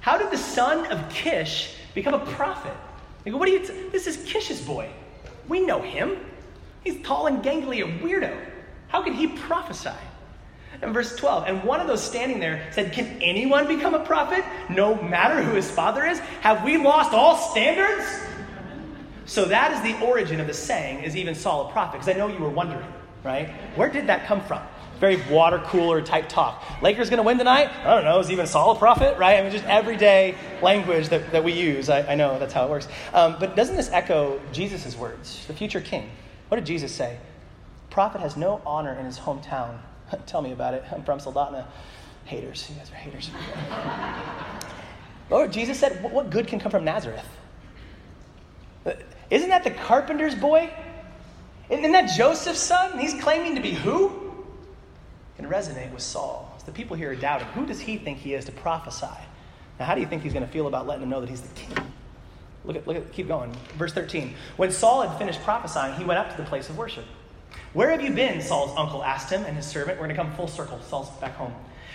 How 0.01 0.17
did 0.17 0.29
the 0.29 0.37
son 0.37 0.87
of 0.87 1.09
Kish 1.09 1.75
become 1.95 2.15
a 2.15 2.25
prophet? 2.33 2.75
They 3.23 3.31
go, 3.31 3.37
What 3.37 3.47
are 3.47 3.53
you? 3.53 3.65
T- 3.65 3.87
this 3.93 4.07
is 4.07 4.29
Kish's 4.29 4.59
boy. 4.59 4.89
We 5.47 5.61
know 5.61 5.81
him. 5.81 6.17
He's 6.83 7.01
tall 7.01 7.27
and 7.27 7.41
gangly, 7.41 7.79
a 7.79 8.03
weirdo. 8.03 8.37
How 8.89 9.01
can 9.01 9.13
he 9.13 9.27
prophesy? 9.27 9.91
And 10.81 10.93
verse 10.93 11.15
12, 11.15 11.47
and 11.47 11.63
one 11.63 11.79
of 11.79 11.87
those 11.87 12.03
standing 12.03 12.39
there 12.39 12.67
said, 12.71 12.93
Can 12.93 13.21
anyone 13.21 13.67
become 13.67 13.93
a 13.93 14.03
prophet, 14.03 14.43
no 14.69 14.95
matter 15.01 15.41
who 15.43 15.55
his 15.55 15.69
father 15.69 16.05
is? 16.05 16.19
Have 16.41 16.63
we 16.63 16.77
lost 16.77 17.13
all 17.13 17.37
standards? 17.37 18.05
So 19.25 19.45
that 19.45 19.71
is 19.71 19.81
the 19.81 20.05
origin 20.05 20.39
of 20.39 20.47
the 20.47 20.53
saying, 20.53 21.03
is 21.03 21.15
even 21.15 21.35
Saul 21.35 21.69
a 21.69 21.71
prophet? 21.71 21.99
Because 21.99 22.09
I 22.09 22.17
know 22.17 22.27
you 22.27 22.39
were 22.39 22.49
wondering, 22.49 22.85
right? 23.23 23.49
Where 23.75 23.89
did 23.89 24.07
that 24.07 24.25
come 24.25 24.41
from? 24.41 24.61
Very 24.99 25.21
water 25.31 25.59
cooler 25.65 26.01
type 26.01 26.29
talk. 26.29 26.63
Lakers 26.81 27.09
to 27.09 27.21
win 27.21 27.37
tonight? 27.37 27.69
I 27.83 27.95
don't 27.95 28.03
know. 28.03 28.19
Is 28.19 28.29
even 28.29 28.45
Saul 28.45 28.71
a 28.71 28.75
prophet? 28.75 29.17
Right? 29.17 29.39
I 29.39 29.41
mean, 29.41 29.51
just 29.51 29.65
everyday 29.65 30.35
language 30.61 31.09
that, 31.09 31.31
that 31.31 31.43
we 31.43 31.53
use. 31.53 31.89
I, 31.89 32.01
I 32.11 32.15
know 32.15 32.37
that's 32.39 32.53
how 32.53 32.65
it 32.65 32.69
works. 32.69 32.87
Um, 33.13 33.37
but 33.39 33.55
doesn't 33.55 33.75
this 33.75 33.89
echo 33.91 34.39
Jesus' 34.51 34.95
words, 34.95 35.45
the 35.47 35.53
future 35.53 35.81
king? 35.81 36.09
What 36.49 36.57
did 36.57 36.65
Jesus 36.65 36.93
say? 36.93 37.17
Prophet 37.89 38.21
has 38.21 38.37
no 38.37 38.61
honor 38.65 38.93
in 38.93 39.05
his 39.05 39.17
hometown 39.17 39.79
Tell 40.25 40.41
me 40.41 40.51
about 40.51 40.73
it. 40.73 40.83
I'm 40.91 41.03
from 41.03 41.19
Soldotna. 41.19 41.65
Haters. 42.25 42.67
You 42.69 42.75
guys 42.75 42.91
are 42.91 42.95
haters. 42.95 43.31
Lord, 45.29 45.51
Jesus 45.51 45.79
said, 45.79 46.03
What 46.03 46.29
good 46.29 46.47
can 46.47 46.59
come 46.59 46.71
from 46.71 46.83
Nazareth? 46.83 47.27
Uh, 48.85 48.93
isn't 49.29 49.49
that 49.49 49.63
the 49.63 49.71
carpenter's 49.71 50.35
boy? 50.35 50.69
Isn't 51.69 51.91
that 51.93 52.15
Joseph's 52.17 52.59
son? 52.59 52.99
He's 52.99 53.13
claiming 53.21 53.55
to 53.55 53.61
be 53.61 53.71
who? 53.71 54.11
Can 55.37 55.47
resonate 55.47 55.91
with 55.91 56.01
Saul. 56.01 56.59
The 56.65 56.71
people 56.71 56.95
here 56.95 57.11
are 57.11 57.15
doubting. 57.15 57.47
Who 57.49 57.65
does 57.65 57.79
he 57.79 57.97
think 57.97 58.19
he 58.19 58.33
is 58.33 58.45
to 58.45 58.51
prophesy? 58.51 59.07
Now, 59.79 59.85
how 59.85 59.95
do 59.95 60.01
you 60.01 60.07
think 60.07 60.21
he's 60.21 60.33
going 60.33 60.45
to 60.45 60.51
feel 60.51 60.67
about 60.67 60.85
letting 60.85 61.01
them 61.01 61.09
know 61.09 61.21
that 61.21 61.29
he's 61.29 61.41
the 61.41 61.53
king? 61.55 61.91
Look 62.65 62.75
at, 62.75 62.87
look 62.87 62.97
at, 62.97 63.11
keep 63.11 63.27
going. 63.27 63.55
Verse 63.77 63.93
13. 63.93 64.35
When 64.57 64.71
Saul 64.71 65.01
had 65.01 65.17
finished 65.17 65.41
prophesying, 65.41 65.95
he 65.95 66.03
went 66.03 66.19
up 66.19 66.29
to 66.29 66.37
the 66.37 66.47
place 66.47 66.69
of 66.69 66.77
worship. 66.77 67.05
Where 67.73 67.89
have 67.91 68.01
you 68.01 68.11
been? 68.11 68.41
Saul's 68.41 68.77
uncle 68.77 69.03
asked 69.03 69.31
him 69.31 69.43
and 69.45 69.55
his 69.55 69.65
servant. 69.65 69.99
We're 69.99 70.07
going 70.07 70.15
to 70.15 70.23
come 70.23 70.33
full 70.35 70.47
circle. 70.47 70.79
Saul's 70.81 71.09
back 71.21 71.35
home. 71.35 71.53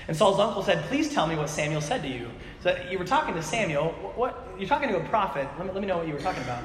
And 0.09 0.17
Saul's 0.17 0.39
uncle 0.39 0.63
said, 0.63 0.85
Please 0.85 1.13
tell 1.13 1.27
me 1.27 1.37
what 1.37 1.51
Samuel 1.51 1.81
said 1.81 2.03
to 2.03 2.09
you. 2.09 2.31
So 2.63 2.77
you 2.91 2.99
were 2.99 3.05
talking 3.05 3.35
to 3.35 3.43
Samuel. 3.43 3.89
What, 4.15 4.49
you're 4.59 4.69
talking 4.69 4.89
to 4.89 4.97
a 4.97 5.09
prophet. 5.09 5.49
Let 5.59 5.67
me, 5.67 5.73
let 5.73 5.81
me 5.81 5.87
know 5.87 5.99
what 5.99 6.07
you 6.07 6.15
were 6.15 6.21
talking 6.21 6.43
about. 6.43 6.63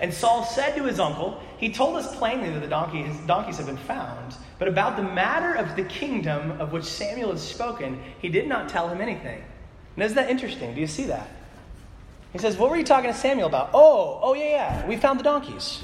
And 0.00 0.12
Saul 0.12 0.44
said 0.44 0.74
to 0.76 0.84
his 0.84 0.98
uncle, 0.98 1.40
He 1.58 1.72
told 1.72 1.96
us 1.96 2.16
plainly 2.16 2.50
that 2.50 2.60
the 2.60 2.66
donkey, 2.66 3.02
his 3.02 3.16
donkeys 3.26 3.58
have 3.58 3.66
been 3.66 3.76
found. 3.76 4.34
But 4.58 4.68
about 4.68 4.96
the 4.96 5.02
matter 5.02 5.54
of 5.54 5.76
the 5.76 5.84
kingdom 5.84 6.60
of 6.60 6.72
which 6.72 6.84
Samuel 6.84 7.30
had 7.30 7.38
spoken, 7.38 8.02
he 8.20 8.28
did 8.28 8.48
not 8.48 8.68
tell 8.68 8.88
him 8.88 9.00
anything. 9.00 9.42
And 9.94 10.04
isn't 10.04 10.16
that 10.16 10.30
interesting? 10.30 10.74
Do 10.74 10.80
you 10.80 10.86
see 10.86 11.04
that? 11.04 11.28
He 12.32 12.38
says, 12.38 12.56
What 12.56 12.70
were 12.70 12.76
you 12.76 12.84
talking 12.84 13.12
to 13.12 13.16
Samuel 13.16 13.46
about? 13.46 13.70
Oh, 13.72 14.18
oh, 14.22 14.34
yeah, 14.34 14.44
yeah. 14.44 14.86
We 14.86 14.96
found 14.96 15.20
the 15.20 15.24
donkeys. 15.24 15.82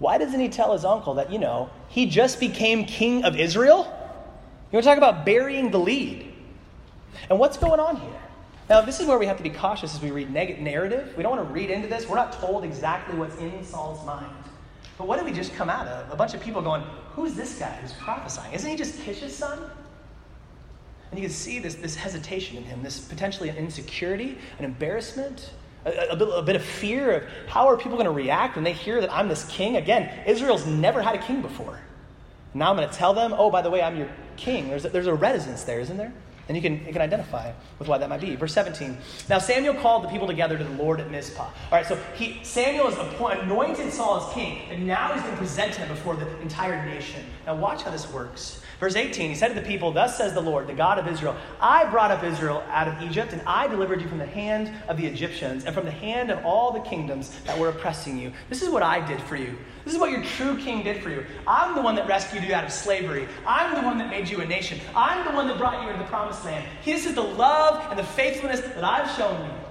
Why 0.00 0.16
doesn't 0.16 0.40
he 0.40 0.48
tell 0.48 0.72
his 0.72 0.84
uncle 0.84 1.14
that, 1.14 1.30
you 1.30 1.38
know, 1.38 1.70
he 1.88 2.06
just 2.06 2.40
became 2.40 2.86
king 2.86 3.22
of 3.22 3.38
Israel? 3.38 3.84
You 4.72 4.76
want 4.76 4.84
to 4.84 4.90
talk 4.90 4.98
about 4.98 5.26
burying 5.26 5.70
the 5.70 5.78
lead. 5.78 6.32
And 7.28 7.38
what's 7.38 7.58
going 7.58 7.78
on 7.78 7.96
here? 7.96 8.20
Now, 8.70 8.80
this 8.80 8.98
is 8.98 9.06
where 9.06 9.18
we 9.18 9.26
have 9.26 9.36
to 9.36 9.42
be 9.42 9.50
cautious 9.50 9.94
as 9.94 10.00
we 10.00 10.10
read 10.10 10.32
narrative. 10.32 11.12
We 11.16 11.22
don't 11.22 11.36
want 11.36 11.46
to 11.46 11.52
read 11.52 11.70
into 11.70 11.86
this. 11.86 12.08
We're 12.08 12.16
not 12.16 12.32
told 12.32 12.64
exactly 12.64 13.18
what's 13.18 13.36
in 13.36 13.62
Saul's 13.62 14.04
mind. 14.06 14.32
But 14.96 15.06
what 15.06 15.16
did 15.16 15.26
we 15.26 15.32
just 15.32 15.52
come 15.54 15.68
out 15.68 15.86
of? 15.86 16.10
A 16.10 16.16
bunch 16.16 16.32
of 16.32 16.40
people 16.40 16.62
going, 16.62 16.82
Who's 17.14 17.34
this 17.34 17.58
guy 17.58 17.72
who's 17.82 17.92
prophesying? 17.92 18.54
Isn't 18.54 18.70
he 18.70 18.76
just 18.76 18.98
Kish's 19.00 19.36
son? 19.36 19.58
And 21.10 21.18
you 21.18 21.26
can 21.26 21.34
see 21.34 21.58
this, 21.58 21.74
this 21.74 21.94
hesitation 21.94 22.56
in 22.56 22.62
him, 22.62 22.82
this 22.82 23.00
potentially 23.00 23.50
an 23.50 23.56
insecurity, 23.56 24.38
an 24.58 24.64
embarrassment, 24.64 25.50
a, 25.84 26.08
a, 26.10 26.16
bit, 26.16 26.28
a 26.28 26.42
bit 26.42 26.56
of 26.56 26.62
fear 26.62 27.10
of 27.12 27.24
how 27.46 27.68
are 27.68 27.76
people 27.76 27.92
going 27.92 28.04
to 28.04 28.10
react 28.10 28.56
when 28.56 28.64
they 28.64 28.72
hear 28.72 29.00
that 29.00 29.12
I'm 29.12 29.28
this 29.28 29.44
king? 29.46 29.76
Again, 29.76 30.10
Israel's 30.26 30.66
never 30.66 31.02
had 31.02 31.14
a 31.14 31.18
king 31.18 31.42
before. 31.42 31.80
Now 32.52 32.70
I'm 32.70 32.76
going 32.76 32.88
to 32.88 32.94
tell 32.94 33.14
them, 33.14 33.34
oh, 33.36 33.50
by 33.50 33.62
the 33.62 33.70
way, 33.70 33.82
I'm 33.82 33.96
your 33.96 34.08
king. 34.36 34.68
There's 34.68 34.84
a, 34.84 34.88
there's 34.88 35.06
a 35.06 35.14
reticence 35.14 35.64
there, 35.64 35.80
isn't 35.80 35.96
there? 35.96 36.12
And 36.48 36.56
you 36.56 36.62
can, 36.62 36.84
you 36.84 36.92
can 36.92 37.00
identify 37.00 37.52
with 37.78 37.86
why 37.86 37.98
that 37.98 38.08
might 38.08 38.20
be. 38.20 38.34
Verse 38.34 38.52
17. 38.54 38.98
Now 39.28 39.38
Samuel 39.38 39.74
called 39.74 40.02
the 40.02 40.08
people 40.08 40.26
together 40.26 40.58
to 40.58 40.64
the 40.64 40.82
Lord 40.82 40.98
at 40.98 41.08
Mizpah. 41.08 41.44
All 41.44 41.52
right, 41.70 41.86
so 41.86 41.96
he, 42.16 42.40
Samuel 42.42 42.88
is 42.88 42.96
anointed 42.98 43.92
Saul 43.92 44.26
as 44.26 44.34
king, 44.34 44.62
and 44.68 44.84
now 44.84 45.12
he's 45.12 45.22
going 45.22 45.34
to 45.34 45.38
present 45.38 45.76
him 45.76 45.88
before 45.88 46.16
the 46.16 46.40
entire 46.40 46.84
nation. 46.84 47.24
Now 47.46 47.54
watch 47.54 47.82
how 47.82 47.92
this 47.92 48.12
works. 48.12 48.62
Verse 48.80 48.96
18, 48.96 49.28
he 49.28 49.36
said 49.36 49.48
to 49.48 49.54
the 49.54 49.60
people, 49.60 49.92
Thus 49.92 50.16
says 50.16 50.32
the 50.32 50.40
Lord, 50.40 50.66
the 50.66 50.72
God 50.72 50.98
of 50.98 51.06
Israel, 51.06 51.36
I 51.60 51.84
brought 51.90 52.10
up 52.10 52.24
Israel 52.24 52.64
out 52.68 52.88
of 52.88 53.02
Egypt, 53.02 53.34
and 53.34 53.42
I 53.46 53.68
delivered 53.68 54.00
you 54.00 54.08
from 54.08 54.16
the 54.16 54.24
hand 54.24 54.72
of 54.88 54.96
the 54.96 55.06
Egyptians, 55.06 55.66
and 55.66 55.74
from 55.74 55.84
the 55.84 55.90
hand 55.90 56.30
of 56.30 56.42
all 56.46 56.72
the 56.72 56.80
kingdoms 56.80 57.38
that 57.44 57.58
were 57.58 57.68
oppressing 57.68 58.18
you. 58.18 58.32
This 58.48 58.62
is 58.62 58.70
what 58.70 58.82
I 58.82 59.06
did 59.06 59.20
for 59.20 59.36
you. 59.36 59.54
This 59.84 59.92
is 59.92 60.00
what 60.00 60.10
your 60.10 60.22
true 60.22 60.56
king 60.56 60.82
did 60.82 61.02
for 61.02 61.10
you. 61.10 61.26
I'm 61.46 61.74
the 61.74 61.82
one 61.82 61.94
that 61.96 62.08
rescued 62.08 62.42
you 62.42 62.54
out 62.54 62.64
of 62.64 62.72
slavery. 62.72 63.28
I'm 63.46 63.74
the 63.74 63.82
one 63.82 63.98
that 63.98 64.08
made 64.08 64.30
you 64.30 64.40
a 64.40 64.46
nation. 64.46 64.80
I'm 64.96 65.26
the 65.26 65.32
one 65.32 65.46
that 65.48 65.58
brought 65.58 65.82
you 65.82 65.90
into 65.90 66.02
the 66.02 66.08
promised 66.08 66.42
land. 66.46 66.64
This 66.82 67.04
is 67.04 67.14
the 67.14 67.20
love 67.20 67.86
and 67.90 67.98
the 67.98 68.04
faithfulness 68.04 68.60
that 68.60 68.82
I've 68.82 69.14
shown 69.14 69.44
you. 69.44 69.69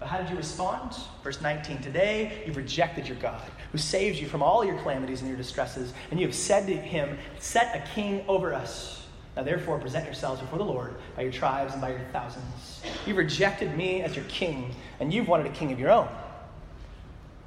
But 0.00 0.08
how 0.08 0.16
did 0.18 0.30
you 0.30 0.36
respond? 0.36 0.96
Verse 1.22 1.40
19 1.42 1.82
Today 1.82 2.42
you've 2.46 2.56
rejected 2.56 3.06
your 3.06 3.18
God 3.18 3.42
who 3.70 3.78
saves 3.78 4.20
you 4.20 4.26
from 4.26 4.42
all 4.42 4.64
your 4.64 4.78
calamities 4.78 5.20
and 5.20 5.28
your 5.28 5.36
distresses, 5.36 5.92
and 6.10 6.18
you 6.18 6.26
have 6.26 6.34
said 6.34 6.66
to 6.66 6.74
him, 6.74 7.18
Set 7.38 7.76
a 7.76 7.94
king 7.94 8.24
over 8.26 8.52
us. 8.52 9.06
Now 9.36 9.44
therefore 9.44 9.78
present 9.78 10.06
yourselves 10.06 10.40
before 10.40 10.58
the 10.58 10.64
Lord 10.64 10.96
by 11.14 11.22
your 11.22 11.30
tribes 11.30 11.74
and 11.74 11.80
by 11.80 11.90
your 11.90 12.00
thousands. 12.12 12.82
You've 13.06 13.18
rejected 13.18 13.76
me 13.76 14.02
as 14.02 14.16
your 14.16 14.24
king, 14.24 14.74
and 14.98 15.12
you've 15.12 15.28
wanted 15.28 15.46
a 15.46 15.50
king 15.50 15.70
of 15.70 15.78
your 15.78 15.90
own. 15.90 16.08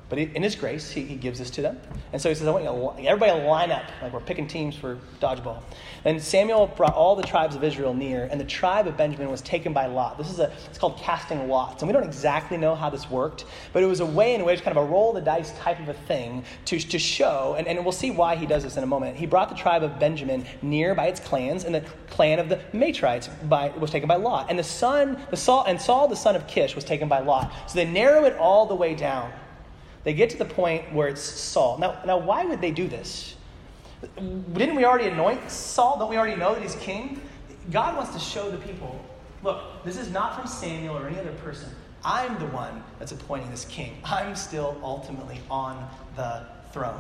But 0.10 0.20
in 0.20 0.44
His 0.44 0.56
grace, 0.56 0.92
he, 0.92 1.02
he, 1.02 1.16
gives 1.16 1.40
this 1.40 1.50
to 1.52 1.62
them. 1.62 1.80
And 2.12 2.22
so 2.22 2.30
He 2.30 2.36
says, 2.36 2.48
I 2.48 2.52
want 2.52 2.64
you 2.66 3.04
to, 3.04 3.10
everybody 3.10 3.40
to 3.40 3.48
line 3.48 3.72
up, 3.72 3.84
like 4.02 4.14
we're 4.14 4.20
picking 4.20 4.48
teams 4.48 4.76
for 4.76 4.98
dodgeball. 5.20 5.62
And 6.06 6.22
Samuel 6.22 6.68
brought 6.68 6.94
all 6.94 7.16
the 7.16 7.24
tribes 7.24 7.56
of 7.56 7.64
Israel 7.64 7.94
near, 7.94 8.28
and 8.30 8.40
the 8.40 8.46
tribe 8.46 8.88
of 8.88 8.98
Benjamin 8.98 9.32
was 9.32 9.42
taken 9.42 9.74
by 9.74 9.86
lot. 9.86 10.18
This 10.18 10.30
is 10.30 10.40
a, 10.40 10.52
it's 10.70 10.78
called 10.78 10.98
casting 10.98 11.48
lots. 11.48 11.82
And 11.82 11.88
we 11.90 11.94
don't 11.94 12.04
exactly 12.04 12.58
know 12.58 12.76
how 12.76 12.90
this 12.90 13.10
worked, 13.10 13.46
but 13.72 13.82
it 13.82 13.86
was 13.86 14.02
a 14.02 14.06
way 14.06 14.36
in 14.36 14.44
which 14.44 14.62
kind 14.62 14.78
of 14.78 14.84
a 14.84 14.88
roll 14.88 15.14
the 15.14 15.22
dice 15.22 15.52
type 15.60 15.80
of 15.80 15.90
a 15.90 15.94
thing 15.94 16.44
to, 16.66 16.80
to 16.80 17.00
show, 17.00 17.56
and, 17.58 17.68
and 17.68 17.84
we'll 17.84 17.92
see 17.92 18.12
why 18.12 18.36
he 18.36 18.46
does 18.46 18.64
this 18.64 18.78
in 18.78 18.84
a 18.84 18.88
moment. 18.88 19.16
He 19.16 19.26
brought 19.26 19.50
the 19.50 19.56
tribe 19.56 19.84
of 19.84 20.00
Benjamin 20.00 20.46
near 20.62 20.94
by 20.94 21.08
its 21.08 21.20
clans, 21.20 21.64
and 21.64 21.74
the 21.74 21.82
clan 22.10 22.40
of 22.40 22.50
the 22.50 22.60
Matrites 22.74 23.30
by, 23.48 23.70
was 23.70 23.92
taken 23.92 24.08
by 24.08 24.16
lot. 24.16 24.48
And 24.50 24.60
the 24.60 24.64
son, 24.64 25.18
the 25.30 25.38
Saul, 25.38 25.64
and 25.66 25.82
Saul, 25.82 26.08
the 26.08 26.16
son 26.16 26.36
of 26.36 26.46
Kish, 26.48 26.76
was 26.76 26.84
taken 26.84 27.08
by 27.08 27.20
lot. 27.20 27.54
So 27.68 27.76
they 27.76 27.86
narrow 27.86 28.26
it 28.26 28.36
all 28.38 28.66
the 28.66 28.76
way 28.76 28.96
down. 28.96 29.32
They 30.04 30.14
get 30.14 30.30
to 30.32 30.38
the 30.38 30.46
point 30.46 30.92
where 30.94 31.08
it's 31.08 31.22
Saul. 31.22 31.78
Now, 31.78 32.02
now 32.06 32.18
why 32.18 32.46
would 32.46 32.62
they 32.62 32.72
do 32.72 32.88
this? 32.88 33.36
Didn't 34.18 34.76
we 34.76 34.84
already 34.84 35.08
anoint 35.08 35.50
Saul? 35.50 35.98
Don't 35.98 36.10
we 36.10 36.18
already 36.18 36.36
know 36.36 36.54
that 36.54 36.62
he's 36.62 36.76
king? 36.76 37.22
God 37.72 37.96
wants 37.96 38.14
to 38.14 38.20
show 38.20 38.52
the 38.52 38.58
people 38.58 39.00
look, 39.44 39.84
this 39.84 39.98
is 39.98 40.10
not 40.10 40.36
from 40.36 40.48
Samuel 40.48 40.98
or 40.98 41.08
any 41.08 41.20
other 41.20 41.34
person. 41.34 41.70
I'm 42.06 42.38
the 42.40 42.48
one 42.48 42.84
that's 43.00 43.12
appointing 43.12 43.52
this 43.52 43.66
king. 43.66 43.98
I'm 44.04 44.36
still 44.36 44.78
ultimately 44.84 45.40
on 45.50 45.88
the 46.16 46.46
throne. 46.72 47.00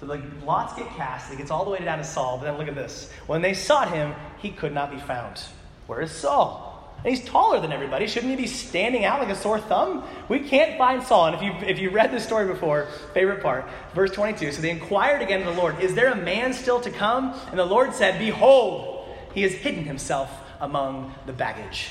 So 0.00 0.06
the 0.06 0.20
lots 0.44 0.74
get 0.74 0.88
cast. 0.88 1.32
It 1.32 1.38
gets 1.38 1.50
all 1.50 1.64
the 1.64 1.70
way 1.70 1.78
down 1.78 1.98
to 1.98 2.04
Saul. 2.04 2.38
But 2.38 2.46
then 2.46 2.58
look 2.58 2.68
at 2.68 2.74
this. 2.74 3.10
When 3.26 3.40
they 3.40 3.54
sought 3.54 3.92
him, 3.92 4.14
he 4.38 4.50
could 4.50 4.72
not 4.72 4.90
be 4.90 4.98
found. 4.98 5.40
Where 5.86 6.00
is 6.00 6.10
Saul? 6.10 6.71
And 7.04 7.14
he's 7.14 7.24
taller 7.24 7.60
than 7.60 7.72
everybody. 7.72 8.06
Shouldn't 8.06 8.30
he 8.30 8.36
be 8.36 8.46
standing 8.46 9.04
out 9.04 9.18
like 9.18 9.28
a 9.28 9.34
sore 9.34 9.58
thumb? 9.58 10.04
We 10.28 10.38
can't 10.38 10.78
find 10.78 11.02
Saul. 11.02 11.26
And 11.26 11.36
if 11.36 11.42
you, 11.42 11.52
if 11.66 11.78
you 11.80 11.90
read 11.90 12.12
this 12.12 12.24
story 12.24 12.46
before, 12.46 12.86
favorite 13.12 13.42
part, 13.42 13.68
verse 13.92 14.12
22. 14.12 14.52
So 14.52 14.62
they 14.62 14.70
inquired 14.70 15.20
again 15.20 15.40
of 15.40 15.54
the 15.54 15.60
Lord, 15.60 15.80
Is 15.80 15.94
there 15.94 16.12
a 16.12 16.16
man 16.16 16.52
still 16.52 16.80
to 16.80 16.90
come? 16.90 17.34
And 17.50 17.58
the 17.58 17.64
Lord 17.64 17.92
said, 17.92 18.20
Behold, 18.20 19.08
he 19.34 19.42
has 19.42 19.52
hidden 19.52 19.84
himself 19.84 20.30
among 20.60 21.12
the 21.26 21.32
baggage. 21.32 21.88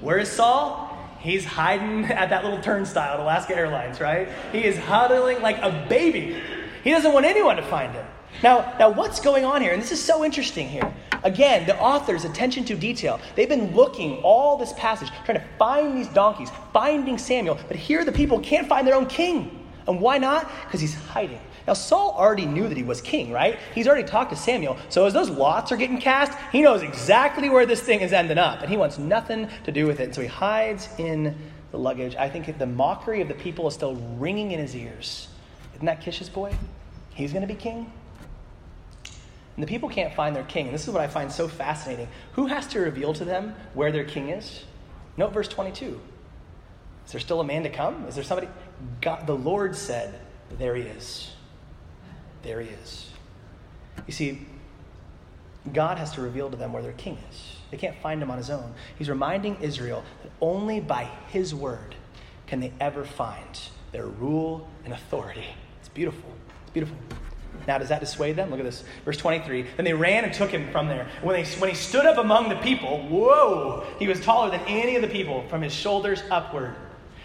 Where 0.00 0.18
is 0.18 0.28
Saul? 0.30 0.90
He's 1.20 1.46
hiding 1.46 2.04
at 2.12 2.28
that 2.28 2.44
little 2.44 2.60
turnstile 2.60 3.14
at 3.14 3.20
Alaska 3.20 3.56
Airlines, 3.56 3.98
right? 3.98 4.28
He 4.52 4.62
is 4.62 4.76
huddling 4.76 5.40
like 5.40 5.56
a 5.58 5.86
baby. 5.88 6.38
He 6.82 6.90
doesn't 6.90 7.14
want 7.14 7.24
anyone 7.24 7.56
to 7.56 7.62
find 7.62 7.94
him. 7.94 8.04
Now, 8.44 8.74
now 8.78 8.90
what's 8.90 9.20
going 9.20 9.46
on 9.46 9.62
here? 9.62 9.72
And 9.72 9.80
this 9.80 9.90
is 9.90 10.04
so 10.04 10.22
interesting 10.22 10.68
here. 10.68 10.94
Again, 11.22 11.64
the 11.64 11.80
author's 11.80 12.26
attention 12.26 12.66
to 12.66 12.76
detail. 12.76 13.18
They've 13.34 13.48
been 13.48 13.74
looking 13.74 14.18
all 14.18 14.58
this 14.58 14.74
passage, 14.74 15.08
trying 15.24 15.38
to 15.38 15.44
find 15.58 15.96
these 15.96 16.08
donkeys, 16.08 16.50
finding 16.70 17.16
Samuel, 17.16 17.58
but 17.68 17.78
here 17.78 18.04
the 18.04 18.12
people 18.12 18.38
can't 18.40 18.68
find 18.68 18.86
their 18.86 18.96
own 18.96 19.06
king. 19.06 19.66
And 19.88 19.98
why 19.98 20.18
not? 20.18 20.50
Because 20.64 20.82
he's 20.82 20.94
hiding. 20.94 21.40
Now, 21.66 21.72
Saul 21.72 22.14
already 22.18 22.44
knew 22.44 22.68
that 22.68 22.76
he 22.76 22.82
was 22.82 23.00
king, 23.00 23.32
right? 23.32 23.58
He's 23.74 23.88
already 23.88 24.06
talked 24.06 24.28
to 24.32 24.36
Samuel. 24.36 24.76
So, 24.90 25.06
as 25.06 25.14
those 25.14 25.30
lots 25.30 25.72
are 25.72 25.78
getting 25.78 25.98
cast, 25.98 26.38
he 26.52 26.60
knows 26.60 26.82
exactly 26.82 27.48
where 27.48 27.64
this 27.64 27.80
thing 27.80 28.00
is 28.00 28.12
ending 28.12 28.36
up, 28.36 28.60
and 28.60 28.68
he 28.68 28.76
wants 28.76 28.98
nothing 28.98 29.48
to 29.64 29.72
do 29.72 29.86
with 29.86 30.00
it. 30.00 30.14
So, 30.14 30.20
he 30.20 30.28
hides 30.28 30.90
in 30.98 31.34
the 31.70 31.78
luggage. 31.78 32.14
I 32.16 32.28
think 32.28 32.58
the 32.58 32.66
mockery 32.66 33.22
of 33.22 33.28
the 33.28 33.34
people 33.34 33.66
is 33.68 33.72
still 33.72 33.94
ringing 34.18 34.50
in 34.50 34.60
his 34.60 34.76
ears. 34.76 35.28
Isn't 35.76 35.86
that 35.86 36.02
Kish's 36.02 36.28
boy? 36.28 36.54
He's 37.14 37.32
going 37.32 37.48
to 37.48 37.48
be 37.48 37.58
king? 37.58 37.90
And 39.56 39.62
the 39.62 39.68
people 39.68 39.88
can't 39.88 40.14
find 40.14 40.34
their 40.34 40.44
king. 40.44 40.66
And 40.66 40.74
this 40.74 40.86
is 40.86 40.92
what 40.92 41.02
I 41.02 41.06
find 41.06 41.30
so 41.30 41.46
fascinating. 41.46 42.08
Who 42.32 42.46
has 42.46 42.66
to 42.68 42.80
reveal 42.80 43.12
to 43.14 43.24
them 43.24 43.54
where 43.74 43.92
their 43.92 44.04
king 44.04 44.30
is? 44.30 44.64
Note 45.16 45.32
verse 45.32 45.48
22. 45.48 46.00
Is 47.06 47.12
there 47.12 47.20
still 47.20 47.40
a 47.40 47.44
man 47.44 47.62
to 47.62 47.70
come? 47.70 48.06
Is 48.06 48.14
there 48.14 48.24
somebody? 48.24 48.48
God, 49.00 49.26
the 49.26 49.36
Lord 49.36 49.76
said, 49.76 50.18
There 50.58 50.74
he 50.74 50.82
is. 50.82 51.32
There 52.42 52.60
he 52.60 52.68
is. 52.68 53.10
You 54.06 54.12
see, 54.12 54.46
God 55.72 55.98
has 55.98 56.12
to 56.12 56.20
reveal 56.20 56.50
to 56.50 56.56
them 56.56 56.72
where 56.72 56.82
their 56.82 56.92
king 56.92 57.18
is. 57.30 57.56
They 57.70 57.76
can't 57.76 57.96
find 57.98 58.22
him 58.22 58.30
on 58.30 58.38
his 58.38 58.50
own. 58.50 58.74
He's 58.96 59.08
reminding 59.08 59.56
Israel 59.60 60.04
that 60.22 60.32
only 60.40 60.80
by 60.80 61.10
his 61.28 61.54
word 61.54 61.94
can 62.46 62.60
they 62.60 62.72
ever 62.80 63.04
find 63.04 63.58
their 63.92 64.06
rule 64.06 64.68
and 64.84 64.92
authority. 64.92 65.46
It's 65.80 65.88
beautiful. 65.88 66.30
It's 66.62 66.70
beautiful. 66.70 66.96
Now, 67.66 67.78
does 67.78 67.88
that 67.88 68.00
dissuade 68.00 68.36
them? 68.36 68.50
Look 68.50 68.58
at 68.58 68.64
this. 68.64 68.84
Verse 69.04 69.16
23. 69.16 69.66
Then 69.76 69.84
they 69.84 69.94
ran 69.94 70.24
and 70.24 70.32
took 70.32 70.50
him 70.50 70.70
from 70.70 70.88
there. 70.88 71.08
When, 71.22 71.34
they, 71.34 71.48
when 71.58 71.70
he 71.70 71.76
stood 71.76 72.06
up 72.06 72.18
among 72.18 72.48
the 72.48 72.56
people, 72.56 73.06
whoa, 73.08 73.86
he 73.98 74.06
was 74.06 74.20
taller 74.20 74.50
than 74.50 74.60
any 74.66 74.96
of 74.96 75.02
the 75.02 75.08
people 75.08 75.46
from 75.48 75.62
his 75.62 75.72
shoulders 75.72 76.22
upward. 76.30 76.74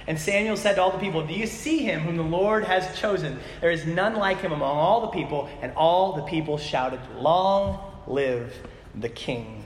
And 0.08 0.20
Samuel 0.20 0.58
said 0.58 0.76
to 0.76 0.82
all 0.82 0.92
the 0.92 0.98
people, 0.98 1.26
Do 1.26 1.34
you 1.34 1.46
see 1.46 1.80
him 1.80 2.02
whom 2.02 2.18
the 2.18 2.24
Lord 2.24 2.64
has 2.64 2.98
chosen? 3.00 3.38
There 3.62 3.70
is 3.70 3.86
none 3.86 4.16
like 4.16 4.40
him 4.42 4.52
among 4.52 4.76
all 4.76 5.02
the 5.02 5.08
people. 5.08 5.50
And 5.62 5.72
all 5.76 6.14
the 6.14 6.24
people 6.24 6.58
shouted, 6.58 7.00
Long 7.16 7.80
live 8.08 8.54
the 8.96 9.10
king. 9.10 9.66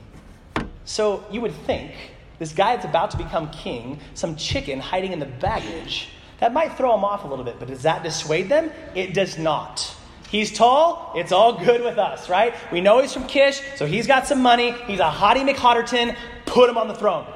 So 0.86 1.24
you 1.32 1.40
would 1.42 1.54
think 1.66 1.94
this 2.40 2.52
guy 2.52 2.76
that's 2.76 2.86
about 2.86 3.12
to 3.12 3.18
become 3.18 3.52
king, 3.52 4.00
some 4.16 4.36
chicken 4.36 4.80
hiding 4.80 5.14
in 5.14 5.20
the 5.20 5.26
baggage, 5.26 6.10
that 6.40 6.52
might 6.52 6.76
throw 6.76 6.94
him 6.94 7.06
off 7.06 7.24
a 7.24 7.28
little 7.28 7.46
bit, 7.46 7.56
but 7.58 7.70
does 7.70 7.84
that 7.84 8.04
dissuade 8.04 8.50
them? 8.50 8.70
It 8.96 9.14
does 9.14 9.38
not. 9.38 9.96
He's 10.34 10.52
tall, 10.52 11.14
it's 11.16 11.32
all 11.32 11.64
good 11.64 11.84
with 11.84 12.00
us, 12.00 12.28
right? 12.28 12.56
We 12.72 12.82
know 12.82 13.00
he's 13.00 13.14
from 13.14 13.28
Kish, 13.28 13.62
so 13.76 13.86
he's 13.86 14.08
got 14.08 14.26
some 14.26 14.42
money. 14.42 14.72
He's 14.88 15.00
a 15.00 15.04
hottie 15.04 15.48
McHotterton. 15.48 16.16
Put 16.48 16.72
him 16.72 16.76
on 16.76 16.88
the 16.88 16.96
throne. 16.96 17.28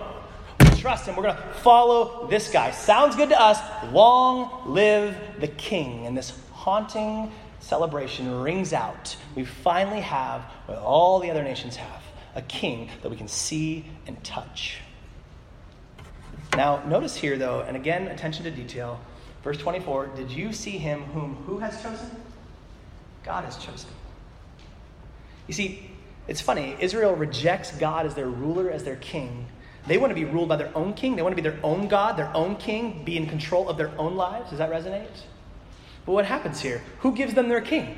We 0.62 0.70
trust 0.72 1.06
him. 1.06 1.16
We're 1.16 1.22
going 1.22 1.36
to 1.36 1.44
follow 1.62 2.26
this 2.28 2.50
guy. 2.50 2.72
Sounds 2.72 3.16
good 3.16 3.30
to 3.30 3.40
us. 3.40 3.60
Long 3.94 4.74
live 4.74 5.16
the 5.40 5.48
king. 5.48 6.08
And 6.08 6.18
this 6.18 6.34
haunting 6.54 7.32
celebration 7.60 8.42
rings 8.42 8.74
out. 8.74 9.16
We 9.36 9.46
finally 9.46 10.02
have 10.02 10.42
what 10.66 10.80
all 10.80 11.20
the 11.20 11.30
other 11.30 11.44
nations 11.44 11.76
have 11.76 12.02
a 12.34 12.42
king 12.42 12.90
that 13.04 13.10
we 13.10 13.16
can 13.16 13.28
see 13.28 13.86
and 14.08 14.24
touch. 14.24 14.80
Now, 16.56 16.84
notice 16.88 17.16
here, 17.16 17.38
though, 17.38 17.62
and 17.62 17.78
again, 17.78 18.08
attention 18.08 18.44
to 18.46 18.50
detail. 18.50 19.00
Verse 19.44 19.60
24 19.60 20.08
Did 20.16 20.32
you 20.32 20.52
see 20.52 20.80
him 20.80 21.04
whom 21.04 21.36
who 21.46 21.60
has 21.60 21.80
chosen? 21.84 22.10
God 23.28 23.44
has 23.44 23.58
chosen. 23.58 23.90
You 25.48 25.54
see, 25.54 25.92
it's 26.28 26.40
funny. 26.40 26.78
Israel 26.80 27.14
rejects 27.14 27.72
God 27.74 28.06
as 28.06 28.16
their 28.16 28.30
ruler, 28.30 28.72
as 28.72 28.86
their 28.86 28.96
king. 28.96 29.48
They 29.86 29.98
want 29.98 30.12
to 30.12 30.16
be 30.16 30.24
ruled 30.24 30.48
by 30.48 30.56
their 30.56 30.76
own 30.76 30.94
king. 30.94 31.16
They 31.18 31.22
want 31.22 31.36
to 31.36 31.42
be 31.42 31.48
their 31.48 31.60
own 31.62 31.90
God, 31.90 32.18
their 32.18 32.34
own 32.34 32.56
king, 32.56 33.04
be 33.04 33.18
in 33.18 33.28
control 33.28 33.68
of 33.70 33.78
their 33.78 33.92
own 34.00 34.16
lives. 34.16 34.50
Does 34.50 34.60
that 34.60 34.72
resonate? 34.72 35.08
But 36.06 36.14
what 36.14 36.26
happens 36.26 36.62
here? 36.62 36.82
Who 37.00 37.14
gives 37.14 37.34
them 37.34 37.50
their 37.50 37.62
king? 37.62 37.98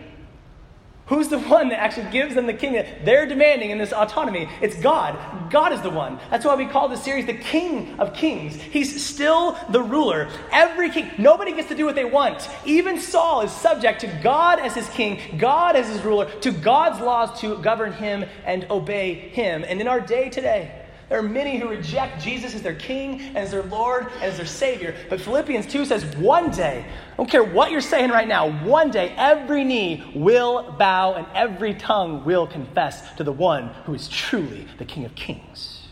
Who's 1.10 1.28
the 1.28 1.40
one 1.40 1.70
that 1.70 1.80
actually 1.80 2.12
gives 2.12 2.36
them 2.36 2.46
the 2.46 2.54
kingdom? 2.54 2.86
They're 3.04 3.26
demanding 3.26 3.72
in 3.72 3.80
this 3.80 3.92
autonomy. 3.92 4.48
It's 4.62 4.76
God. 4.80 5.18
God 5.50 5.74
is 5.74 5.82
the 5.82 5.90
one. 5.90 6.20
That's 6.30 6.46
why 6.46 6.54
we 6.54 6.68
call 6.68 6.88
this 6.88 7.04
series 7.04 7.26
the 7.26 7.34
King 7.34 8.00
of 8.00 8.14
Kings. 8.14 8.56
He's 8.62 9.04
still 9.04 9.58
the 9.72 9.82
ruler. 9.82 10.30
Every 10.52 10.92
king, 10.92 11.10
nobody 11.18 11.52
gets 11.54 11.68
to 11.70 11.76
do 11.76 11.86
what 11.86 11.96
they 11.96 12.06
want. 12.06 12.48
Even 12.64 13.00
Saul 13.00 13.42
is 13.42 13.52
subject 13.52 14.02
to 14.02 14.08
God 14.22 14.60
as 14.60 14.76
his 14.76 14.88
king, 14.90 15.20
God 15.40 15.76
as 15.76 15.88
his 15.88 16.04
ruler, 16.04 16.30
to 16.42 16.52
God's 16.52 17.02
laws 17.02 17.42
to 17.42 17.58
govern 17.58 17.92
him 17.94 18.26
and 18.46 18.68
obey 18.70 19.16
him. 19.16 19.66
And 19.68 19.82
in 19.82 19.88
our 19.88 20.00
day 20.00 20.30
today, 20.30 20.79
there 21.10 21.18
are 21.18 21.24
many 21.24 21.58
who 21.58 21.68
reject 21.68 22.22
Jesus 22.22 22.54
as 22.54 22.62
their 22.62 22.76
king 22.76 23.20
and 23.20 23.38
as 23.38 23.50
their 23.50 23.64
Lord 23.64 24.06
and 24.14 24.24
as 24.24 24.38
their 24.38 24.46
Savior. 24.46 24.96
But 25.10 25.20
Philippians 25.20 25.66
2 25.66 25.86
says, 25.86 26.06
one 26.18 26.52
day, 26.52 26.86
I 27.14 27.16
don't 27.18 27.30
care 27.30 27.44
what 27.44 27.72
you're 27.72 27.82
saying 27.82 28.12
right 28.12 28.28
now, 28.28 28.64
one 28.64 28.92
day 28.92 29.16
every 29.18 29.64
knee 29.64 30.12
will 30.16 30.72
bow 30.74 31.16
and 31.16 31.26
every 31.34 31.74
tongue 31.74 32.24
will 32.26 32.46
confess 32.46 33.12
to 33.16 33.24
the 33.24 33.32
one 33.32 33.70
who 33.86 33.96
is 33.96 34.08
truly 34.08 34.68
the 34.78 34.86
King 34.86 35.04
of 35.04 35.16
Kings. 35.16 35.88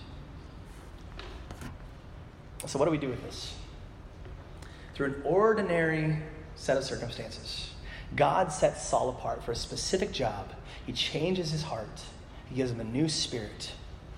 So, 2.67 2.77
what 2.77 2.85
do 2.85 2.91
we 2.91 2.97
do 2.97 3.09
with 3.09 3.23
this? 3.23 3.55
Through 4.93 5.07
an 5.07 5.21
ordinary 5.23 6.17
set 6.55 6.77
of 6.77 6.83
circumstances, 6.83 7.71
God 8.15 8.51
sets 8.51 8.85
Saul 8.85 9.09
apart 9.09 9.43
for 9.43 9.51
a 9.51 9.55
specific 9.55 10.11
job. 10.11 10.51
He 10.85 10.91
changes 10.91 11.51
his 11.51 11.63
heart, 11.63 12.01
He 12.49 12.55
gives 12.55 12.71
him 12.71 12.81
a 12.81 12.83
new 12.83 13.07
spirit 13.07 13.71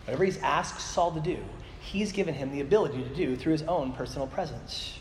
Whatever 0.09 0.25
he's 0.25 0.41
asked 0.41 0.81
Saul 0.81 1.11
to 1.11 1.19
do, 1.19 1.37
he's 1.81 2.11
given 2.11 2.33
him 2.33 2.51
the 2.51 2.61
ability 2.61 3.03
to 3.03 3.09
do 3.09 3.35
through 3.35 3.51
his 3.51 3.61
own 3.61 3.91
personal 3.91 4.25
presence. 4.25 4.97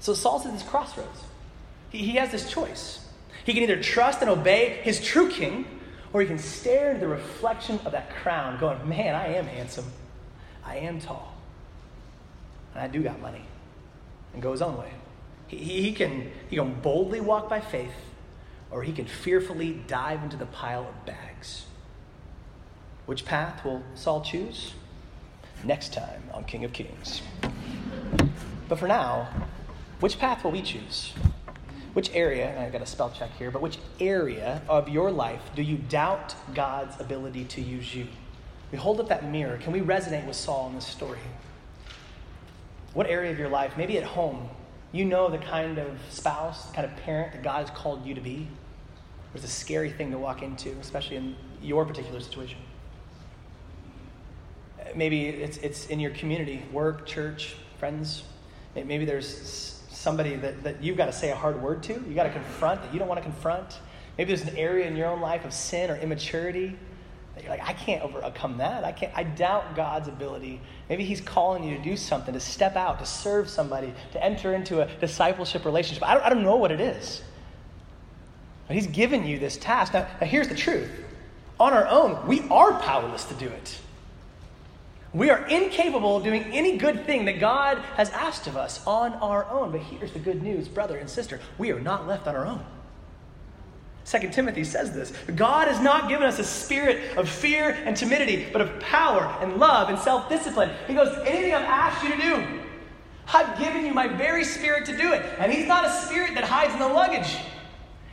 So 0.00 0.14
Saul's 0.14 0.46
at 0.46 0.54
this 0.54 0.62
crossroads. 0.62 1.20
He, 1.90 1.98
he 1.98 2.12
has 2.12 2.30
this 2.30 2.50
choice. 2.50 3.06
He 3.44 3.52
can 3.52 3.62
either 3.62 3.82
trust 3.82 4.22
and 4.22 4.30
obey 4.30 4.80
his 4.84 5.04
true 5.04 5.28
king, 5.28 5.66
or 6.14 6.22
he 6.22 6.26
can 6.26 6.38
stare 6.38 6.92
into 6.92 7.00
the 7.02 7.08
reflection 7.08 7.78
of 7.84 7.92
that 7.92 8.08
crown, 8.08 8.58
going, 8.58 8.88
Man, 8.88 9.14
I 9.14 9.34
am 9.34 9.44
handsome. 9.44 9.84
I 10.64 10.78
am 10.78 10.98
tall. 10.98 11.34
And 12.72 12.82
I 12.82 12.88
do 12.88 13.02
got 13.02 13.20
money. 13.20 13.44
And 14.32 14.40
go 14.40 14.52
his 14.52 14.62
own 14.62 14.78
way. 14.78 14.92
He, 15.46 15.58
he, 15.58 15.82
he, 15.82 15.92
can, 15.92 16.30
he 16.48 16.56
can 16.56 16.80
boldly 16.80 17.20
walk 17.20 17.50
by 17.50 17.60
faith, 17.60 17.92
or 18.70 18.82
he 18.82 18.94
can 18.94 19.04
fearfully 19.04 19.82
dive 19.86 20.22
into 20.22 20.38
the 20.38 20.46
pile 20.46 20.88
of 20.88 21.04
bags. 21.04 21.66
Which 23.06 23.24
path 23.24 23.64
will 23.64 23.82
Saul 23.94 24.20
choose? 24.20 24.74
Next 25.64 25.92
time 25.92 26.22
on 26.32 26.44
King 26.44 26.64
of 26.64 26.72
Kings. 26.72 27.22
But 28.68 28.78
for 28.78 28.86
now, 28.86 29.28
which 29.98 30.18
path 30.18 30.44
will 30.44 30.52
we 30.52 30.62
choose? 30.62 31.12
Which 31.94 32.10
area, 32.14 32.48
and 32.48 32.60
I've 32.60 32.72
got 32.72 32.80
a 32.80 32.86
spell 32.86 33.10
check 33.10 33.30
here, 33.38 33.50
but 33.50 33.60
which 33.60 33.78
area 34.00 34.62
of 34.68 34.88
your 34.88 35.10
life 35.10 35.50
do 35.56 35.62
you 35.62 35.76
doubt 35.76 36.34
God's 36.54 36.98
ability 37.00 37.44
to 37.46 37.60
use 37.60 37.92
you? 37.92 38.06
We 38.70 38.78
hold 38.78 39.00
up 39.00 39.08
that 39.08 39.28
mirror. 39.28 39.58
Can 39.58 39.72
we 39.72 39.80
resonate 39.80 40.26
with 40.26 40.36
Saul 40.36 40.68
in 40.68 40.76
this 40.76 40.86
story? 40.86 41.18
What 42.94 43.08
area 43.08 43.32
of 43.32 43.38
your 43.38 43.48
life, 43.48 43.76
maybe 43.76 43.98
at 43.98 44.04
home, 44.04 44.48
you 44.92 45.04
know 45.04 45.28
the 45.28 45.38
kind 45.38 45.78
of 45.78 45.98
spouse, 46.08 46.66
the 46.66 46.74
kind 46.74 46.90
of 46.90 46.96
parent 46.98 47.32
that 47.32 47.42
God 47.42 47.66
has 47.66 47.76
called 47.76 48.06
you 48.06 48.14
to 48.14 48.20
be? 48.20 48.48
It's 49.34 49.44
a 49.44 49.48
scary 49.48 49.90
thing 49.90 50.12
to 50.12 50.18
walk 50.18 50.42
into, 50.42 50.70
especially 50.80 51.16
in 51.16 51.36
your 51.60 51.84
particular 51.84 52.20
situation 52.20 52.58
maybe 54.94 55.28
it's, 55.28 55.58
it's 55.58 55.86
in 55.86 56.00
your 56.00 56.10
community, 56.12 56.62
work, 56.72 57.06
church, 57.06 57.56
friends. 57.78 58.24
Maybe 58.74 59.04
there's 59.04 59.80
somebody 59.90 60.36
that, 60.36 60.62
that 60.64 60.82
you've 60.82 60.96
got 60.96 61.06
to 61.06 61.12
say 61.12 61.30
a 61.30 61.36
hard 61.36 61.60
word 61.62 61.82
to, 61.84 61.92
you 61.92 62.14
got 62.14 62.24
to 62.24 62.32
confront 62.32 62.82
that 62.82 62.92
you 62.92 62.98
don't 62.98 63.08
want 63.08 63.18
to 63.18 63.24
confront. 63.24 63.78
Maybe 64.18 64.34
there's 64.34 64.46
an 64.48 64.56
area 64.56 64.86
in 64.86 64.96
your 64.96 65.06
own 65.06 65.20
life 65.20 65.44
of 65.44 65.52
sin 65.52 65.90
or 65.90 65.96
immaturity 65.96 66.76
that 67.34 67.44
you're 67.44 67.50
like, 67.50 67.66
I 67.66 67.72
can't 67.72 68.02
overcome 68.02 68.58
that. 68.58 68.84
I 68.84 68.92
can't. 68.92 69.12
I 69.16 69.22
doubt 69.22 69.74
God's 69.74 70.08
ability. 70.08 70.60
Maybe 70.88 71.04
He's 71.04 71.20
calling 71.20 71.64
you 71.64 71.78
to 71.78 71.82
do 71.82 71.96
something, 71.96 72.34
to 72.34 72.40
step 72.40 72.76
out, 72.76 72.98
to 72.98 73.06
serve 73.06 73.48
somebody, 73.48 73.94
to 74.12 74.22
enter 74.22 74.54
into 74.54 74.82
a 74.82 74.86
discipleship 75.00 75.64
relationship. 75.64 76.06
I 76.06 76.14
don't, 76.14 76.22
I 76.24 76.28
don't 76.28 76.42
know 76.42 76.56
what 76.56 76.72
it 76.72 76.80
is. 76.80 77.22
But 78.66 78.74
He's 78.74 78.86
given 78.86 79.26
you 79.26 79.38
this 79.38 79.56
task. 79.56 79.94
Now, 79.94 80.06
now 80.20 80.26
here's 80.26 80.48
the 80.48 80.54
truth. 80.54 80.90
On 81.58 81.72
our 81.72 81.86
own, 81.86 82.26
we 82.26 82.46
are 82.50 82.78
powerless 82.80 83.24
to 83.26 83.34
do 83.34 83.46
it. 83.46 83.78
We 85.14 85.28
are 85.28 85.46
incapable 85.46 86.16
of 86.16 86.24
doing 86.24 86.44
any 86.44 86.78
good 86.78 87.04
thing 87.04 87.26
that 87.26 87.38
God 87.38 87.78
has 87.96 88.08
asked 88.10 88.46
of 88.46 88.56
us 88.56 88.84
on 88.86 89.12
our 89.14 89.44
own. 89.50 89.70
But 89.70 89.82
here's 89.82 90.12
the 90.12 90.18
good 90.18 90.42
news, 90.42 90.68
brother 90.68 90.96
and 90.96 91.08
sister 91.08 91.40
we 91.58 91.70
are 91.70 91.80
not 91.80 92.06
left 92.06 92.26
on 92.26 92.34
our 92.34 92.46
own. 92.46 92.64
Second 94.04 94.32
Timothy 94.32 94.64
says 94.64 94.92
this 94.92 95.12
God 95.36 95.68
has 95.68 95.80
not 95.80 96.08
given 96.08 96.26
us 96.26 96.38
a 96.38 96.44
spirit 96.44 97.16
of 97.16 97.28
fear 97.28 97.70
and 97.84 97.96
timidity, 97.96 98.48
but 98.52 98.62
of 98.62 98.80
power 98.80 99.24
and 99.40 99.58
love 99.58 99.90
and 99.90 99.98
self 99.98 100.28
discipline. 100.28 100.70
He 100.86 100.94
goes, 100.94 101.16
Anything 101.26 101.54
I've 101.54 101.62
asked 101.62 102.02
you 102.02 102.10
to 102.10 102.20
do, 102.20 102.60
I've 103.32 103.58
given 103.58 103.84
you 103.84 103.92
my 103.92 104.08
very 104.08 104.44
spirit 104.44 104.86
to 104.86 104.96
do 104.96 105.12
it. 105.12 105.22
And 105.38 105.52
He's 105.52 105.68
not 105.68 105.84
a 105.84 105.90
spirit 105.90 106.34
that 106.34 106.44
hides 106.44 106.72
in 106.72 106.80
the 106.80 106.88
luggage. 106.88 107.36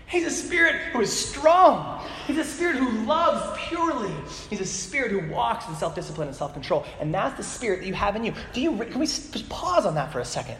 He's 0.10 0.26
a 0.26 0.32
spirit 0.32 0.76
who 0.91 1.02
is 1.02 1.13
strong. 1.13 2.04
He's 2.26 2.39
a 2.39 2.43
spirit 2.43 2.78
who 2.78 3.06
loves 3.06 3.60
purely. 3.67 4.12
He's 4.50 4.60
a 4.60 4.65
spirit 4.65 5.12
who 5.12 5.32
walks 5.32 5.67
in 5.67 5.76
self 5.76 5.93
discipline 5.93 6.28
and 6.28 6.36
self 6.36 6.54
control. 6.54 6.86
And 7.00 7.13
that's 7.13 7.38
the 7.38 7.43
spirit 7.43 7.82
that 7.82 7.86
you 7.86 7.93
have 7.93 8.15
in 8.15 8.24
you. 8.24 8.34
Do 8.52 8.60
you 8.60 8.76
can 8.76 9.00
we 9.00 9.06
just 9.06 9.48
pause 9.50 9.86
on 9.86 9.95
that 9.95 10.12
for 10.12 10.19
a 10.19 10.26
second? 10.26 10.58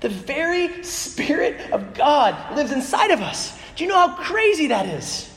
The 0.00 0.08
very 0.08 0.82
spirit 0.82 1.70
of 1.72 1.92
God 1.92 2.56
lives 2.56 2.72
inside 2.72 3.10
of 3.10 3.20
us. 3.20 3.56
Do 3.76 3.84
you 3.84 3.90
know 3.90 3.96
how 3.96 4.14
crazy 4.14 4.68
that 4.68 4.86
is? 4.86 5.30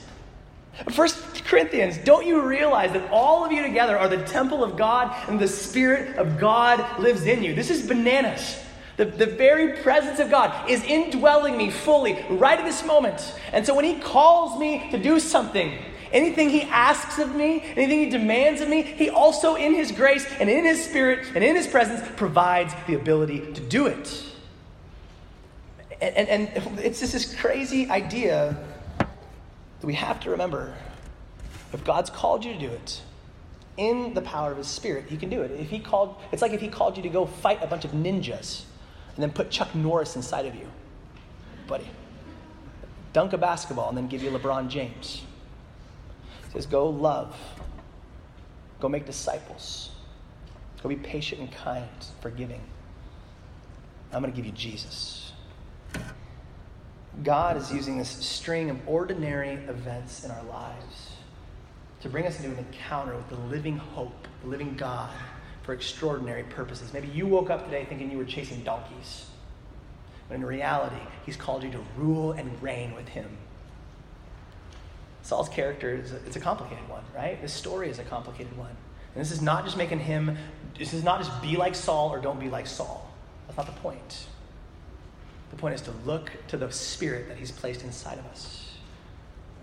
First 0.92 1.46
Corinthians, 1.46 1.98
don't 1.98 2.26
you 2.26 2.42
realize 2.42 2.94
that 2.94 3.12
all 3.12 3.46
of 3.46 3.52
you 3.52 3.62
together 3.62 3.98
are 3.98 4.08
the 4.08 4.24
temple 4.24 4.64
of 4.64 4.76
God 4.76 5.14
and 5.28 5.40
the 5.40 5.48
Spirit 5.48 6.18
of 6.18 6.40
God 6.40 7.00
lives 7.00 7.26
in 7.26 7.44
you? 7.44 7.54
This 7.54 7.70
is 7.70 7.86
bananas. 7.86 8.63
The, 8.96 9.06
the 9.06 9.26
very 9.26 9.82
presence 9.82 10.20
of 10.20 10.30
God 10.30 10.70
is 10.70 10.84
indwelling 10.84 11.58
me 11.58 11.72
fully 11.72 12.24
right 12.30 12.60
at 12.60 12.66
this 12.66 12.86
moment. 12.86 13.36
And 13.52 13.66
so 13.66 13.74
when 13.74 13.86
He 13.86 13.96
calls 13.96 14.60
me 14.60 14.88
to 14.92 15.00
do 15.00 15.20
something, 15.20 15.74
anything 16.12 16.50
He 16.50 16.62
asks 16.64 17.18
of 17.18 17.36
me, 17.36 17.62
anything 17.76 18.00
He 18.00 18.10
demands 18.10 18.62
of 18.62 18.70
me, 18.70 18.84
He 18.84 19.10
also, 19.10 19.56
in 19.56 19.74
His 19.74 19.92
grace 19.92 20.28
and 20.40 20.48
in 20.50 20.64
His 20.64 20.84
Spirit 20.84 21.28
and 21.34 21.44
in 21.44 21.56
His 21.56 21.66
presence, 21.66 22.08
provides 22.16 22.74
the 22.86 22.94
ability 22.94 23.40
to 23.54 23.62
do 23.62 23.88
it. 23.88 24.24
And, 26.00 26.28
and, 26.28 26.50
and 26.50 26.80
it's 26.80 27.00
just 27.00 27.14
this 27.14 27.34
crazy 27.34 27.90
idea 27.90 28.56
that 29.00 29.88
we 29.88 29.96
have 29.96 30.20
to 30.22 30.30
remember 30.30 30.76
if 31.72 31.84
God's 31.84 32.12
called 32.12 32.46
you 32.46 32.54
to 32.54 32.60
do 32.60 32.70
it, 32.70 33.02
in 33.76 34.14
the 34.14 34.22
power 34.22 34.52
of 34.52 34.58
his 34.58 34.68
spirit, 34.68 35.06
he 35.08 35.18
can 35.18 35.30
do 35.30 35.42
it. 35.42 35.50
If 35.50 35.72
he 35.72 35.80
called, 35.80 36.18
it's 36.32 36.44
like 36.44 36.52
if 36.54 36.62
he 36.62 36.68
called 36.68 36.96
you 36.96 37.02
to 37.02 37.10
go 37.10 37.26
fight 37.26 37.58
a 37.64 37.66
bunch 37.66 37.86
of 37.86 37.92
ninjas 37.92 38.66
and 39.16 39.24
then 39.24 39.32
put 39.32 39.52
Chuck 39.52 39.74
Norris 39.76 40.16
inside 40.16 40.46
of 40.46 40.56
you, 40.56 40.68
buddy. 41.68 41.88
Dunk 43.12 43.34
a 43.34 43.38
basketball 43.38 43.90
and 43.90 43.98
then 43.98 44.08
give 44.08 44.24
you 44.24 44.32
LeBron 44.32 44.70
James. 44.70 45.22
He 46.48 46.54
says, 46.54 46.66
Go 46.66 46.90
love. 46.90 47.36
Go 48.80 48.90
make 48.90 49.06
disciples. 49.06 49.92
Go 50.82 50.90
be 50.90 50.96
patient 50.96 51.42
and 51.42 51.52
kind, 51.52 51.88
forgiving. 52.22 52.62
I'm 54.12 54.22
going 54.22 54.34
to 54.34 54.36
give 54.36 54.46
you 54.46 54.52
Jesus. 54.52 55.32
God 57.24 57.56
is 57.56 57.72
using 57.72 57.98
this 57.98 58.10
string 58.10 58.70
of 58.70 58.78
ordinary 58.88 59.52
events 59.52 60.24
in 60.24 60.32
our 60.32 60.44
lives 60.44 61.12
to 62.02 62.10
bring 62.10 62.26
us 62.26 62.38
into 62.40 62.52
an 62.52 62.58
encounter 62.58 63.16
with 63.16 63.30
the 63.30 63.38
living 63.38 63.78
hope, 63.78 64.28
the 64.42 64.50
living 64.50 64.76
God 64.76 65.12
for 65.64 65.74
extraordinary 65.74 66.44
purposes. 66.44 66.94
Maybe 66.94 67.08
you 67.08 67.26
woke 67.26 67.50
up 67.50 67.66
today 67.66 67.86
thinking 67.86 68.12
you 68.12 68.18
were 68.18 68.26
chasing 68.26 68.62
donkeys. 68.64 69.26
But 70.28 70.36
in 70.36 70.46
reality, 70.46 71.02
he's 71.26 71.38
called 71.38 71.64
you 71.64 71.72
to 71.72 71.80
rule 71.98 72.34
and 72.34 72.62
reign 72.62 72.94
with 72.94 73.08
him. 73.08 73.38
Saul's 75.22 75.50
character 75.50 75.96
is 75.96 76.12
a, 76.12 76.18
it's 76.26 76.36
a 76.36 76.40
complicated 76.42 76.88
one, 76.90 77.04
right? 77.16 77.42
This 77.42 77.54
story 77.54 77.90
is 77.90 77.98
a 77.98 78.04
complicated 78.04 78.56
one. 78.58 78.76
And 79.16 79.22
this 79.22 79.32
is 79.32 79.42
not 79.42 79.64
just 79.64 79.78
making 79.78 80.00
him, 80.00 80.38
this 80.78 80.94
is 80.94 81.04
not 81.04 81.20
just 81.24 81.42
be 81.42 81.56
like 81.56 81.76
Saul 81.76 82.10
or 82.10 82.20
don't 82.20 82.40
be 82.40 82.50
like 82.50 82.68
Saul. 82.68 83.10
That's 83.48 83.58
not 83.58 83.66
the 83.68 83.80
point. 83.82 84.26
The 85.52 85.56
point 85.56 85.76
is 85.76 85.82
to 85.82 85.92
look 86.06 86.32
to 86.50 86.58
the 86.58 86.72
spirit 86.72 87.30
that 87.30 87.38
he's 87.38 87.52
placed 87.52 87.84
inside 87.84 88.18
of 88.18 88.26
us 88.26 88.76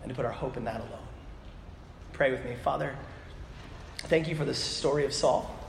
and 0.02 0.08
to 0.08 0.14
put 0.14 0.24
our 0.24 0.32
hope 0.32 0.56
in 0.56 0.64
that 0.64 0.80
alone. 0.80 1.06
Pray 2.12 2.30
with 2.30 2.42
me. 2.44 2.54
Father, 2.62 2.94
thank 3.98 4.28
you 4.28 4.34
for 4.34 4.46
the 4.46 4.54
story 4.54 5.04
of 5.04 5.12
Saul 5.12 5.59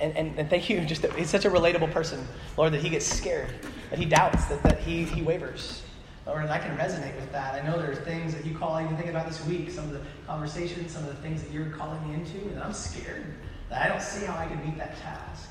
and, 0.00 0.16
and, 0.16 0.38
and 0.38 0.50
thank 0.50 0.68
you 0.68 0.80
just 0.84 1.02
that 1.02 1.12
he's 1.14 1.30
such 1.30 1.44
a 1.44 1.50
relatable 1.50 1.90
person, 1.92 2.26
Lord, 2.56 2.72
that 2.72 2.82
he 2.82 2.88
gets 2.88 3.06
scared, 3.06 3.50
that 3.90 3.98
he 3.98 4.04
doubts, 4.04 4.46
that, 4.46 4.62
that 4.62 4.78
he, 4.80 5.04
he 5.04 5.22
wavers. 5.22 5.82
Lord, 6.26 6.42
and 6.42 6.50
I 6.50 6.58
can 6.58 6.76
resonate 6.76 7.14
with 7.14 7.30
that. 7.30 7.54
I 7.54 7.64
know 7.64 7.78
there 7.78 7.92
are 7.92 7.94
things 7.94 8.34
that 8.34 8.44
you 8.44 8.58
call, 8.58 8.80
even 8.80 8.96
think 8.96 9.08
about 9.08 9.28
this 9.28 9.44
week, 9.46 9.70
some 9.70 9.84
of 9.84 9.92
the 9.92 10.00
conversations, 10.26 10.90
some 10.90 11.04
of 11.04 11.10
the 11.10 11.22
things 11.22 11.40
that 11.42 11.52
you're 11.52 11.70
calling 11.70 12.06
me 12.08 12.14
into, 12.14 12.38
and 12.48 12.60
I'm 12.60 12.72
scared 12.72 13.26
that 13.70 13.84
I 13.84 13.88
don't 13.88 14.02
see 14.02 14.26
how 14.26 14.36
I 14.36 14.46
can 14.46 14.64
meet 14.64 14.76
that 14.78 14.98
task. 14.98 15.48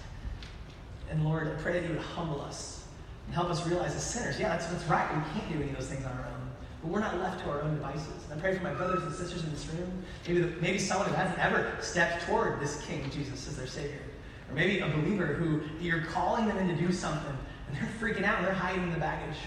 And 1.10 1.24
Lord, 1.24 1.48
I 1.48 1.62
pray 1.62 1.80
that 1.80 1.84
you 1.84 1.96
would 1.96 2.04
humble 2.04 2.42
us 2.42 2.86
and 3.26 3.36
help 3.36 3.50
us 3.50 3.66
realize 3.66 3.96
as 3.96 4.04
sinners, 4.04 4.40
yeah, 4.40 4.50
that's, 4.50 4.68
that's 4.68 4.84
right. 4.86 5.08
We 5.16 5.40
can't 5.40 5.52
do 5.54 5.62
any 5.62 5.70
of 5.70 5.78
those 5.78 5.88
things 5.88 6.06
on 6.06 6.12
our 6.12 6.26
own. 6.26 6.50
But 6.86 6.94
we're 6.94 7.00
not 7.00 7.18
left 7.18 7.44
to 7.44 7.50
our 7.50 7.64
own 7.64 7.74
devices. 7.74 8.24
And 8.30 8.40
I 8.40 8.42
pray 8.42 8.56
for 8.56 8.64
my 8.64 8.74
brothers 8.74 9.02
and 9.02 9.12
sisters 9.12 9.44
in 9.44 9.52
this 9.52 9.68
room. 9.70 10.04
Maybe, 10.28 10.42
the, 10.42 10.62
maybe 10.62 10.78
someone 10.78 11.10
who 11.10 11.16
hasn't 11.16 11.40
ever 11.40 11.76
stepped 11.82 12.28
toward 12.28 12.60
this 12.60 12.80
King 12.86 13.10
Jesus 13.10 13.48
as 13.48 13.58
their 13.58 13.66
Savior. 13.66 14.02
Or 14.48 14.54
maybe 14.54 14.80
a 14.82 14.88
believer 14.90 15.26
who 15.26 15.62
you're 15.84 16.02
calling 16.02 16.48
them 16.48 16.58
in 16.60 16.68
to 16.68 16.76
do 16.76 16.92
something 16.92 17.36
and 17.68 17.76
they're 17.76 17.90
freaking 18.00 18.24
out 18.24 18.38
and 18.38 18.46
they're 18.46 18.54
hiding 18.54 18.94
the 18.94 19.00
baggage. 19.00 19.38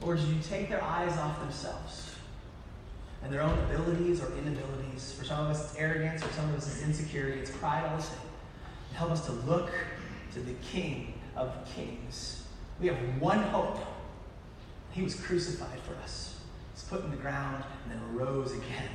Lord, 0.00 0.18
did 0.18 0.28
you 0.28 0.40
take 0.48 0.68
their 0.68 0.82
eyes 0.82 1.16
off 1.18 1.40
themselves 1.40 2.14
and 3.24 3.32
their 3.32 3.42
own 3.42 3.58
abilities 3.64 4.22
or 4.22 4.30
inabilities? 4.38 5.12
For 5.18 5.24
some 5.24 5.44
of 5.44 5.50
us, 5.50 5.72
it's 5.72 5.76
arrogance. 5.76 6.22
For 6.22 6.32
some 6.34 6.48
of 6.50 6.56
us, 6.56 6.68
it's 6.68 6.84
insecurity. 6.84 7.40
It's 7.40 7.50
pride, 7.50 7.84
all 7.84 7.96
the 7.96 8.02
same. 8.04 8.18
Help 8.92 9.10
us 9.10 9.26
to 9.26 9.32
look 9.32 9.72
to 10.34 10.38
the 10.38 10.54
King 10.70 11.14
of 11.34 11.52
Kings. 11.74 12.44
We 12.80 12.86
have 12.86 12.98
one 13.18 13.42
hope. 13.42 13.80
He 14.92 15.02
was 15.02 15.16
crucified 15.16 15.80
for 15.80 15.96
us. 16.04 16.33
Was 16.74 16.82
put 16.82 17.04
in 17.04 17.10
the 17.12 17.16
ground 17.16 17.62
and 17.84 17.92
then 17.92 18.16
rose 18.16 18.50
again 18.50 18.88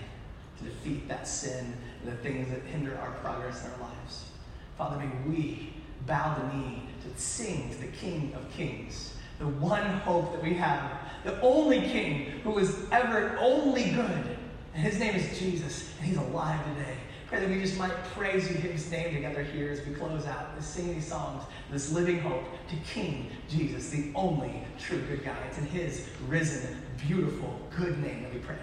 to 0.58 0.66
defeat 0.66 1.08
that 1.08 1.26
sin 1.26 1.74
and 2.02 2.12
the 2.12 2.18
things 2.18 2.50
that 2.50 2.62
hinder 2.64 2.98
our 2.98 3.12
progress 3.22 3.64
in 3.64 3.72
our 3.72 3.90
lives. 3.90 4.26
Father, 4.78 4.98
may 4.98 5.10
we 5.30 5.74
bow 6.06 6.38
the 6.38 6.58
knee 6.58 6.84
to 7.04 7.22
sing 7.22 7.70
to 7.70 7.78
the 7.80 7.88
King 7.88 8.34
of 8.36 8.52
Kings, 8.52 9.14
the 9.40 9.48
one 9.48 9.86
hope 10.00 10.34
that 10.34 10.44
we 10.44 10.54
have, 10.56 10.92
the 11.24 11.40
only 11.42 11.80
King 11.82 12.42
who 12.44 12.58
is 12.58 12.76
ever 12.92 13.38
only 13.40 13.92
good. 13.92 14.38
And 14.74 14.84
his 14.84 15.00
name 15.00 15.16
is 15.16 15.40
Jesus, 15.40 15.94
and 16.00 16.10
he's 16.10 16.18
alive 16.18 16.62
today. 16.76 16.98
Pray 17.28 17.40
that 17.40 17.50
we 17.50 17.62
just 17.62 17.78
might 17.78 17.94
praise 18.16 18.50
you, 18.50 18.58
his 18.58 18.92
name 18.92 19.14
together 19.14 19.44
here 19.44 19.72
as 19.72 19.86
we 19.86 19.94
close 19.94 20.26
out, 20.26 20.58
to 20.58 20.62
sing 20.62 20.94
these 20.94 21.08
songs, 21.08 21.44
this 21.72 21.92
living 21.92 22.20
hope 22.20 22.44
to 22.68 22.76
King 22.78 23.30
Jesus, 23.48 23.90
the 23.90 24.12
only 24.16 24.64
true 24.80 25.00
good 25.04 25.24
guy. 25.24 25.38
It's 25.48 25.60
in 25.60 25.66
his 25.68 26.10
risen, 26.28 26.82
beautiful, 27.08 27.60
good 27.76 28.02
name 28.02 28.24
Let 28.24 28.34
me 28.34 28.39
pray. 28.39 28.56